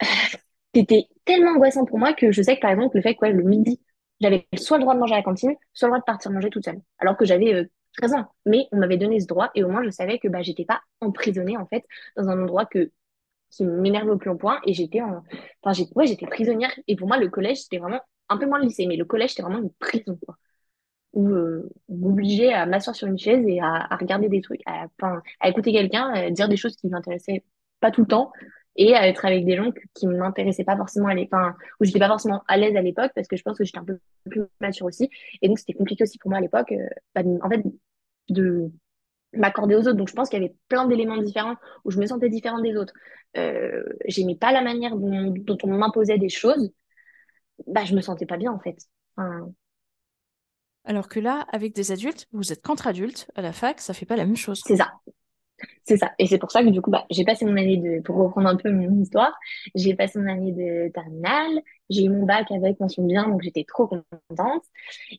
c'était 0.74 1.06
tellement 1.24 1.52
angoissant 1.52 1.84
pour 1.84 1.98
moi 1.98 2.12
que 2.12 2.32
je 2.32 2.42
sais 2.42 2.56
que 2.56 2.60
par 2.60 2.70
exemple, 2.70 2.96
le 2.96 3.02
fait 3.02 3.14
que 3.14 3.26
le 3.26 3.42
midi, 3.42 3.80
j'avais 4.20 4.46
soit 4.56 4.78
le 4.78 4.82
droit 4.82 4.94
de 4.94 5.00
manger 5.00 5.14
à 5.14 5.18
la 5.18 5.22
cantine, 5.22 5.54
soit 5.72 5.88
le 5.88 5.92
droit 5.92 6.00
de 6.00 6.04
partir 6.04 6.30
manger 6.30 6.50
toute 6.50 6.64
seule. 6.64 6.80
Alors 6.98 7.16
que 7.16 7.24
j'avais 7.24 7.54
euh, 7.54 7.64
13 7.98 8.14
ans. 8.14 8.26
Mais 8.46 8.66
on 8.72 8.78
m'avait 8.78 8.96
donné 8.96 9.20
ce 9.20 9.26
droit 9.26 9.50
et 9.54 9.64
au 9.64 9.68
moins 9.68 9.84
je 9.84 9.90
savais 9.90 10.18
que 10.18 10.28
bah, 10.28 10.42
j'étais 10.42 10.64
pas 10.64 10.80
emprisonnée 11.00 11.56
en 11.56 11.66
fait 11.66 11.84
dans 12.16 12.28
un 12.28 12.42
endroit 12.42 12.66
que, 12.66 12.90
qui 13.54 13.64
m'énervait 13.64 14.10
au 14.10 14.18
plus 14.18 14.30
haut 14.30 14.36
point 14.36 14.60
et 14.66 14.74
j'étais 14.74 15.00
en... 15.00 15.22
enfin, 15.62 15.72
j'ai... 15.72 15.86
ouais, 15.94 16.06
j'étais 16.06 16.26
prisonnière. 16.26 16.72
Et 16.88 16.96
pour 16.96 17.08
moi, 17.08 17.18
le 17.18 17.28
collège, 17.28 17.62
c'était 17.62 17.78
vraiment 17.78 18.00
un 18.28 18.38
peu 18.38 18.46
moins 18.46 18.58
le 18.58 18.64
lycée, 18.64 18.86
mais 18.86 18.96
le 18.96 19.04
collège, 19.04 19.30
c'était 19.30 19.42
vraiment 19.42 19.62
une 19.62 19.72
prison, 19.72 20.18
quoi 20.24 20.36
où 21.14 21.28
euh, 21.28 21.70
à 22.52 22.66
m'asseoir 22.66 22.94
sur 22.94 23.06
une 23.08 23.18
chaise 23.18 23.44
et 23.46 23.60
à, 23.60 23.96
regarder 23.96 24.28
des 24.28 24.40
trucs, 24.40 24.60
à, 24.66 24.86
à 25.40 25.48
écouter 25.48 25.72
quelqu'un, 25.72 26.10
à 26.10 26.30
dire 26.30 26.48
des 26.48 26.56
choses 26.56 26.76
qui 26.76 26.88
m'intéressaient 26.88 27.44
pas 27.80 27.90
tout 27.90 28.02
le 28.02 28.06
temps 28.06 28.32
et 28.76 28.94
à 28.94 29.06
être 29.08 29.24
avec 29.24 29.44
des 29.44 29.56
gens 29.56 29.70
qui 29.94 30.06
m'intéressaient 30.08 30.64
pas 30.64 30.76
forcément 30.76 31.06
à 31.06 31.14
l'époque, 31.14 31.54
où 31.80 31.84
j'étais 31.84 32.00
pas 32.00 32.08
forcément 32.08 32.42
à 32.48 32.56
l'aise 32.56 32.76
à 32.76 32.82
l'époque 32.82 33.12
parce 33.14 33.28
que 33.28 33.36
je 33.36 33.42
pense 33.42 33.56
que 33.56 33.64
j'étais 33.64 33.78
un 33.78 33.84
peu 33.84 33.98
plus 34.28 34.42
mature 34.60 34.86
aussi. 34.86 35.08
Et 35.42 35.48
donc, 35.48 35.58
c'était 35.58 35.74
compliqué 35.74 36.02
aussi 36.02 36.18
pour 36.18 36.30
moi 36.30 36.38
à 36.38 36.42
l'époque, 36.42 36.72
euh, 36.72 36.88
bah, 37.14 37.22
en 37.42 37.48
fait, 37.48 37.62
de 38.30 38.70
m'accorder 39.32 39.76
aux 39.76 39.82
autres. 39.82 39.94
Donc, 39.94 40.08
je 40.08 40.14
pense 40.14 40.28
qu'il 40.28 40.42
y 40.42 40.44
avait 40.44 40.54
plein 40.68 40.86
d'éléments 40.86 41.18
différents 41.18 41.54
où 41.84 41.92
je 41.92 42.00
me 42.00 42.06
sentais 42.06 42.28
différente 42.28 42.62
des 42.62 42.76
autres. 42.76 42.94
Euh, 43.36 43.82
j'aimais 44.06 44.36
pas 44.36 44.52
la 44.52 44.62
manière 44.62 44.96
dont, 44.96 45.32
dont 45.36 45.58
on 45.64 45.68
m'imposait 45.68 46.18
des 46.18 46.28
choses. 46.28 46.72
Bah, 47.66 47.84
je 47.84 47.94
me 47.94 48.00
sentais 48.00 48.26
pas 48.26 48.36
bien, 48.36 48.52
en 48.52 48.60
fait. 48.60 48.78
Enfin, 49.16 49.52
Alors 50.86 51.08
que 51.10 51.20
là, 51.20 51.46
avec 51.52 51.74
des 51.74 51.92
adultes, 51.92 52.26
vous 52.32 52.50
êtes 52.52 52.62
qu'entre 52.62 52.86
adultes 52.86 53.30
à 53.34 53.42
la 53.42 53.52
fac, 53.52 53.80
ça 53.82 53.92
fait 53.92 54.06
pas 54.06 54.16
la 54.16 54.24
même 54.24 54.36
chose. 54.36 54.66
c'est 54.66 54.76
ça. 54.76 54.92
C'est 55.84 55.96
ça. 55.96 56.12
Et 56.18 56.26
c'est 56.26 56.38
pour 56.38 56.50
ça 56.50 56.62
que 56.62 56.68
du 56.70 56.80
coup, 56.82 56.90
bah, 56.90 57.06
j'ai 57.10 57.24
passé 57.24 57.44
mon 57.44 57.56
année 57.56 57.76
de, 57.78 58.00
pour 58.02 58.16
reprendre 58.16 58.48
un 58.48 58.56
peu 58.56 58.70
mon 58.70 59.00
histoire, 59.00 59.32
j'ai 59.74 59.94
passé 59.94 60.18
mon 60.18 60.28
année 60.30 60.52
de 60.52 60.90
terminale, 60.92 61.62
j'ai 61.90 62.04
eu 62.04 62.08
mon 62.10 62.24
bac 62.26 62.50
avec 62.50 62.80
mention 62.80 63.04
bien, 63.06 63.28
donc 63.28 63.42
j'étais 63.42 63.64
trop 63.64 63.86
contente. 63.86 64.64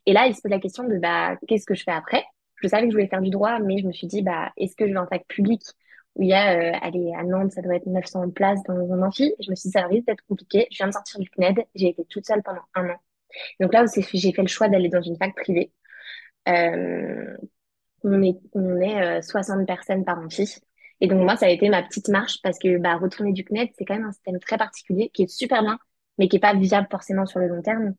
Et 0.06 0.14
là, 0.14 0.28
il 0.28 0.36
se 0.36 0.42
pose 0.42 0.52
la 0.52 0.60
question 0.60 0.84
de, 0.86 0.98
bah, 1.00 1.38
qu'est-ce 1.48 1.66
que 1.66 1.76
je 1.76 1.84
fais 1.84 1.92
après? 1.92 2.24
Je 2.62 2.68
savais 2.68 2.84
que 2.84 2.92
je 2.92 2.96
voulais 2.98 3.08
faire 3.08 3.22
du 3.22 3.30
droit, 3.32 3.60
mais 3.60 3.80
je 3.80 3.88
me 3.88 3.94
suis 3.94 4.08
dit, 4.08 4.22
bah, 4.24 4.52
est-ce 4.58 4.76
que 4.76 4.88
je 4.88 4.94
vais 4.94 5.00
en 5.00 5.08
fac 5.08 5.26
publique? 5.28 5.64
Où 6.16 6.24
il 6.24 6.30
y 6.30 6.34
a, 6.34 6.58
euh, 6.58 6.78
allez, 6.82 7.14
à 7.18 7.24
Nantes, 7.24 7.52
ça 7.52 7.62
doit 7.62 7.76
être 7.76 7.88
900 7.88 8.32
places 8.32 8.64
dans 8.64 8.74
un 8.94 9.02
amphi. 9.04 9.34
Je 9.40 9.50
me 9.52 9.56
suis 9.56 9.70
dit, 9.70 9.72
ça 9.72 9.86
risque 9.88 10.08
d'être 10.08 10.24
compliqué. 10.28 10.68
Je 10.72 10.78
viens 10.78 10.88
de 10.88 10.94
sortir 10.94 11.20
du 11.20 11.30
CNED, 11.30 11.66
j'ai 11.76 11.90
été 11.90 12.06
toute 12.06 12.26
seule 12.26 12.42
pendant 12.44 12.62
un 12.76 12.90
an. 12.90 12.98
Donc 13.60 13.74
là, 13.74 13.84
aussi, 13.84 14.02
j'ai 14.14 14.32
fait 14.34 14.42
le 14.42 14.48
choix 14.48 14.70
d'aller 14.70 14.90
dans 14.90 15.02
une 15.02 15.18
fac 15.18 15.36
privée. 15.36 15.72
Euh, 16.48 17.38
on 18.04 18.22
est, 18.24 18.38
on 18.54 18.82
est 18.82 19.20
euh, 19.20 19.22
60 19.22 19.66
personnes 19.68 20.06
par 20.06 20.20
amphi. 20.20 20.56
Et 21.02 21.08
donc, 21.08 21.22
moi, 21.22 21.36
ça 21.36 21.48
a 21.48 21.50
été 21.50 21.70
ma 21.70 21.84
petite 21.84 22.08
marche 22.10 22.42
parce 22.44 22.60
que 22.60 22.78
bah, 22.78 22.96
retourner 22.98 23.34
du 23.34 23.44
CNED, 23.44 23.70
c'est 23.78 23.86
quand 23.86 23.96
même 23.96 24.06
un 24.06 24.12
système 24.12 24.40
très 24.40 24.58
particulier 24.58 25.10
qui 25.14 25.24
est 25.24 25.28
super 25.28 25.62
bien, 25.64 25.80
mais 26.18 26.28
qui 26.30 26.38
est 26.38 26.40
pas 26.40 26.54
viable 26.54 26.88
forcément 26.90 27.26
sur 27.26 27.40
le 27.40 27.48
long 27.48 27.62
terme. 27.62 27.96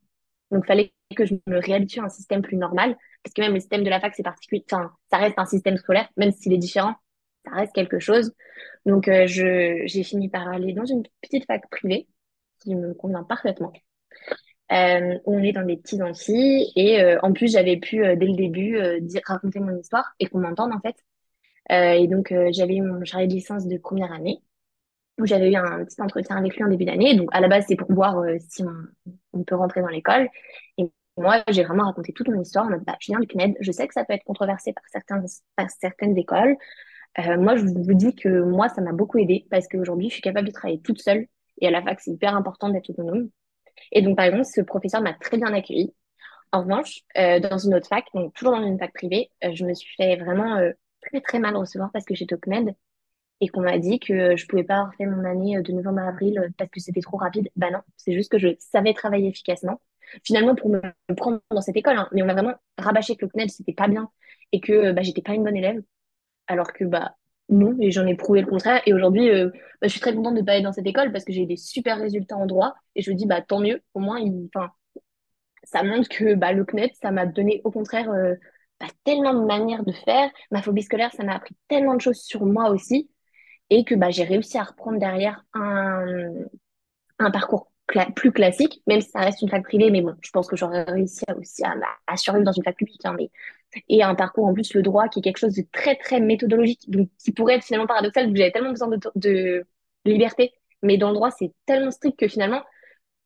Donc, 0.51 0.63
il 0.65 0.67
fallait 0.67 0.93
que 1.15 1.25
je 1.25 1.35
me 1.47 1.59
réhabitue 1.59 1.99
à 1.99 2.03
un 2.03 2.09
système 2.09 2.41
plus 2.41 2.57
normal 2.57 2.97
parce 3.23 3.33
que 3.33 3.41
même 3.41 3.53
le 3.53 3.59
système 3.59 3.83
de 3.83 3.89
la 3.89 3.99
fac, 3.99 4.13
c'est 4.15 4.23
particulier. 4.23 4.63
Enfin, 4.71 4.91
ça 5.11 5.17
reste 5.17 5.37
un 5.37 5.45
système 5.45 5.77
scolaire, 5.77 6.09
même 6.17 6.31
s'il 6.31 6.53
est 6.53 6.57
différent, 6.57 6.95
ça 7.49 7.55
reste 7.55 7.73
quelque 7.73 7.99
chose. 7.99 8.33
Donc, 8.85 9.07
euh, 9.07 9.25
j'ai 9.27 10.03
fini 10.03 10.29
par 10.29 10.47
aller 10.47 10.73
dans 10.73 10.85
une 10.85 11.03
petite 11.21 11.45
fac 11.45 11.69
privée 11.69 12.07
qui 12.59 12.75
me 12.75 12.93
convient 12.93 13.23
parfaitement. 13.23 13.73
euh, 14.71 15.17
on 15.25 15.41
est 15.43 15.53
dans 15.53 15.63
des 15.65 15.77
petits 15.77 16.01
amphis. 16.01 16.71
Et 16.75 17.01
euh, 17.01 17.19
en 17.21 17.33
plus, 17.33 17.51
j'avais 17.51 17.77
pu, 17.77 18.03
euh, 18.03 18.15
dès 18.15 18.25
le 18.27 18.35
début, 18.35 18.77
euh, 18.77 18.99
raconter 19.25 19.59
mon 19.59 19.77
histoire 19.77 20.13
et 20.19 20.27
qu'on 20.27 20.39
m'entende, 20.39 20.71
en 20.73 20.79
fait. 20.81 20.95
Et 21.69 22.07
donc, 22.07 22.33
j'avais 22.51 22.75
eu 22.77 22.81
mon 22.81 23.03
chargé 23.05 23.27
de 23.27 23.33
licence 23.33 23.67
de 23.67 23.77
première 23.77 24.11
année, 24.13 24.41
où 25.19 25.25
j'avais 25.25 25.51
eu 25.51 25.55
un 25.55 25.85
petit 25.85 26.01
entretien 26.01 26.37
avec 26.37 26.55
lui 26.55 26.63
en 26.63 26.69
début 26.69 26.85
d'année. 26.85 27.15
Donc, 27.15 27.29
à 27.33 27.41
la 27.41 27.47
base, 27.49 27.65
c'est 27.67 27.75
pour 27.77 27.91
voir 27.93 28.23
si 28.49 28.63
on, 28.63 28.73
on 29.39 29.43
peut 29.43 29.55
rentrer 29.55 29.81
dans 29.81 29.89
l'école. 29.89 30.29
Et 30.77 30.91
moi, 31.17 31.43
j'ai 31.49 31.63
vraiment 31.63 31.85
raconté 31.85 32.13
toute 32.13 32.29
mon 32.29 32.41
histoire 32.41 32.65
en 32.67 32.71
mode, 32.71 32.83
bah, 32.85 32.97
je 33.01 33.11
viens 33.11 33.19
du 33.19 33.27
CNED, 33.27 33.55
je 33.61 33.71
sais 33.71 33.87
que 33.87 33.93
ça 33.93 34.05
peut 34.05 34.13
être 34.13 34.23
controversé 34.25 34.73
par 34.73 34.83
certains, 34.91 35.23
par 35.55 35.69
certaines 35.71 36.17
écoles. 36.17 36.55
Euh, 37.19 37.37
moi, 37.37 37.55
je 37.55 37.63
vous 37.63 37.93
dis 37.93 38.15
que 38.15 38.41
moi, 38.43 38.69
ça 38.69 38.81
m'a 38.81 38.91
beaucoup 38.93 39.17
aidé 39.17 39.45
parce 39.49 39.67
qu'aujourd'hui, 39.67 40.09
je 40.09 40.13
suis 40.15 40.21
capable 40.21 40.47
de 40.47 40.53
travailler 40.53 40.81
toute 40.81 41.01
seule. 41.01 41.27
Et 41.59 41.67
à 41.67 41.71
la 41.71 41.81
fac, 41.81 41.99
c'est 41.99 42.11
hyper 42.11 42.35
important 42.35 42.69
d'être 42.69 42.89
autonome. 42.89 43.29
Et 43.91 44.01
donc, 44.01 44.17
par 44.17 44.25
exemple, 44.25 44.45
ce 44.45 44.61
professeur 44.61 45.01
m'a 45.01 45.13
très 45.13 45.37
bien 45.37 45.53
accueilli. 45.53 45.93
En 46.51 46.61
revanche, 46.63 47.01
euh, 47.17 47.39
dans 47.39 47.57
une 47.57 47.75
autre 47.75 47.87
fac, 47.87 48.05
donc 48.13 48.33
toujours 48.33 48.53
dans 48.53 48.63
une 48.65 48.79
fac 48.79 48.93
privée, 48.93 49.31
euh, 49.43 49.51
je 49.53 49.65
me 49.65 49.73
suis 49.73 49.93
fait 49.97 50.17
vraiment 50.17 50.57
euh, 50.57 50.71
très 51.01 51.21
très 51.21 51.39
mal 51.39 51.55
recevoir 51.57 51.91
parce 51.91 52.05
que 52.05 52.15
j'étais 52.15 52.35
au 52.35 52.39
CNED 52.39 52.75
et 53.41 53.49
qu'on 53.49 53.61
m'a 53.61 53.77
dit 53.79 53.99
que 53.99 54.35
je 54.37 54.47
pouvais 54.47 54.63
pas 54.63 54.75
avoir 54.77 54.95
fait 54.95 55.05
mon 55.05 55.25
année 55.25 55.61
de 55.61 55.71
novembre 55.73 55.99
à 55.99 56.09
avril 56.09 56.51
parce 56.57 56.71
que 56.71 56.79
c'était 56.79 57.01
trop 57.01 57.17
rapide. 57.17 57.49
Bah 57.55 57.71
non, 57.71 57.79
c'est 57.97 58.13
juste 58.13 58.31
que 58.31 58.39
je 58.39 58.49
savais 58.59 58.93
travailler 58.93 59.29
efficacement. 59.29 59.81
Finalement, 60.23 60.55
pour 60.55 60.69
me 60.69 60.81
prendre 61.17 61.41
dans 61.51 61.61
cette 61.61 61.77
école, 61.77 61.97
hein, 61.97 62.09
mais 62.13 62.23
on 62.23 62.25
m'a 62.25 62.33
vraiment 62.33 62.55
rabâché 62.77 63.15
que 63.15 63.25
le 63.25 63.31
CNED 63.31 63.49
c'était 63.51 63.73
pas 63.73 63.87
bien 63.87 64.09
et 64.53 64.61
que 64.61 64.91
bah, 64.93 65.01
j'étais 65.03 65.21
pas 65.21 65.33
une 65.33 65.43
bonne 65.43 65.57
élève, 65.57 65.81
alors 66.47 66.73
que 66.73 66.83
bah 66.83 67.15
non, 67.49 67.77
et 67.79 67.91
j'en 67.91 68.05
ai 68.05 68.15
prouvé 68.15 68.41
le 68.41 68.47
contraire. 68.47 68.81
Et 68.85 68.93
aujourd'hui, 68.93 69.29
euh, 69.29 69.49
bah, 69.81 69.87
je 69.87 69.89
suis 69.89 70.01
très 70.01 70.13
contente 70.13 70.35
de 70.35 70.41
pas 70.41 70.57
être 70.57 70.63
dans 70.63 70.73
cette 70.73 70.85
école 70.85 71.11
parce 71.11 71.23
que 71.23 71.31
j'ai 71.31 71.43
eu 71.43 71.45
des 71.45 71.57
super 71.57 71.97
résultats 71.97 72.35
en 72.37 72.45
droit 72.45 72.75
et 72.95 73.01
je 73.01 73.11
me 73.11 73.15
dis 73.15 73.25
bah 73.25 73.41
tant 73.41 73.59
mieux. 73.59 73.81
Au 73.93 73.99
moins, 73.99 74.19
il, 74.19 74.49
ça 75.63 75.83
montre 75.83 76.09
que 76.09 76.35
bah, 76.35 76.53
le 76.53 76.65
CNED, 76.65 76.91
ça 77.01 77.11
m'a 77.11 77.25
donné 77.25 77.61
au 77.63 77.71
contraire 77.71 78.09
euh, 78.11 78.35
bah, 78.79 78.87
tellement 79.03 79.33
de 79.33 79.45
manières 79.45 79.83
de 79.83 79.91
faire. 79.91 80.29
Ma 80.51 80.61
phobie 80.61 80.83
scolaire, 80.83 81.11
ça 81.13 81.23
m'a 81.23 81.35
appris 81.35 81.55
tellement 81.67 81.95
de 81.95 82.01
choses 82.01 82.21
sur 82.21 82.45
moi 82.45 82.69
aussi. 82.69 83.09
Et 83.69 83.83
que 83.83 83.95
bah, 83.95 84.11
j'ai 84.11 84.23
réussi 84.23 84.57
à 84.57 84.63
reprendre 84.63 84.97
derrière 84.97 85.43
un, 85.53 86.31
parcours 87.31 87.71
plus 88.15 88.31
classique, 88.31 88.81
même 88.87 89.01
si 89.01 89.09
ça 89.09 89.19
reste 89.19 89.41
une 89.41 89.49
fac 89.49 89.63
privée. 89.63 89.91
Mais 89.91 90.01
bon, 90.01 90.15
je 90.21 90.31
pense 90.31 90.47
que 90.47 90.55
j'aurais 90.55 90.83
réussi 90.83 91.25
aussi 91.37 91.63
à, 91.65 91.75
à 92.07 92.17
survivre 92.17 92.45
dans 92.45 92.53
une 92.53 92.63
fac 92.63 92.75
publique. 92.77 93.05
hein, 93.05 93.15
mais... 93.17 93.29
Et 93.89 94.03
un 94.03 94.15
parcours 94.15 94.45
en 94.45 94.53
plus, 94.53 94.73
le 94.73 94.81
droit, 94.81 95.07
qui 95.09 95.19
est 95.19 95.21
quelque 95.21 95.37
chose 95.39 95.55
de 95.55 95.63
très, 95.71 95.95
très 95.95 96.19
méthodologique. 96.19 96.89
Donc, 96.89 97.09
qui 97.19 97.31
pourrait 97.31 97.55
être 97.55 97.63
finalement 97.65 97.87
paradoxal, 97.87 98.27
vu 98.27 98.33
que 98.33 98.37
j'avais 98.39 98.51
tellement 98.51 98.71
besoin 98.71 98.89
de, 98.89 98.99
de 99.15 99.65
liberté. 100.05 100.53
Mais 100.83 100.97
dans 100.97 101.09
le 101.09 101.15
droit, 101.15 101.31
c'est 101.31 101.53
tellement 101.65 101.91
strict 101.91 102.19
que 102.19 102.27
finalement, 102.27 102.61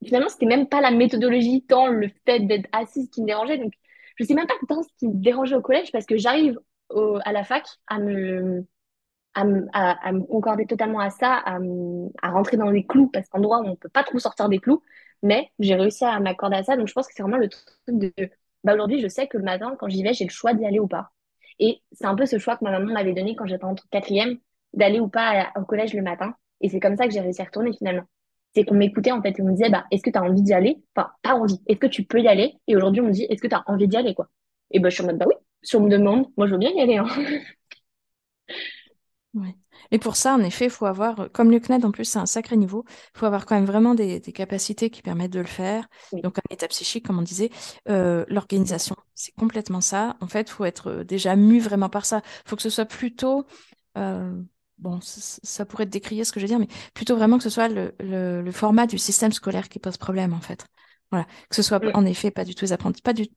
finalement, 0.06 0.30
c'était 0.30 0.46
même 0.46 0.68
pas 0.68 0.82
la 0.82 0.92
méthodologie, 0.92 1.66
tant 1.68 1.88
le 1.88 2.10
fait 2.26 2.40
d'être 2.42 2.68
assise 2.72 3.10
qui 3.10 3.22
me 3.22 3.28
dérangeait. 3.28 3.58
Donc, 3.58 3.74
je 4.18 4.26
sais 4.26 4.34
même 4.34 4.48
pas 4.48 4.54
tant 4.68 4.84
ce 4.84 4.90
qui 5.00 5.08
me 5.08 5.16
dérangeait 5.16 5.56
au 5.56 5.62
collège 5.62 5.92
parce 5.92 6.06
que 6.06 6.18
j'arrive 6.18 6.60
à 7.26 7.32
la 7.34 7.44
fac 7.44 7.66
à 7.88 8.00
me, 8.00 8.66
à, 9.34 10.12
me- 10.14 10.24
concorder 10.28 10.66
totalement 10.68 11.00
à 11.00 11.10
ça, 11.10 11.36
à, 11.46 11.58
à 12.22 12.32
rentrer 12.32 12.58
dans 12.58 12.70
les 12.72 12.86
clous 12.86 13.08
parce 13.10 13.28
qu'en 13.30 13.40
droit, 13.40 13.62
on 13.66 13.76
peut 13.76 13.90
pas 13.90 14.04
trop 14.04 14.20
sortir 14.20 14.50
des 14.50 14.60
clous. 14.60 14.84
Mais 15.24 15.52
j'ai 15.60 15.76
réussi 15.76 16.04
à 16.06 16.20
m'accorder 16.20 16.58
à 16.58 16.64
ça. 16.64 16.78
Donc, 16.78 16.88
je 16.88 16.94
pense 16.94 17.08
que 17.08 17.14
c'est 17.16 17.24
vraiment 17.24 17.38
le 17.38 17.50
truc 17.50 17.66
de, 17.90 18.14
bah, 18.64 18.74
aujourd'hui, 18.74 19.00
je 19.02 19.08
sais 19.08 19.28
que 19.28 19.38
le 19.38 19.44
matin, 19.44 19.76
quand 19.80 19.90
j'y 19.90 20.04
vais, 20.04 20.14
j'ai 20.14 20.26
le 20.26 20.30
choix 20.30 20.54
d'y 20.54 20.66
aller 20.66 20.80
ou 20.80 20.88
pas. 20.88 21.12
Et 21.60 21.82
c'est 21.92 22.06
un 22.06 22.16
peu 22.16 22.26
ce 22.26 22.38
choix 22.40 22.58
que 22.58 22.64
ma 22.64 22.72
maman 22.72 22.94
m'avait 22.94 23.14
donné 23.14 23.36
quand 23.36 23.46
j'étais 23.46 23.64
en 23.66 23.76
quatrième, 23.92 24.38
d'aller 24.74 25.00
ou 25.00 25.08
pas 25.10 25.52
au 25.56 25.64
collège 25.66 25.94
le 25.94 26.02
matin. 26.02 26.36
Et 26.62 26.70
c'est 26.70 26.80
comme 26.80 26.96
ça 26.96 27.06
que 27.08 27.14
j'ai 27.14 27.22
réussi 27.22 27.42
à 27.42 27.46
retourner 27.46 27.74
finalement 27.74 28.04
c'est 28.54 28.66
qu'on 28.66 28.76
m'écoutait 28.76 29.12
en 29.12 29.22
fait 29.22 29.30
et 29.38 29.42
on 29.42 29.46
me 29.46 29.52
disait 29.54 29.70
bah 29.70 29.86
est-ce 29.92 30.02
que 30.04 30.10
tu 30.10 30.18
as 30.18 30.24
envie 30.24 30.42
d'y 30.42 30.54
aller? 30.54 30.78
Enfin 30.96 31.10
pas 31.22 31.36
envie 31.36 31.62
est-ce 31.68 31.80
que 31.80 31.88
tu 31.88 32.04
peux 32.04 32.20
y 32.22 32.28
aller? 32.28 32.56
Et 32.68 32.76
aujourd'hui 32.76 33.02
on 33.02 33.06
me 33.06 33.12
dit 33.12 33.24
est-ce 33.30 33.42
que 33.42 33.48
tu 33.48 33.56
as 33.56 33.64
envie 33.68 33.88
d'y 33.88 33.96
aller 33.98 34.14
quoi? 34.14 34.28
Et 34.72 34.80
bah 34.80 34.90
je 34.90 34.96
suis 34.96 35.04
en 35.04 35.08
mode 35.08 35.18
bah 35.18 35.26
oui 35.28 35.36
si 35.62 35.76
on 35.78 35.82
me 35.82 35.90
demande 35.90 36.28
moi 36.38 36.48
je 36.48 36.52
veux 36.54 36.58
bien 36.58 36.72
y 36.72 36.82
aller 36.82 36.98
hein. 36.98 37.08
Ouais. 39.34 39.56
Et 39.92 39.98
pour 39.98 40.18
ça, 40.18 40.34
en 40.34 40.42
effet, 40.44 40.66
il 40.66 40.72
faut 40.72 40.86
avoir, 40.86 41.32
comme 41.32 41.52
le 41.52 41.60
CNED 41.62 41.86
en 41.86 41.92
plus, 41.92 42.04
c'est 42.04 42.20
un 42.20 42.26
sacré 42.26 42.58
niveau, 42.58 42.84
il 43.16 43.20
faut 43.20 43.26
avoir 43.26 43.46
quand 43.46 43.56
même 43.56 43.66
vraiment 43.66 43.96
des, 43.96 44.20
des 44.20 44.34
capacités 44.34 44.90
qui 44.90 45.02
permettent 45.02 45.32
de 45.32 45.40
le 45.40 45.46
faire. 45.46 45.88
oui 46.12 46.22
Donc, 46.22 46.38
un 46.40 46.42
état 46.50 46.68
psychique, 46.68 47.06
comme 47.06 47.18
on 47.18 47.22
disait, 47.22 47.50
euh, 47.88 48.26
l'organisation, 48.28 48.96
c'est 49.16 49.32
complètement 49.36 49.80
ça. 49.80 50.18
En 50.20 50.28
fait, 50.28 50.50
il 50.50 50.52
faut 50.52 50.66
être 50.66 50.88
euh, 50.90 51.04
déjà 51.06 51.38
mu 51.38 51.60
vraiment 51.62 51.88
par 51.88 52.06
ça. 52.06 52.22
Il 52.46 52.50
faut 52.50 52.58
que 52.58 52.62
ce 52.62 52.70
soit 52.70 52.84
plutôt, 52.86 53.46
euh, 53.98 54.42
bon, 54.80 55.00
ça, 55.00 55.40
ça 55.44 55.66
pourrait 55.66 55.84
être 55.86 55.90
décrier 55.90 56.26
ce 56.26 56.34
que 56.34 56.42
je 56.42 56.46
veux 56.46 56.50
dire, 56.50 56.60
mais 56.60 56.68
plutôt 56.94 57.16
vraiment 57.16 57.38
que 57.38 57.44
ce 57.44 57.50
soit 57.50 57.70
le, 57.70 57.96
le, 58.02 58.42
le 58.42 58.52
format 58.52 58.86
du 58.86 58.98
système 58.98 59.32
scolaire 59.32 59.70
qui 59.70 59.80
pose 59.80 59.96
problème, 59.96 60.34
en 60.34 60.42
fait. 60.42 60.66
Voilà. 61.10 61.26
Que 61.50 61.56
ce 61.56 61.62
soit, 61.62 61.80
en 61.96 62.06
effet, 62.06 62.32
pas 62.32 62.44
du 62.44 62.54
tout 62.54 62.66
les 62.66 62.74
apprentis, 62.74 63.02
pas 63.02 63.14
du, 63.14 63.28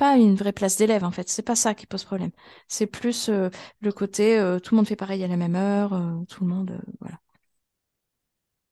pas 0.00 0.16
une 0.16 0.34
vraie 0.34 0.54
place 0.54 0.78
d'élève, 0.78 1.04
en 1.04 1.10
fait. 1.10 1.28
C'est 1.28 1.44
pas 1.44 1.54
ça 1.54 1.74
qui 1.74 1.86
pose 1.86 2.04
problème. 2.04 2.30
C'est 2.68 2.86
plus 2.86 3.28
euh, 3.28 3.50
le 3.82 3.92
côté 3.92 4.38
euh, 4.38 4.58
tout 4.58 4.74
le 4.74 4.76
monde 4.76 4.88
fait 4.88 4.96
pareil 4.96 5.22
à 5.22 5.28
la 5.28 5.36
même 5.36 5.54
heure, 5.54 5.92
euh, 5.92 6.24
tout 6.26 6.42
le 6.42 6.50
monde, 6.50 6.80
voilà. 7.00 7.18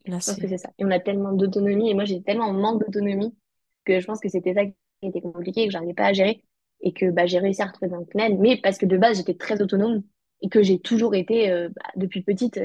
Là, 0.07 0.18
je 0.20 0.24
pense 0.24 0.37
que 0.37 0.49
c'est. 0.49 0.57
ça 0.57 0.70
et 0.79 0.87
on 0.87 0.91
a 0.91 0.99
tellement 0.99 1.35
d'autonomie 1.35 1.91
et 1.91 1.95
moi 1.95 2.07
j'ai 2.07 2.22
tellement 2.22 2.47
en 2.47 2.55
manque 2.55 2.83
d'autonomie 2.83 3.37
que 3.85 4.01
je 4.01 4.07
pense 4.07 4.20
que 4.20 4.31
c'était 4.31 4.55
ça 4.55 4.64
qui 4.64 4.72
était 5.03 5.20
compliqué 5.20 5.64
et 5.64 5.66
que 5.66 5.72
j'arrivais 5.72 5.93
pas 5.93 6.07
à 6.07 6.12
gérer 6.14 6.43
et 6.81 6.95
que 6.95 7.11
bah 7.11 7.26
j'ai 7.26 7.39
réussi 7.39 7.61
à 7.61 7.66
retrouver 7.66 7.91
dans 7.91 7.99
le 7.99 8.07
CNED 8.07 8.39
mais 8.39 8.57
parce 8.57 8.79
que 8.79 8.87
de 8.87 8.97
base 8.97 9.18
j'étais 9.18 9.35
très 9.35 9.61
autonome 9.61 10.03
et 10.41 10.49
que 10.49 10.62
j'ai 10.62 10.79
toujours 10.79 11.14
été 11.14 11.51
bah, 11.76 11.83
depuis 11.97 12.22
petite 12.22 12.59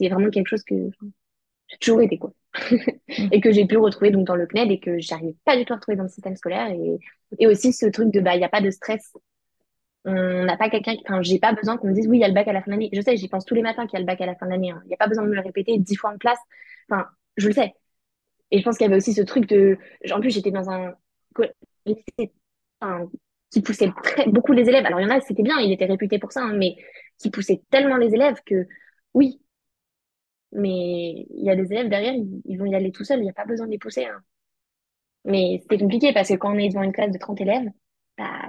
c'est 0.00 0.08
vraiment 0.08 0.30
quelque 0.30 0.48
chose 0.48 0.64
que 0.64 0.90
toujours 1.78 2.00
été 2.02 2.18
quoi. 2.18 2.32
Mm. 2.70 2.76
et 3.32 3.40
que 3.40 3.52
j'ai 3.52 3.66
pu 3.66 3.76
retrouver 3.76 4.10
donc 4.10 4.26
dans 4.26 4.36
le 4.36 4.46
CNED 4.46 4.70
et 4.70 4.80
que 4.80 4.98
j'arrivais 4.98 5.36
pas 5.44 5.56
du 5.56 5.64
tout 5.64 5.72
à 5.72 5.76
retrouver 5.76 5.96
dans 5.96 6.04
le 6.04 6.08
système 6.08 6.36
scolaire. 6.36 6.68
Et, 6.70 6.98
et 7.38 7.46
aussi 7.46 7.72
ce 7.72 7.86
truc 7.86 8.10
de 8.10 8.20
bah 8.20 8.34
il 8.34 8.40
y 8.40 8.44
a 8.44 8.48
pas 8.48 8.60
de 8.60 8.70
stress. 8.70 9.12
On 10.04 10.44
n'a 10.44 10.56
pas 10.56 10.70
quelqu'un 10.70 10.94
enfin 11.04 11.22
j'ai 11.22 11.38
pas 11.38 11.52
besoin 11.52 11.76
qu'on 11.76 11.88
me 11.88 11.92
dise 11.92 12.08
oui 12.08 12.18
il 12.18 12.20
y 12.20 12.24
a 12.24 12.28
le 12.28 12.34
bac 12.34 12.48
à 12.48 12.52
la 12.52 12.60
fin 12.60 12.66
de 12.66 12.72
l'année. 12.72 12.90
Je 12.92 13.00
sais 13.00 13.16
j'y 13.16 13.28
pense 13.28 13.44
tous 13.44 13.54
les 13.54 13.62
matins 13.62 13.86
qu'il 13.86 13.94
y 13.94 13.96
a 13.96 14.00
le 14.00 14.06
bac 14.06 14.20
à 14.20 14.26
la 14.26 14.34
fin 14.34 14.46
de 14.46 14.50
l'année 14.52 14.70
hein. 14.70 14.80
il 14.84 14.88
n'y 14.88 14.94
a 14.94 14.96
pas 14.96 15.08
besoin 15.08 15.24
de 15.24 15.28
me 15.28 15.34
le 15.34 15.42
répéter 15.42 15.78
dix 15.78 15.96
fois 15.96 16.10
en 16.10 16.18
classe. 16.18 16.38
Enfin 16.90 17.06
je 17.36 17.48
le 17.48 17.54
sais. 17.54 17.74
Et 18.50 18.58
je 18.58 18.64
pense 18.64 18.78
qu'il 18.78 18.86
y 18.86 18.88
avait 18.88 18.96
aussi 18.96 19.12
ce 19.12 19.22
truc 19.22 19.46
de 19.46 19.78
en 20.10 20.20
plus 20.20 20.30
j'étais 20.30 20.50
dans 20.50 20.70
un 20.70 20.94
enfin, 22.80 23.08
qui 23.50 23.62
poussait 23.62 23.92
très 24.02 24.26
beaucoup 24.26 24.52
les 24.52 24.68
élèves. 24.68 24.86
Alors 24.86 25.00
il 25.00 25.04
y 25.04 25.06
en 25.06 25.14
a 25.14 25.20
c'était 25.20 25.42
bien 25.42 25.58
il 25.60 25.72
était 25.72 25.86
réputé 25.86 26.18
pour 26.18 26.32
ça 26.32 26.42
hein, 26.42 26.54
mais 26.54 26.76
qui 27.18 27.30
poussait 27.30 27.62
tellement 27.70 27.96
les 27.96 28.14
élèves 28.14 28.38
que 28.46 28.66
oui 29.14 29.40
mais 30.52 31.26
il 31.30 31.44
y 31.44 31.50
a 31.50 31.56
des 31.56 31.72
élèves 31.72 31.88
derrière 31.88 32.14
ils, 32.14 32.42
ils 32.46 32.56
vont 32.58 32.66
y 32.66 32.74
aller 32.74 32.92
tout 32.92 33.04
seuls 33.04 33.20
il 33.20 33.24
n'y 33.24 33.30
a 33.30 33.34
pas 33.34 33.44
besoin 33.46 33.66
de 33.66 33.72
les 33.72 33.78
pousser 33.78 34.04
hein. 34.06 34.22
Mais 35.24 35.58
c'était 35.62 35.78
compliqué 35.78 36.12
parce 36.12 36.28
que 36.28 36.34
quand 36.34 36.54
on 36.54 36.58
est 36.58 36.68
devant 36.68 36.82
une 36.82 36.92
classe 36.92 37.12
de 37.12 37.18
30 37.18 37.40
élèves, 37.40 37.68
bah, 38.18 38.42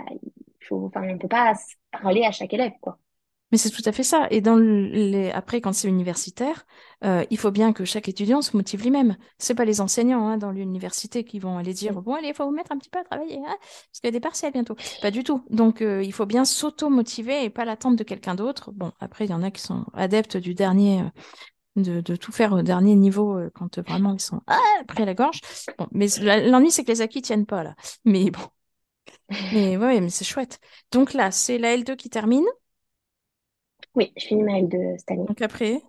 faut, 0.68 0.86
enfin, 0.88 1.08
on 1.10 1.18
peut 1.18 1.28
pas 1.28 1.54
parler 1.91 2.24
à 2.24 2.32
chaque 2.32 2.54
élève, 2.54 2.74
quoi. 2.82 2.99
Mais 3.52 3.58
c'est 3.58 3.70
tout 3.70 3.82
à 3.86 3.91
fait 3.91 4.04
ça. 4.04 4.28
Et 4.32 4.39
dans 4.39 4.56
le- 4.56 4.88
les... 4.88 5.30
après, 5.32 5.60
quand 5.60 5.74
c'est 5.74 5.89
universitaire, 5.89 6.66
euh, 7.04 7.26
il 7.30 7.38
faut 7.38 7.52
bien 7.52 7.74
que 7.74 7.84
chaque 7.84 8.08
étudiant 8.08 8.41
se 8.41 8.56
motive 8.56 8.82
lui-même. 8.82 9.18
C'est 9.39 9.56
pas 9.56 9.66
les 9.66 9.82
enseignants 9.82 10.26
hein, 10.30 10.38
dans 10.38 10.52
l'université 10.52 11.26
qui 11.26 11.38
vont 11.39 11.58
aller 11.58 11.74
dire, 11.74 12.02
bon, 12.02 12.14
allez, 12.16 12.30
il 12.30 12.34
faut 12.34 12.45
vous 12.45 12.52
mettre 12.56 12.72
un 12.72 12.78
petit 12.78 12.89
peu 12.89 12.99
à 12.99 13.04
travailler, 13.04 13.39
hein, 13.45 13.58
parce 13.60 13.99
qu'il 13.99 14.06
y 14.06 14.08
a 14.08 14.12
des 14.12 14.22
partiels 14.22 14.54
bientôt. 14.54 14.76
Pas 15.02 15.12
du 15.12 15.26
tout. 15.26 15.43
Donc, 15.49 15.82
euh, 15.82 16.02
il 16.02 16.14
faut 16.14 16.26
bien 16.26 16.45
s'auto-motiver 16.45 17.43
et 17.43 17.49
pas 17.49 17.66
l'attendre 17.66 17.97
de 17.97 18.04
quelqu'un 18.06 18.36
d'autre. 18.36 18.72
Bon, 18.72 18.93
après, 19.02 19.26
il 19.26 19.32
y 19.32 19.34
en 19.34 19.43
a 19.43 19.52
qui 19.52 19.62
sont 19.62 19.86
adeptes 19.93 20.38
du 20.38 20.54
dernier, 20.54 21.02
euh, 21.02 21.10
de, 21.76 22.01
de 22.01 22.15
tout 22.15 22.32
faire 22.32 22.53
au 22.53 22.61
dernier 22.61 22.95
niveau 22.95 23.38
euh, 23.38 23.49
quand 23.53 23.78
euh, 23.78 23.82
vraiment 23.82 24.13
ils 24.13 24.19
sont 24.22 24.41
ah, 24.47 24.59
pris 24.88 25.03
à 25.03 25.05
la 25.05 25.13
gorge. 25.13 25.39
Bon, 25.78 25.88
mais 25.91 26.07
l'ennui, 26.22 26.72
c'est 26.72 26.84
que 26.84 26.91
les 26.91 27.01
acquis 27.01 27.22
tiennent 27.22 27.45
pas 27.45 27.63
là. 27.63 27.76
Mais 28.05 28.32
bon, 28.32 28.41
mais 29.49 29.78
ouais, 29.78 30.01
mais 30.01 30.09
c'est 30.09 30.26
chouette. 30.26 30.59
Donc 30.91 31.13
là, 31.13 31.32
c'est 31.32 31.57
la 31.57 31.74
L2 31.76 31.95
qui 31.95 32.09
termine. 32.09 32.45
Oui, 33.95 34.11
je 34.17 34.26
finis 34.28 34.43
ma 34.43 34.59
L2 34.59 34.97
cette 34.97 35.11
année. 35.11 35.28
Donc 35.28 35.41
après, 35.41 35.82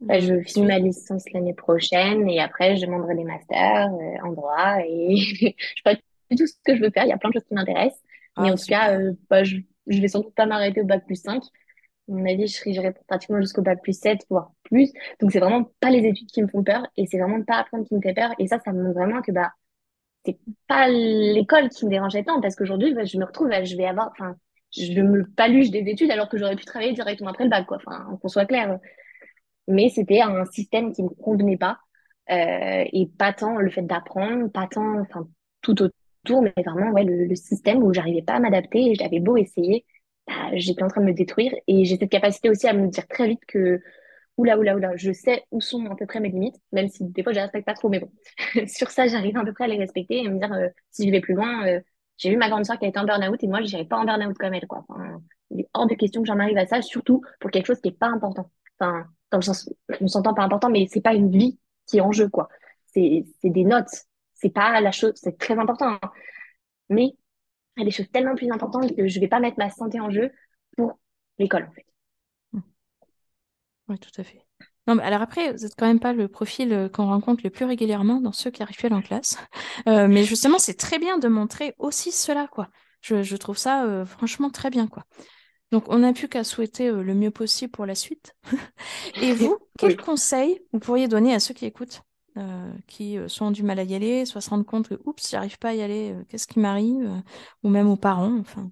Bah, 0.00 0.20
la 0.20 0.20
je 0.20 0.40
finis 0.42 0.66
ma 0.66 0.78
licence 0.78 1.24
l'année 1.32 1.54
prochaine 1.54 2.28
et 2.28 2.40
après, 2.40 2.76
je 2.76 2.86
demanderai 2.86 3.16
des 3.16 3.24
masters 3.24 3.88
euh, 3.92 4.26
en 4.28 4.32
droit 4.32 4.76
et 4.86 5.16
je 5.16 5.34
sais 5.48 5.54
pas 5.84 5.94
du 5.96 6.36
tout 6.36 6.46
ce 6.46 6.54
que 6.64 6.76
je 6.76 6.82
veux 6.82 6.90
faire. 6.90 7.04
Il 7.04 7.08
y 7.08 7.12
a 7.12 7.18
plein 7.18 7.30
de 7.30 7.34
choses 7.34 7.44
qui 7.48 7.54
m'intéressent. 7.54 8.00
Mais 8.38 8.50
Ah, 8.50 8.52
en 8.52 8.56
tout 8.56 8.66
cas, 8.68 8.96
euh, 8.98 9.12
bah, 9.28 9.42
je, 9.42 9.56
je 9.88 10.00
vais 10.00 10.06
surtout 10.08 10.30
pas 10.30 10.46
m'arrêter 10.46 10.80
au 10.82 10.84
bac 10.84 11.04
plus 11.06 11.16
5. 11.20 11.42
À 12.08 12.12
mon 12.12 12.26
avis, 12.26 12.46
je 12.46 12.54
serai 12.56 12.92
pratiquement 13.06 13.40
jusqu'au 13.40 13.62
bac 13.62 13.80
plus 13.82 13.98
7, 13.98 14.20
voire 14.30 14.52
plus. 14.64 14.92
Donc, 15.20 15.32
c'est 15.32 15.40
vraiment 15.40 15.70
pas 15.80 15.90
les 15.90 16.06
études 16.06 16.28
qui 16.30 16.42
me 16.42 16.48
font 16.48 16.64
peur 16.64 16.86
et 16.96 17.06
c'est 17.06 17.18
vraiment 17.18 17.42
pas 17.44 17.56
apprendre 17.58 17.86
qui 17.86 17.94
me 17.94 18.00
fait 18.00 18.14
peur. 18.14 18.30
Et 18.38 18.46
ça, 18.48 18.58
ça 18.64 18.72
me 18.72 18.82
montre 18.82 18.98
vraiment 18.98 19.22
que, 19.22 19.32
bah, 19.32 19.52
c'est 20.24 20.38
pas 20.66 20.88
l'école 20.88 21.68
qui 21.70 21.84
me 21.86 21.90
dérangeait 21.90 22.24
tant 22.24 22.40
parce 22.40 22.56
qu'aujourd'hui 22.56 22.94
bah, 22.94 23.04
je 23.04 23.18
me 23.18 23.24
retrouve 23.24 23.50
à- 23.52 23.64
je 23.64 23.76
vais 23.76 23.86
avoir 23.86 24.10
enfin 24.12 24.36
je 24.76 25.00
me 25.00 25.24
paluche 25.36 25.70
des 25.70 25.80
études 25.88 26.10
alors 26.10 26.28
que 26.28 26.36
j'aurais 26.38 26.56
pu 26.56 26.64
travailler 26.64 26.92
directement 26.92 27.30
après 27.30 27.44
le 27.44 27.50
bac 27.50 27.66
quoi 27.66 27.78
enfin 27.78 28.18
qu'on 28.20 28.28
soit 28.28 28.44
clair 28.46 28.78
mais 29.66 29.88
c'était 29.90 30.20
un 30.20 30.44
système 30.46 30.92
qui 30.92 31.02
me 31.02 31.08
convenait 31.10 31.56
pas 31.56 31.78
euh, 32.30 32.84
et 32.92 33.08
pas 33.18 33.32
tant 33.32 33.56
le 33.56 33.70
fait 33.70 33.82
d'apprendre 33.82 34.48
pas 34.50 34.66
tant 34.70 35.00
enfin 35.00 35.28
tout 35.62 35.82
autour 35.82 36.42
mais 36.42 36.52
vraiment 36.64 36.90
ouais 36.92 37.04
le, 37.04 37.24
le 37.26 37.34
système 37.36 37.82
où 37.82 37.92
j'arrivais 37.92 38.22
pas 38.22 38.34
à 38.34 38.40
m'adapter 38.40 38.90
et 38.90 38.94
j'avais 38.94 39.20
beau 39.20 39.36
essayer 39.36 39.84
bah, 40.28 40.50
j'étais 40.54 40.82
en 40.82 40.88
train 40.88 41.00
de 41.00 41.06
me 41.06 41.14
détruire 41.14 41.52
et 41.66 41.84
j'ai 41.84 41.96
cette 41.96 42.10
capacité 42.10 42.50
aussi 42.50 42.66
à 42.68 42.74
me 42.74 42.88
dire 42.88 43.06
très 43.08 43.26
vite 43.28 43.44
que 43.46 43.80
oula, 44.36 44.58
oula, 44.58 44.76
oula, 44.76 44.96
je 44.96 45.12
sais 45.12 45.44
où 45.50 45.60
sont 45.60 45.86
à 45.86 45.96
peu 45.96 46.06
près 46.06 46.20
mes 46.20 46.28
limites, 46.28 46.56
même 46.72 46.88
si 46.88 47.04
des 47.04 47.22
fois 47.22 47.32
je 47.32 47.36
les 47.38 47.42
respecte 47.42 47.66
pas 47.66 47.74
trop, 47.74 47.88
mais 47.88 48.00
bon, 48.00 48.10
sur 48.66 48.90
ça, 48.90 49.06
j'arrive 49.08 49.36
à 49.36 49.44
peu 49.44 49.52
près 49.52 49.64
à 49.64 49.66
les 49.68 49.78
respecter 49.78 50.18
et 50.18 50.28
me 50.28 50.38
dire, 50.38 50.52
euh, 50.52 50.68
si 50.90 51.06
je 51.06 51.10
vais 51.12 51.20
plus 51.20 51.34
loin, 51.34 51.66
euh, 51.66 51.80
j'ai 52.18 52.30
vu 52.30 52.36
ma 52.36 52.48
grande 52.48 52.64
soeur 52.64 52.78
qui 52.78 52.84
a 52.84 52.88
été 52.88 52.98
en 52.98 53.04
burn-out 53.04 53.42
et 53.42 53.46
moi, 53.48 53.60
je 53.62 53.66
n'irai 53.66 53.84
pas 53.86 53.96
en 53.96 54.04
burn-out 54.04 54.36
comme 54.38 54.54
elle, 54.54 54.66
quoi. 54.66 54.84
Enfin, 54.88 55.20
il 55.50 55.60
est 55.60 55.68
hors 55.72 55.86
de 55.86 55.94
question 55.94 56.22
que 56.22 56.26
j'en 56.28 56.38
arrive 56.38 56.58
à 56.58 56.66
ça, 56.66 56.82
surtout 56.82 57.22
pour 57.40 57.50
quelque 57.50 57.66
chose 57.66 57.80
qui 57.80 57.88
est 57.88 57.98
pas 57.98 58.08
important. 58.08 58.50
Enfin, 58.78 59.06
dans 59.30 59.38
le 59.38 59.42
sens, 59.42 59.70
on 60.00 60.08
s'entend 60.08 60.34
pas 60.34 60.42
important, 60.42 60.70
mais 60.70 60.86
c'est 60.88 61.00
pas 61.00 61.14
une 61.14 61.30
vie 61.30 61.58
qui 61.86 61.98
est 61.98 62.00
en 62.00 62.12
jeu, 62.12 62.28
quoi. 62.28 62.48
C'est 62.86 63.24
des 63.44 63.64
notes. 63.64 64.06
C'est 64.34 64.50
pas 64.50 64.80
la 64.80 64.92
chose, 64.92 65.12
c'est 65.16 65.36
très 65.36 65.58
important, 65.58 65.98
hein. 66.02 66.10
mais 66.88 67.14
il 67.78 67.82
y 67.82 67.82
a 67.82 67.84
des 67.84 67.90
choses 67.90 68.10
tellement 68.10 68.34
plus 68.34 68.50
importantes 68.50 68.94
que 68.94 69.06
je 69.06 69.20
vais 69.20 69.28
pas 69.28 69.40
mettre 69.40 69.58
ma 69.58 69.70
santé 69.70 70.00
en 70.00 70.10
jeu 70.10 70.30
pour 70.76 70.98
l'école, 71.38 71.64
en 71.64 71.72
fait. 71.72 71.86
Oui, 73.88 73.98
tout 73.98 74.20
à 74.20 74.24
fait. 74.24 74.44
Non, 74.86 74.94
mais 74.94 75.02
alors 75.02 75.22
après, 75.22 75.52
vous 75.52 75.58
n'êtes 75.64 75.74
quand 75.76 75.86
même 75.86 76.00
pas 76.00 76.12
le 76.12 76.28
profil 76.28 76.72
euh, 76.72 76.88
qu'on 76.88 77.06
rencontre 77.06 77.42
le 77.44 77.50
plus 77.50 77.64
régulièrement 77.64 78.20
dans 78.20 78.32
ceux 78.32 78.50
qui 78.50 78.62
arrivent 78.62 78.92
en 78.92 79.02
classe. 79.02 79.36
Euh, 79.86 80.08
mais 80.08 80.24
justement, 80.24 80.58
c'est 80.58 80.78
très 80.78 80.98
bien 80.98 81.18
de 81.18 81.28
montrer 81.28 81.74
aussi 81.78 82.10
cela, 82.12 82.48
quoi. 82.48 82.68
Je, 83.00 83.22
je 83.22 83.36
trouve 83.36 83.56
ça 83.58 83.84
euh, 83.84 84.04
franchement 84.04 84.50
très 84.50 84.70
bien, 84.70 84.88
quoi. 84.88 85.04
Donc, 85.72 85.84
on 85.88 85.98
n'a 85.98 86.12
plus 86.14 86.28
qu'à 86.28 86.44
souhaiter 86.44 86.90
le 86.90 87.14
mieux 87.14 87.30
possible 87.30 87.70
pour 87.70 87.84
la 87.84 87.94
suite. 87.94 88.34
Et 89.22 89.32
vous, 89.32 89.58
quels 89.78 89.98
conseils 89.98 90.60
vous 90.72 90.78
pourriez 90.78 91.08
donner 91.08 91.34
à 91.34 91.40
ceux 91.40 91.52
qui 91.52 91.66
écoutent, 91.66 92.02
qui 92.86 93.18
soit 93.28 93.46
ont 93.46 93.50
du 93.50 93.62
mal 93.62 93.78
à 93.78 93.84
y 93.84 93.94
aller, 93.94 94.24
soit 94.26 94.40
se 94.40 94.50
rendent 94.50 94.66
compte 94.66 94.88
que, 94.88 94.94
oups, 95.04 95.30
j'arrive 95.30 95.58
pas 95.58 95.70
à 95.70 95.74
y 95.74 95.82
aller, 95.82 96.14
qu'est-ce 96.28 96.46
qui 96.46 96.58
m'arrive, 96.60 97.22
ou 97.62 97.68
même 97.68 97.88
aux 97.88 97.96
parents, 97.96 98.36
enfin. 98.40 98.70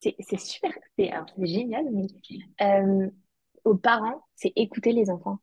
c'est 0.00 0.38
super, 0.38 0.72
c'est 0.98 1.10
génial, 1.46 1.84
mais 1.92 2.06
euh, 2.62 3.08
aux 3.64 3.76
parents, 3.76 4.22
c'est 4.36 4.52
écouter 4.56 4.92
les 4.92 5.10
enfants. 5.10 5.38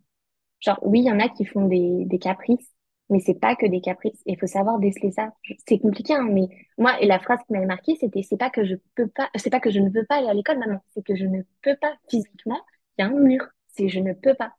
Genre, 0.62 0.80
oui, 0.84 1.00
il 1.02 1.06
y 1.06 1.12
en 1.12 1.20
a 1.20 1.30
qui 1.30 1.46
font 1.46 1.68
des, 1.68 2.06
des 2.06 2.20
caprices, 2.20 2.72
mais 3.10 3.20
c'est 3.20 3.40
pas 3.40 3.56
que 3.56 3.68
des 3.68 3.82
caprices. 3.82 4.22
Il 4.26 4.40
faut 4.40 4.48
savoir 4.48 4.80
déceler 4.80 5.12
ça. 5.12 5.34
C'est 5.68 5.80
compliqué, 5.80 6.16
hein, 6.16 6.28
mais 6.32 6.48
moi, 6.78 7.02
et 7.02 7.08
la 7.08 7.20
phrase 7.20 7.40
qui 7.48 7.54
m'avait 7.54 7.66
marqué, 7.68 7.96
c'était 8.00 8.24
c'est 8.24 8.38
pas 8.38 8.50
que 8.50 8.66
je 8.66 8.76
peux 8.96 9.08
pas, 9.08 9.30
c'est 9.36 9.50
pas 9.52 9.60
que 9.62 9.72
je 9.72 9.80
ne 9.80 9.90
veux 9.90 10.06
pas 10.06 10.18
aller 10.18 10.30
à 10.30 10.34
l'école, 10.34 10.60
maman, 10.60 10.82
c'est 10.94 11.04
que 11.06 11.16
je 11.16 11.26
ne 11.26 11.44
peux 11.62 11.78
pas 11.78 11.96
physiquement. 12.10 12.62
Il 12.98 13.04
y 13.04 13.06
a 13.06 13.10
un 13.10 13.20
mur, 13.20 13.46
c'est 13.70 13.90
je 13.90 14.00
ne 14.00 14.14
peux 14.14 14.36
pas. 14.36 14.54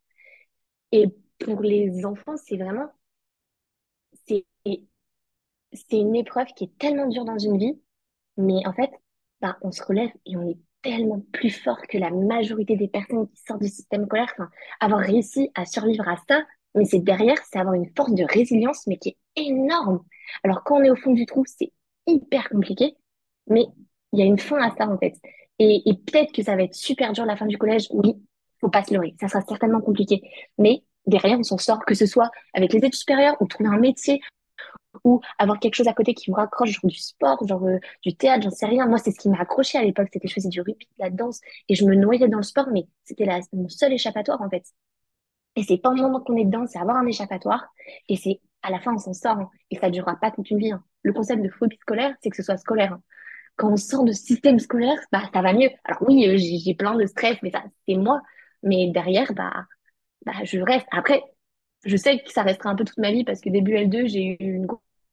Et 0.95 1.09
pour 1.41 1.61
les 1.61 2.07
enfants, 2.07 2.37
c'est 2.37 2.57
vraiment, 2.57 2.89
c'est, 4.29 4.45
une 5.91 6.15
épreuve 6.15 6.47
qui 6.55 6.65
est 6.65 6.79
tellement 6.79 7.09
dure 7.09 7.25
dans 7.25 7.37
une 7.37 7.59
vie, 7.59 7.81
mais 8.37 8.65
en 8.65 8.73
fait, 8.73 8.93
bah, 9.41 9.59
on 9.63 9.73
se 9.73 9.83
relève 9.83 10.11
et 10.25 10.37
on 10.37 10.49
est 10.49 10.59
tellement 10.83 11.21
plus 11.33 11.51
fort 11.51 11.81
que 11.89 11.99
la 11.99 12.11
majorité 12.11 12.77
des 12.77 12.87
personnes 12.87 13.29
qui 13.29 13.43
sortent 13.43 13.63
du 13.63 13.69
système 13.69 14.07
scolaire. 14.07 14.29
Enfin, 14.35 14.49
avoir 14.79 15.01
réussi 15.01 15.51
à 15.57 15.67
survivre 15.67 16.09
à 16.09 16.17
ça, 16.29 16.45
mais 16.77 16.85
c'est 16.85 17.01
derrière, 17.01 17.39
c'est 17.51 17.59
avoir 17.59 17.75
une 17.75 17.91
force 17.97 18.15
de 18.15 18.25
résilience, 18.33 18.87
mais 18.87 18.97
qui 18.99 19.09
est 19.09 19.43
énorme. 19.43 20.05
Alors, 20.45 20.63
quand 20.63 20.77
on 20.77 20.85
est 20.85 20.91
au 20.91 20.97
fond 20.97 21.13
du 21.13 21.27
trou, 21.27 21.43
c'est 21.45 21.73
hyper 22.07 22.49
compliqué, 22.49 22.97
mais 23.49 23.67
il 24.13 24.21
y 24.21 24.23
a 24.23 24.27
une 24.27 24.39
fin 24.39 24.63
à 24.63 24.73
ça, 24.77 24.89
en 24.89 24.99
fait. 24.99 25.15
Et 25.59 25.83
peut-être 26.07 26.33
que 26.33 26.45
ça 26.45 26.55
va 26.55 26.63
être 26.63 26.75
super 26.75 27.13
dur 27.13 27.27
la 27.27 27.37
fin 27.37 27.47
du 27.47 27.59
collège, 27.59 27.89
oui, 27.91 28.15
faut 28.65 28.71
pas 28.71 28.85
se 28.85 28.95
leurrer, 28.95 29.15
ça 29.21 29.29
sera 29.29 29.43
certainement 29.43 29.81
compliqué. 29.81 30.23
Mais 30.59 30.85
derrière, 31.07 31.39
on 31.39 31.43
s'en 31.43 31.59
sort, 31.59 31.85
que 31.85 31.95
ce 31.95 32.07
soit 32.07 32.31
avec 32.55 32.73
les 32.73 32.79
études 32.79 32.95
supérieures 32.95 33.37
ou 33.41 33.47
trouver 33.47 33.69
un 33.69 33.79
métier 33.79 34.21
ou 35.03 35.21
avoir 35.39 35.59
quelque 35.59 35.75
chose 35.75 35.89
à 35.89 35.93
côté 35.93 36.15
qui 36.15 36.31
vous 36.31 36.37
raccroche, 36.37 36.71
genre 36.71 36.91
du 36.91 36.99
sport, 36.99 37.47
genre 37.47 37.65
euh, 37.65 37.79
du 38.03 38.15
théâtre, 38.15 38.45
j'en 38.45 38.51
sais 38.51 38.67
rien. 38.67 38.87
Moi, 38.87 38.99
c'est 38.99 39.11
ce 39.11 39.19
qui 39.19 39.29
m'a 39.29 39.41
accroché 39.41 39.79
à 39.79 39.83
l'époque, 39.83 40.09
c'était 40.13 40.29
je 40.29 40.35
faisais 40.35 40.49
du 40.49 40.61
rugby, 40.61 40.87
de 40.99 41.05
la 41.05 41.11
danse, 41.11 41.41
et 41.69 41.75
je 41.75 41.85
me 41.85 41.95
noyais 41.95 42.29
dans 42.29 42.39
le 42.39 42.45
sport, 42.45 42.69
mais 42.73 42.87
c'était 43.05 43.27
mon 43.53 43.69
seul 43.69 43.93
échappatoire 43.93 44.41
en 44.41 44.49
fait. 44.49 44.65
Et 45.57 45.63
c'est 45.63 45.79
pas 45.79 45.91
moment 45.91 46.21
qu'on 46.21 46.37
est 46.37 46.45
dedans, 46.45 46.67
c'est 46.67 46.79
avoir 46.79 46.97
un 46.97 47.07
échappatoire, 47.07 47.67
et 48.09 48.17
c'est 48.17 48.41
à 48.63 48.71
la 48.71 48.81
fin 48.81 48.95
on 48.95 48.99
s'en 48.99 49.13
sort, 49.13 49.39
hein. 49.39 49.51
et 49.71 49.77
ça 49.77 49.91
durera 49.91 50.17
pas 50.17 50.31
toute 50.31 50.51
une 50.51 50.59
vie. 50.59 50.73
Hein. 50.73 50.83
Le 51.03 51.13
concept 51.13 51.43
de 51.43 51.49
phobie 51.49 51.77
scolaire, 51.81 52.15
c'est 52.23 52.31
que 52.31 52.37
ce 52.37 52.43
soit 52.43 52.57
scolaire. 52.57 52.95
Hein. 52.95 53.03
Quand 53.57 53.71
on 53.71 53.77
sort 53.77 54.05
de 54.05 54.13
système 54.13 54.59
scolaire, 54.59 54.99
bah 55.13 55.23
ça 55.33 55.43
va 55.43 55.53
mieux. 55.53 55.71
Alors 55.85 56.03
oui, 56.03 56.27
euh, 56.27 56.37
j'ai 56.37 56.75
plein 56.75 56.97
de 56.97 57.07
stress, 57.07 57.37
mais 57.43 57.51
ça 57.51 57.63
c'est 57.87 57.95
moi. 57.95 58.21
Mais 58.65 58.91
derrière, 58.93 59.33
bah, 59.35 59.67
bah 60.27 60.33
je 60.45 60.61
reste. 60.61 60.87
Après, 60.93 61.23
je 61.85 61.97
sais 61.97 62.21
que 62.21 62.33
ça 62.33 62.43
restera 62.43 62.71
un 62.71 62.77
peu 62.77 62.85
toute 62.85 62.99
ma 62.99 63.13
vie 63.13 63.25
parce 63.25 63.41
que 63.41 63.51
début 63.51 63.75
L2, 63.75 64.07
j'ai 64.07 64.37
eu 64.41 64.55
une 64.57 64.67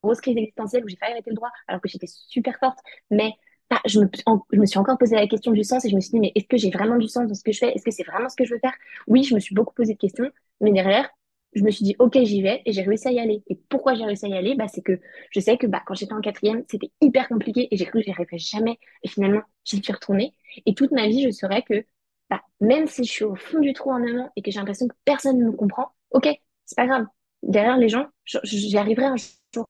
grosse 0.04 0.22
crise 0.22 0.38
existentielle 0.38 0.86
où 0.86 0.88
j'ai 0.90 0.98
failli 0.98 1.14
arrêter 1.14 1.32
le 1.32 1.36
droit 1.36 1.52
alors 1.68 1.82
que 1.82 1.90
j'étais 1.90 2.08
super 2.08 2.58
forte. 2.60 2.80
Mais 3.12 3.34
bah, 3.70 3.82
je, 3.86 4.00
me, 4.00 4.08
je 4.52 4.60
me 4.60 4.66
suis 4.66 4.80
encore 4.80 4.98
posé 4.98 5.16
la 5.16 5.28
question 5.28 5.52
du 5.52 5.64
sens 5.64 5.86
et 5.86 5.90
je 5.90 5.96
me 5.96 6.02
suis 6.02 6.12
dit, 6.12 6.20
mais 6.20 6.32
est-ce 6.36 6.48
que 6.48 6.58
j'ai 6.58 6.72
vraiment 6.72 6.98
du 6.98 7.08
sens 7.08 7.28
dans 7.28 7.34
ce 7.36 7.44
que 7.44 7.52
je 7.52 7.60
fais? 7.60 7.72
Est-ce 7.74 7.84
que 7.84 7.92
c'est 7.92 8.04
vraiment 8.04 8.30
ce 8.30 8.36
que 8.36 8.46
je 8.46 8.54
veux 8.54 8.60
faire? 8.60 8.74
Oui, 9.08 9.24
je 9.24 9.36
me 9.36 9.40
suis 9.40 9.56
beaucoup 9.56 9.74
posé 9.74 9.94
de 9.94 10.00
questions, 10.00 10.30
mais 10.62 10.72
derrière, 10.72 11.10
je 11.54 11.64
me 11.64 11.72
suis 11.72 11.84
dit, 11.84 11.96
OK, 12.00 12.18
j'y 12.24 12.42
vais 12.42 12.62
et 12.66 12.72
j'ai 12.72 12.82
réussi 12.84 13.08
à 13.10 13.12
y 13.12 13.20
aller. 13.20 13.44
Et 13.48 13.56
pourquoi 13.70 13.94
j'ai 13.96 14.06
réussi 14.06 14.26
à 14.26 14.30
y 14.30 14.34
aller? 14.38 14.56
Bah, 14.56 14.68
C'est 14.70 14.82
que 14.82 15.00
je 15.32 15.40
sais 15.40 15.58
que 15.58 15.68
bah, 15.68 15.82
quand 15.86 15.94
j'étais 15.96 16.14
en 16.14 16.22
quatrième, 16.22 16.64
c'était 16.70 16.92
hyper 17.02 17.28
compliqué 17.28 17.68
et 17.72 17.78
j'ai 17.78 17.86
cru 17.86 18.00
que 18.00 18.06
j'y 18.06 18.12
arriverais 18.12 18.38
jamais. 18.38 18.80
Et 19.04 19.10
finalement, 19.10 19.42
j'y 19.66 19.82
suis 19.84 19.94
retournée. 19.94 20.34
Et 20.66 20.74
toute 20.74 20.92
ma 20.92 21.08
vie, 21.08 21.24
je 21.24 21.32
saurais 21.32 21.62
que 21.64 21.86
bah, 22.32 22.42
même 22.62 22.88
si 22.88 23.04
je 23.04 23.12
suis 23.12 23.26
au 23.26 23.36
fond 23.36 23.60
du 23.60 23.74
trou 23.74 23.92
en 23.92 23.98
amont 23.98 24.30
et 24.38 24.42
que 24.42 24.52
j'ai 24.52 24.60
l'impression 24.60 24.88
que 24.88 24.96
personne 25.04 25.38
ne 25.38 25.46
me 25.48 25.52
comprend, 25.52 25.94
OK, 26.12 26.30
c'est 26.66 26.76
pas 26.76 26.88
grave. 26.88 27.06
Derrière 27.44 27.78
les 27.78 27.90
gens, 27.90 28.08
j'y 28.26 28.78
arriverai 28.78 29.06
un 29.06 29.16
jour. 29.18 29.68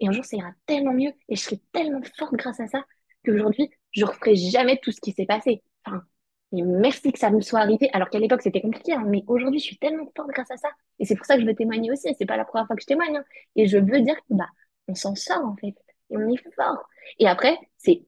Et 0.00 0.08
un 0.08 0.12
jour, 0.12 0.24
ça 0.24 0.36
ira 0.36 0.50
tellement 0.66 0.92
mieux 0.92 1.12
et 1.30 1.36
je 1.36 1.40
serai 1.40 1.60
tellement 1.72 2.02
forte 2.18 2.34
grâce 2.34 2.60
à 2.60 2.66
ça 2.66 2.84
qu'aujourd'hui, 3.24 3.70
je 3.92 4.04
referai 4.04 4.36
jamais 4.36 4.78
tout 4.82 4.92
ce 4.92 5.00
qui 5.00 5.12
s'est 5.12 5.24
passé. 5.24 5.62
Enfin, 5.86 6.02
merci 6.52 7.10
que 7.10 7.18
ça 7.18 7.30
me 7.30 7.40
soit 7.40 7.60
arrivé, 7.60 7.88
alors 7.94 8.10
qu'à 8.10 8.18
l'époque, 8.18 8.42
c'était 8.42 8.60
compliqué, 8.60 8.92
hein, 8.92 9.04
mais 9.06 9.24
aujourd'hui, 9.26 9.60
je 9.60 9.64
suis 9.64 9.78
tellement 9.78 10.10
forte 10.14 10.28
grâce 10.28 10.50
à 10.50 10.58
ça. 10.58 10.68
Et 10.98 11.06
c'est 11.06 11.16
pour 11.16 11.24
ça 11.24 11.36
que 11.36 11.40
je 11.40 11.46
veux 11.46 11.54
témoigner 11.54 11.90
aussi. 11.90 12.08
Et 12.08 12.14
c'est 12.18 12.26
pas 12.26 12.36
la 12.36 12.44
première 12.44 12.66
fois 12.66 12.76
que 12.76 12.82
je 12.82 12.86
témoigne. 12.86 13.16
Hein. 13.16 13.24
Et 13.56 13.66
je 13.66 13.78
veux 13.78 14.00
dire 14.00 14.16
bah, 14.28 14.48
on 14.88 14.94
s'en 14.94 15.14
sort, 15.14 15.44
en 15.44 15.56
fait. 15.56 15.74
Et 16.10 16.18
on 16.18 16.28
est 16.28 16.54
fort. 16.54 16.86
Et 17.18 17.26
après, 17.26 17.56
c'est 17.78 18.04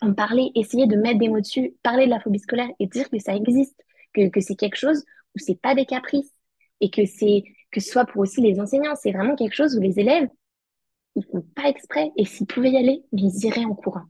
en 0.00 0.14
parler, 0.14 0.50
essayer 0.54 0.86
de 0.86 0.96
mettre 0.96 1.18
des 1.18 1.28
mots 1.28 1.40
dessus, 1.40 1.74
parler 1.82 2.06
de 2.06 2.10
la 2.10 2.20
phobie 2.20 2.38
scolaire 2.38 2.68
et 2.80 2.86
dire 2.86 3.08
que 3.10 3.18
ça 3.18 3.34
existe, 3.34 3.80
que, 4.14 4.28
que 4.28 4.40
c'est 4.40 4.56
quelque 4.56 4.76
chose 4.76 5.04
où 5.34 5.38
c'est 5.38 5.60
pas 5.60 5.74
des 5.74 5.86
caprices 5.86 6.32
et 6.80 6.90
que 6.90 7.06
c'est 7.06 7.44
que 7.70 7.80
ce 7.80 7.90
soit 7.90 8.06
pour 8.06 8.22
aussi 8.22 8.40
les 8.40 8.60
enseignants, 8.60 8.94
c'est 8.96 9.12
vraiment 9.12 9.34
quelque 9.36 9.54
chose 9.54 9.76
où 9.76 9.80
les 9.80 9.98
élèves, 9.98 10.28
ils 11.16 11.24
font 11.24 11.42
pas 11.54 11.68
exprès 11.68 12.10
et 12.16 12.24
s'ils 12.24 12.46
pouvaient 12.46 12.72
y 12.72 12.76
aller, 12.76 13.04
ils 13.12 13.44
iraient 13.44 13.64
en 13.64 13.74
courant. 13.74 14.04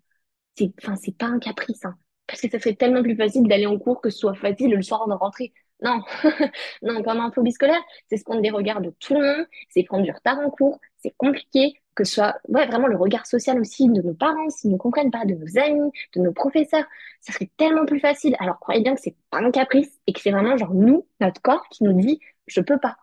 C'est, 0.57 0.72
enfin, 0.82 0.97
c'est 0.97 1.16
pas 1.16 1.26
un 1.26 1.39
caprice, 1.39 1.85
hein, 1.85 1.97
parce 2.26 2.41
que 2.41 2.51
ça 2.51 2.61
serait 2.61 2.76
tellement 2.76 3.03
plus 3.03 3.16
facile 3.16 3.49
d'aller 3.49 3.66
en 3.66 3.78
cours 3.78 4.01
que 4.01 4.11
ce 4.11 4.18
soit 4.18 4.35
facile 4.35 4.70
le 4.74 4.82
soir 4.82 5.09
de 5.09 5.14
rentrer. 5.14 5.53
Non, 5.82 6.00
non, 6.82 7.02
pendant 7.02 7.22
un 7.24 7.32
phobie 7.32 7.52
scolaire, 7.52 7.82
c'est 8.08 8.16
se 8.16 8.24
prendre 8.24 8.40
des 8.40 8.50
regards 8.50 8.80
de 8.80 8.90
tout 9.00 9.14
le 9.14 9.20
monde, 9.20 9.46
c'est 9.68 9.82
prendre 9.82 10.04
du 10.04 10.10
retard 10.10 10.38
en 10.38 10.50
cours, 10.50 10.78
c'est 10.98 11.14
compliqué, 11.18 11.74
que 11.94 12.04
ce 12.04 12.14
soit 12.14 12.36
ouais, 12.48 12.66
vraiment 12.66 12.86
le 12.86 12.96
regard 12.96 13.26
social 13.26 13.60
aussi 13.60 13.88
de 13.88 14.00
nos 14.00 14.14
parents, 14.14 14.48
s'ils 14.50 14.70
ne 14.70 14.76
comprennent 14.76 15.10
pas, 15.10 15.24
de 15.24 15.34
nos 15.34 15.58
amis, 15.58 15.90
de 16.14 16.20
nos 16.20 16.32
professeurs, 16.32 16.84
ça 17.20 17.32
serait 17.32 17.50
tellement 17.56 17.84
plus 17.86 18.00
facile. 18.00 18.36
Alors 18.38 18.58
croyez 18.60 18.82
bien 18.82 18.94
que 18.94 19.00
c'est 19.00 19.16
pas 19.30 19.38
un 19.38 19.50
caprice 19.50 20.00
et 20.06 20.12
que 20.12 20.20
c'est 20.20 20.30
vraiment 20.30 20.56
genre 20.56 20.74
nous, 20.74 21.06
notre 21.20 21.42
corps, 21.42 21.68
qui 21.70 21.84
nous 21.84 21.92
dit 21.92 22.20
je 22.46 22.60
peux 22.60 22.78
pas. 22.78 22.96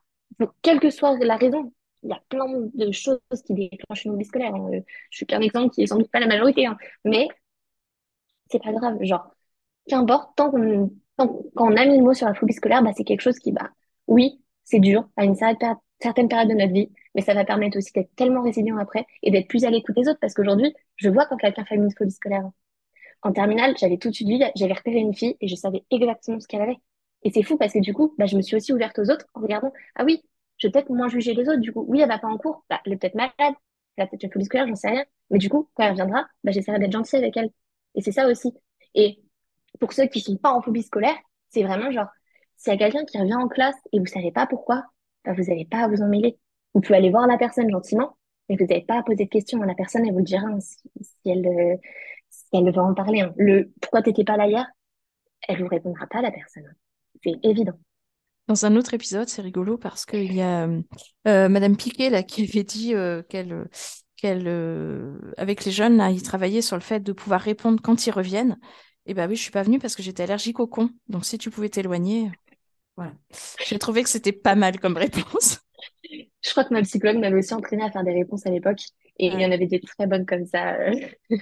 Quelle 0.62 0.80
que 0.80 0.90
soit 0.90 1.18
la 1.20 1.36
raison, 1.38 1.72
il 2.04 2.10
y 2.10 2.14
a 2.14 2.22
plein 2.30 2.46
de 2.74 2.92
choses 2.92 3.20
qui 3.46 3.54
déclenchent 3.54 4.06
une 4.06 4.14
phobie 4.14 4.26
scolaire. 4.26 4.56
Hein. 4.56 4.70
Je 5.10 5.18
suis 5.18 5.26
qu'un 5.26 5.42
exemple 5.42 5.70
qui 5.74 5.84
est 5.84 5.88
sans 5.88 5.98
doute 5.98 6.12
pas 6.12 6.20
la 6.20 6.28
majorité, 6.28 6.66
hein. 6.66 6.78
mais 7.06 7.28
c'est 8.50 8.62
pas 8.64 8.72
grave. 8.74 8.98
Genre, 9.02 9.32
qu'importe, 9.88 10.36
tant 10.36 10.52
qu'on 10.52 10.92
quand 11.56 11.72
on 11.72 11.76
a 11.78 11.86
mis 11.86 11.98
le 11.98 12.04
mot 12.04 12.14
sur 12.14 12.28
la 12.28 12.34
phobie 12.34 12.54
scolaire, 12.54 12.84
bah, 12.84 12.92
c'est 12.96 13.04
quelque 13.04 13.22
chose 13.22 13.38
qui, 13.40 13.52
bah, 13.52 13.70
oui, 14.08 14.42
c'est 14.64 14.80
dur 14.80 15.10
à 15.18 15.26
une 15.26 15.36
certaine 15.36 16.28
période 16.28 16.50
de 16.50 16.54
notre 16.56 16.74
vie, 16.74 16.90
mais 17.16 17.22
ça 17.22 17.34
va 17.34 17.46
permettre 17.46 17.78
aussi 17.78 17.92
d'être 17.94 18.14
tellement 18.16 18.42
résilient 18.44 18.78
après 18.78 19.06
et 19.24 19.32
d'être 19.32 19.48
plus 19.48 19.66
à 19.66 19.70
l'écoute 19.70 19.96
des 19.96 20.08
autres 20.08 20.20
parce 20.20 20.34
qu'aujourd'hui, 20.34 20.74
je 20.96 21.10
vois 21.10 21.26
quand 21.26 21.38
quelqu'un 21.38 21.66
fait 21.66 21.76
une 21.76 21.92
phobie 21.92 22.12
scolaire. 22.12 22.50
En 23.24 23.32
terminale, 23.34 23.76
j'avais 23.78 23.98
tout 23.98 24.10
de 24.10 24.16
suite 24.16 24.28
vu, 24.28 24.38
j'avais 24.56 24.74
repéré 24.74 24.98
une 24.98 25.14
fille 25.14 25.38
et 25.42 25.48
je 25.48 25.56
savais 25.56 25.84
exactement 25.92 26.40
ce 26.40 26.48
qu'elle 26.48 26.62
avait. 26.62 26.78
Et 27.24 27.32
c'est 27.32 27.44
fou 27.44 27.58
parce 27.58 27.74
que 27.74 27.80
du 27.80 27.94
coup, 27.94 28.16
bah, 28.18 28.26
je 28.26 28.36
me 28.36 28.42
suis 28.42 28.56
aussi 28.56 28.74
ouverte 28.74 28.98
aux 29.00 29.10
autres 29.12 29.26
en 29.36 29.42
regardant, 29.42 29.72
ah 29.96 30.04
oui, 30.06 30.24
je 30.58 30.68
vais 30.68 30.72
peut-être 30.72 30.90
moins 30.90 31.08
juger 31.08 31.34
les 31.34 31.48
autres. 31.50 31.60
Du 31.60 31.72
coup, 31.72 31.86
oui, 31.88 32.02
elle 32.02 32.08
va 32.10 32.18
pas 32.20 32.28
en 32.28 32.38
cours, 32.38 32.66
bah, 32.70 32.82
elle 32.86 32.94
est 32.94 32.98
peut-être 32.98 33.16
malade, 33.16 33.34
elle 33.40 34.04
a 34.04 34.08
peut-être 34.08 34.24
une 34.24 34.32
phobie 34.32 34.46
scolaire, 34.46 34.68
j'en 34.68 34.76
sais 34.76 34.90
rien. 34.90 35.06
Mais 35.30 35.38
du 35.40 35.50
coup, 35.50 35.70
quand 35.76 35.84
elle 35.84 35.92
reviendra, 35.92 36.28
bah, 36.44 36.52
j'essaierai 36.52 36.80
d'être 36.80 36.92
gentille 36.92 37.20
avec 37.20 37.38
elle. 37.38 37.52
Et 37.96 38.02
c'est 38.02 38.12
ça 38.12 38.28
aussi. 38.28 38.54
Et 38.96 39.22
pour 39.82 39.92
ceux 39.92 40.06
qui 40.06 40.22
sont 40.22 40.38
pas 40.38 40.54
en 40.54 40.62
phobie 40.62 40.84
scolaire, 40.84 41.18
c'est 41.50 41.64
vraiment 41.64 41.92
genre, 41.92 42.08
s'il 42.56 42.72
y 42.72 42.76
a 42.76 42.80
quelqu'un 42.80 43.04
qui 43.04 43.18
revient 43.18 43.36
en 43.36 43.50
classe 43.50 43.76
et 43.92 44.00
vous 44.00 44.06
savez 44.06 44.32
pas 44.32 44.48
pourquoi, 44.48 44.86
bah, 45.26 45.34
vous 45.34 45.44
n'avez 45.44 45.66
pas 45.66 45.80
à 45.80 45.88
vous 45.88 46.02
en 46.02 46.08
mêler. 46.08 46.38
Vous 46.74 46.82
pouvez 46.82 46.98
aller 46.98 47.10
voir 47.10 47.28
la 47.28 47.38
personne 47.38 47.70
gentiment, 47.70 48.16
mais 48.48 48.56
vous 48.56 48.66
n'avez 48.66 48.86
pas 48.86 49.00
à 49.00 49.04
poser 49.04 49.26
de 49.26 49.30
questions. 49.30 49.62
La 49.64 49.76
personne, 49.76 50.06
elle 50.06 50.14
vous 50.14 50.22
dira 50.22 50.48
hein, 50.48 50.60
si, 50.60 50.80
elle, 51.26 51.46
euh, 51.48 52.72
veut 52.72 52.78
en 52.78 52.94
parler. 52.94 53.22
Hein. 53.22 53.34
Le 53.38 53.72
pourquoi 53.82 54.04
t'étais 54.04 54.24
pas 54.24 54.38
là 54.38 54.48
hier, 54.48 54.66
elle 55.48 55.62
vous 55.62 55.68
répondra 55.68 56.06
pas, 56.08 56.22
la 56.22 56.32
personne. 56.32 56.74
C'est 57.24 57.40
évident. 57.44 57.78
Dans 58.48 58.66
un 58.66 58.76
autre 58.76 58.94
épisode, 58.94 59.30
c'est 59.30 59.42
rigolo 59.42 59.78
parce 59.78 60.06
qu'il 60.06 60.34
y 60.34 60.42
a 60.42 60.68
euh, 61.28 61.50
Madame 61.50 61.76
Piquet 61.76 62.10
là, 62.10 62.22
qui 62.22 62.44
avait 62.44 62.64
dit 62.64 62.94
euh, 62.94 63.24
qu'elle, 63.24 63.68
qu'elle, 64.22 64.48
euh, 64.48 65.18
avec 65.38 65.66
les 65.66 65.72
jeunes, 65.72 65.98
là, 65.98 66.12
ils 66.12 66.22
travaillaient 66.22 66.62
sur 66.62 66.76
le 66.76 66.82
fait 66.82 67.00
de 67.00 67.12
pouvoir 67.12 67.42
répondre 67.42 67.82
quand 67.82 68.06
ils 68.06 68.12
reviennent. 68.12 68.58
Et 69.06 69.14
bah 69.14 69.28
oui, 69.28 69.36
je 69.36 69.42
suis 69.42 69.52
pas 69.52 69.64
venue 69.64 69.80
parce 69.80 69.96
que 69.96 70.04
j'étais 70.04 70.24
allergique 70.24 70.60
au 70.60 70.68
con. 70.68 70.90
Donc 71.08 71.26
si 71.26 71.38
tu 71.38 71.50
pouvais 71.50 71.70
t'éloigner, 71.70 72.32
voilà. 72.96 73.14
J'ai 73.66 73.80
trouvé 73.80 74.04
que 74.04 74.10
c'était 74.10 74.32
pas 74.32 74.56
mal 74.56 74.80
comme 74.80 74.98
réponse. 74.98 75.60
Je 76.44 76.50
crois 76.50 76.64
que 76.64 76.74
ma 76.74 76.82
psychologue 76.82 77.20
m'avait 77.20 77.38
aussi 77.38 77.54
entraîné 77.54 77.84
à 77.84 77.92
faire 77.92 78.04
des 78.04 78.14
réponses 78.14 78.46
à 78.48 78.50
l'époque. 78.50 78.82
Et 79.20 79.28
il 79.28 79.40
y 79.40 79.46
en 79.46 79.52
avait 79.52 79.68
des 79.68 79.80
très 79.80 80.08
bonnes 80.08 80.26
comme 80.26 80.46
ça. 80.46 80.74
euh. 80.74 80.96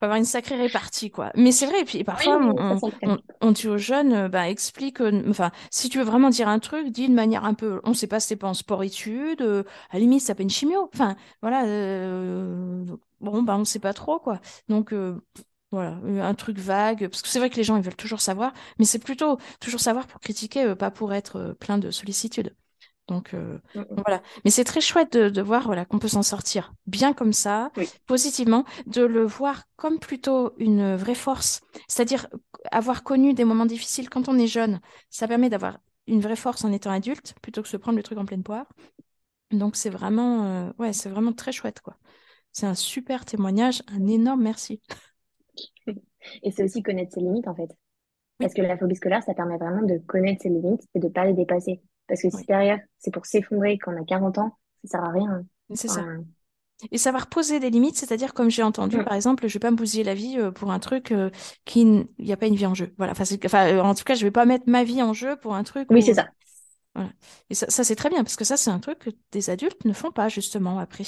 faut 0.00 0.06
avoir 0.06 0.18
une 0.18 0.24
sacrée 0.24 0.56
répartie, 0.56 1.10
quoi. 1.10 1.30
Mais 1.36 1.52
c'est 1.52 1.66
vrai, 1.66 1.82
et 1.82 1.84
puis 1.84 2.02
parfois, 2.04 2.38
Oui, 2.38 2.56
on, 3.42 3.52
dit 3.52 3.68
aux 3.68 3.76
jeunes, 3.76 4.12
euh, 4.14 4.28
bah, 4.28 4.48
explique, 4.48 5.00
euh, 5.02 5.22
enfin, 5.28 5.50
si 5.70 5.90
tu 5.90 5.98
veux 5.98 6.04
vraiment 6.04 6.30
dire 6.30 6.48
un 6.48 6.58
truc, 6.58 6.88
dis 6.88 7.08
de 7.08 7.14
manière 7.14 7.44
un 7.44 7.52
peu, 7.52 7.80
on 7.84 7.92
sait 7.92 8.06
pas 8.06 8.18
si 8.18 8.28
c'est 8.28 8.36
pas 8.36 8.48
en 8.48 8.54
sport-études, 8.54 9.42
euh, 9.42 9.62
à 9.90 9.94
la 9.94 10.00
limite, 10.00 10.22
ça 10.22 10.34
peut 10.34 10.42
une 10.42 10.48
chimio. 10.50 10.88
Enfin, 10.94 11.16
voilà, 11.42 11.66
euh, 11.66 12.84
bon, 13.20 13.42
bah, 13.42 13.56
on 13.58 13.64
sait 13.66 13.78
pas 13.78 13.92
trop, 13.92 14.18
quoi. 14.18 14.40
Donc, 14.68 14.92
euh, 14.94 15.20
voilà, 15.70 15.98
euh, 16.04 16.22
un 16.22 16.34
truc 16.34 16.58
vague, 16.58 17.08
parce 17.08 17.22
que 17.22 17.28
c'est 17.28 17.38
vrai 17.38 17.50
que 17.50 17.56
les 17.56 17.64
gens, 17.64 17.76
ils 17.76 17.82
veulent 17.82 17.96
toujours 17.96 18.20
savoir, 18.20 18.52
mais 18.78 18.84
c'est 18.84 18.98
plutôt 18.98 19.38
toujours 19.60 19.80
savoir 19.80 20.06
pour 20.06 20.20
critiquer, 20.20 20.64
euh, 20.64 20.74
pas 20.74 20.90
pour 20.90 21.12
être 21.14 21.36
euh, 21.36 21.54
plein 21.54 21.78
de 21.78 21.90
sollicitude. 21.90 22.54
Donc, 23.08 23.34
euh, 23.34 23.58
Mm, 23.74 23.80
mm. 23.90 24.04
voilà. 24.06 24.22
Mais 24.44 24.50
c'est 24.50 24.64
très 24.64 24.80
chouette 24.80 25.12
de, 25.12 25.28
de 25.28 25.42
voir 25.42 25.64
voilà, 25.66 25.84
qu'on 25.84 25.98
peut 25.98 26.08
s'en 26.08 26.22
sortir 26.22 26.72
bien 26.86 27.12
comme 27.12 27.32
ça, 27.32 27.70
Oui. 27.76 27.90
positivement, 28.06 28.64
de 28.86 29.02
le 29.04 29.24
voir 29.24 29.64
comme 29.76 29.98
plutôt 29.98 30.52
une 30.58 30.94
vraie 30.96 31.14
force. 31.16 31.60
C'est-à-dire 31.88 32.28
avoir 32.70 33.02
connu 33.02 33.34
des 33.34 33.44
moments 33.44 33.66
difficiles 33.66 34.08
quand 34.08 34.28
on 34.28 34.38
est 34.38 34.46
jeune, 34.46 34.80
ça 35.10 35.26
permet 35.28 35.50
d'avoir 35.50 35.78
une 36.06 36.20
vraie 36.20 36.36
force 36.36 36.64
en 36.64 36.72
étant 36.72 36.90
adulte 36.90 37.34
plutôt 37.42 37.62
que 37.62 37.66
de 37.66 37.70
se 37.72 37.76
prendre 37.76 37.96
le 37.96 38.02
truc 38.02 38.18
en 38.18 38.24
pleine 38.26 38.42
poire. 38.44 38.66
Donc 39.50 39.76
c'est 39.76 39.90
vraiment, 39.90 40.44
euh, 40.46 40.72
ouais, 40.78 40.92
c'est 40.92 41.08
vraiment 41.10 41.32
très 41.32 41.52
chouette, 41.52 41.80
quoi. 41.80 41.96
C'est 42.52 42.66
un 42.66 42.74
super 42.76 43.24
témoignage, 43.24 43.82
un 43.88 44.06
énorme 44.08 44.42
merci. 44.42 44.80
Et 46.42 46.50
c'est 46.50 46.64
aussi 46.64 46.82
connaître 46.82 47.12
ses 47.12 47.20
limites, 47.20 47.48
en 47.48 47.54
fait. 47.54 47.70
Parce 48.38 48.54
que 48.54 48.62
la 48.62 48.78
phobie 48.78 48.96
scolaire, 48.96 49.22
ça 49.22 49.34
permet 49.34 49.58
vraiment 49.58 49.82
de 49.82 49.98
connaître 49.98 50.42
ses 50.42 50.48
limites 50.48 50.82
et 50.94 50.98
de 50.98 51.08
pas 51.08 51.26
les 51.26 51.34
dépasser. 51.34 51.82
Parce 52.06 52.22
que 52.22 52.30
si 52.30 52.44
derrière, 52.46 52.80
c'est 52.98 53.12
pour 53.12 53.26
s'effondrer 53.26 53.78
quand 53.78 53.94
on 53.94 54.02
a 54.02 54.04
40 54.04 54.38
ans, 54.38 54.56
ça 54.84 54.98
sert 54.98 55.04
à 55.04 55.10
rien. 55.10 55.44
c'est 55.74 55.88
ça. 55.88 56.04
Et 56.90 56.98
savoir 56.98 57.28
poser 57.28 57.60
des 57.60 57.68
limites, 57.68 57.96
c'est-à-dire, 57.96 58.32
comme 58.32 58.50
j'ai 58.50 58.62
entendu, 58.62 58.96
mm. 58.96 59.04
par 59.04 59.12
exemple, 59.12 59.46
je 59.46 59.52
vais 59.52 59.58
pas 59.60 59.70
me 59.70 59.76
bousiller 59.76 60.02
la 60.02 60.14
vie 60.14 60.38
euh, 60.38 60.50
pour 60.50 60.72
un 60.72 60.78
truc 60.78 61.12
euh, 61.12 61.30
qui 61.66 61.82
il 61.82 62.06
n'y 62.18 62.32
a 62.32 62.36
pas 62.38 62.46
une 62.46 62.54
vie 62.54 62.66
en 62.66 62.74
jeu. 62.74 62.94
Voilà. 62.96 63.12
Enfin, 63.12 63.26
c'est- 63.26 63.44
enfin, 63.44 63.66
euh, 63.68 63.80
en 63.82 63.94
tout 63.94 64.04
cas, 64.04 64.14
je 64.14 64.24
vais 64.24 64.30
pas 64.30 64.46
mettre 64.46 64.64
ma 64.66 64.82
vie 64.82 65.02
en 65.02 65.12
jeu 65.12 65.36
pour 65.36 65.54
un 65.54 65.62
truc 65.62 65.88
Oui, 65.90 66.00
où. 66.00 66.02
c'est 66.02 66.14
ça. 66.14 66.28
voilà. 66.94 67.10
Et 67.50 67.54
ça, 67.54 67.66
ça, 67.68 67.84
c'est 67.84 67.96
très 67.96 68.08
bien, 68.08 68.22
parce 68.24 68.36
que 68.36 68.44
ça, 68.44 68.56
c'est 68.56 68.70
un 68.70 68.78
truc 68.80 68.98
que 69.00 69.10
des 69.32 69.50
adultes 69.50 69.84
ne 69.84 69.92
font 69.92 70.10
pas, 70.10 70.28
justement, 70.28 70.78
après. 70.78 71.04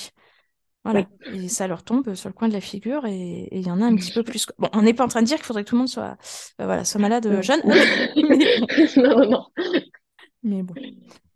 Oui. 0.84 0.90
Voilà. 0.90 1.06
Et 1.32 1.48
ça 1.48 1.68
leur 1.68 1.84
tombe 1.84 2.14
sur 2.14 2.28
le 2.28 2.32
coin 2.32 2.48
de 2.48 2.52
la 2.52 2.60
figure, 2.60 3.06
et 3.06 3.48
il 3.52 3.66
y 3.66 3.70
en 3.70 3.80
a 3.80 3.84
un 3.84 3.94
petit 3.94 4.12
peu 4.12 4.24
plus. 4.24 4.46
Bon, 4.58 4.68
on 4.72 4.82
n'est 4.82 4.94
pas 4.94 5.04
en 5.04 5.08
train 5.08 5.22
de 5.22 5.26
dire 5.26 5.36
qu'il 5.36 5.46
faudrait 5.46 5.62
que 5.64 5.68
tout 5.68 5.76
le 5.76 5.80
monde 5.80 5.88
soit, 5.88 6.16
euh, 6.60 6.64
voilà, 6.64 6.84
soit 6.84 7.00
malade 7.00 7.40
jeune, 7.42 7.60
mais, 7.64 7.76
bon. 8.16 9.02
Non, 9.02 9.18
non, 9.18 9.30
non. 9.30 9.46
Mais 10.42 10.62
bon. 10.62 10.74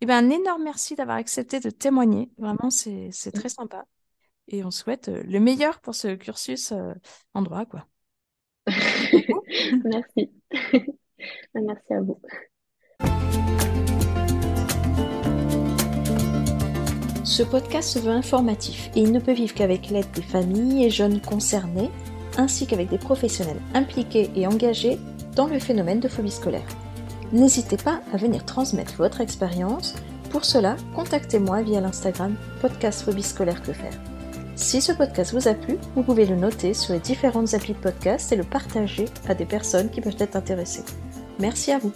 Eh 0.01 0.05
ben, 0.05 0.25
un 0.25 0.29
énorme 0.29 0.63
merci 0.63 0.95
d'avoir 0.95 1.17
accepté 1.17 1.59
de 1.59 1.69
témoigner. 1.69 2.29
Vraiment, 2.37 2.69
c'est 2.69 3.31
très 3.33 3.49
sympa. 3.49 3.85
Et 4.49 4.63
on 4.63 4.71
souhaite 4.71 5.09
euh, 5.09 5.23
le 5.23 5.39
meilleur 5.39 5.79
pour 5.79 5.95
ce 5.95 6.15
cursus 6.15 6.71
euh, 6.71 6.93
en 7.33 7.41
droit, 7.41 7.65
quoi. 7.65 7.87
Merci. 9.85 10.31
Merci 11.53 11.93
à 11.93 12.01
vous. 12.01 12.21
Ce 17.27 17.43
podcast 17.43 17.89
se 17.89 17.99
veut 17.99 18.11
informatif 18.13 18.89
et 18.95 19.01
il 19.01 19.11
ne 19.11 19.19
peut 19.19 19.33
vivre 19.33 19.53
qu'avec 19.53 19.89
l'aide 19.89 20.09
des 20.15 20.21
familles 20.21 20.85
et 20.85 20.89
jeunes 20.89 21.19
concernés, 21.19 21.91
ainsi 22.37 22.65
qu'avec 22.65 22.89
des 22.89 22.97
professionnels 22.97 23.59
impliqués 23.73 24.31
et 24.33 24.47
engagés 24.47 24.97
dans 25.35 25.47
le 25.47 25.59
phénomène 25.59 25.99
de 25.99 26.07
phobie 26.07 26.31
scolaire. 26.31 26.65
N'hésitez 27.33 27.75
pas 27.75 27.99
à 28.13 28.17
venir 28.17 28.45
transmettre 28.45 28.93
votre 28.95 29.19
expérience. 29.19 29.93
Pour 30.29 30.45
cela, 30.45 30.77
contactez-moi 30.95 31.63
via 31.63 31.81
l'Instagram 31.81 32.33
podcast 32.61 33.01
phobie 33.01 33.23
scolaire 33.23 33.61
que 33.61 33.73
faire. 33.73 33.93
Si 34.55 34.79
ce 34.79 34.93
podcast 34.93 35.33
vous 35.33 35.49
a 35.49 35.53
plu, 35.53 35.77
vous 35.95 36.03
pouvez 36.03 36.25
le 36.25 36.37
noter 36.37 36.73
sur 36.73 36.93
les 36.93 37.01
différentes 37.01 37.53
applis 37.53 37.73
de 37.73 37.79
podcast 37.79 38.31
et 38.31 38.37
le 38.37 38.45
partager 38.45 39.03
à 39.27 39.35
des 39.35 39.45
personnes 39.45 39.89
qui 39.89 39.99
peuvent 39.99 40.15
être 40.19 40.37
intéressées. 40.37 40.85
Merci 41.39 41.73
à 41.73 41.77
vous. 41.77 41.91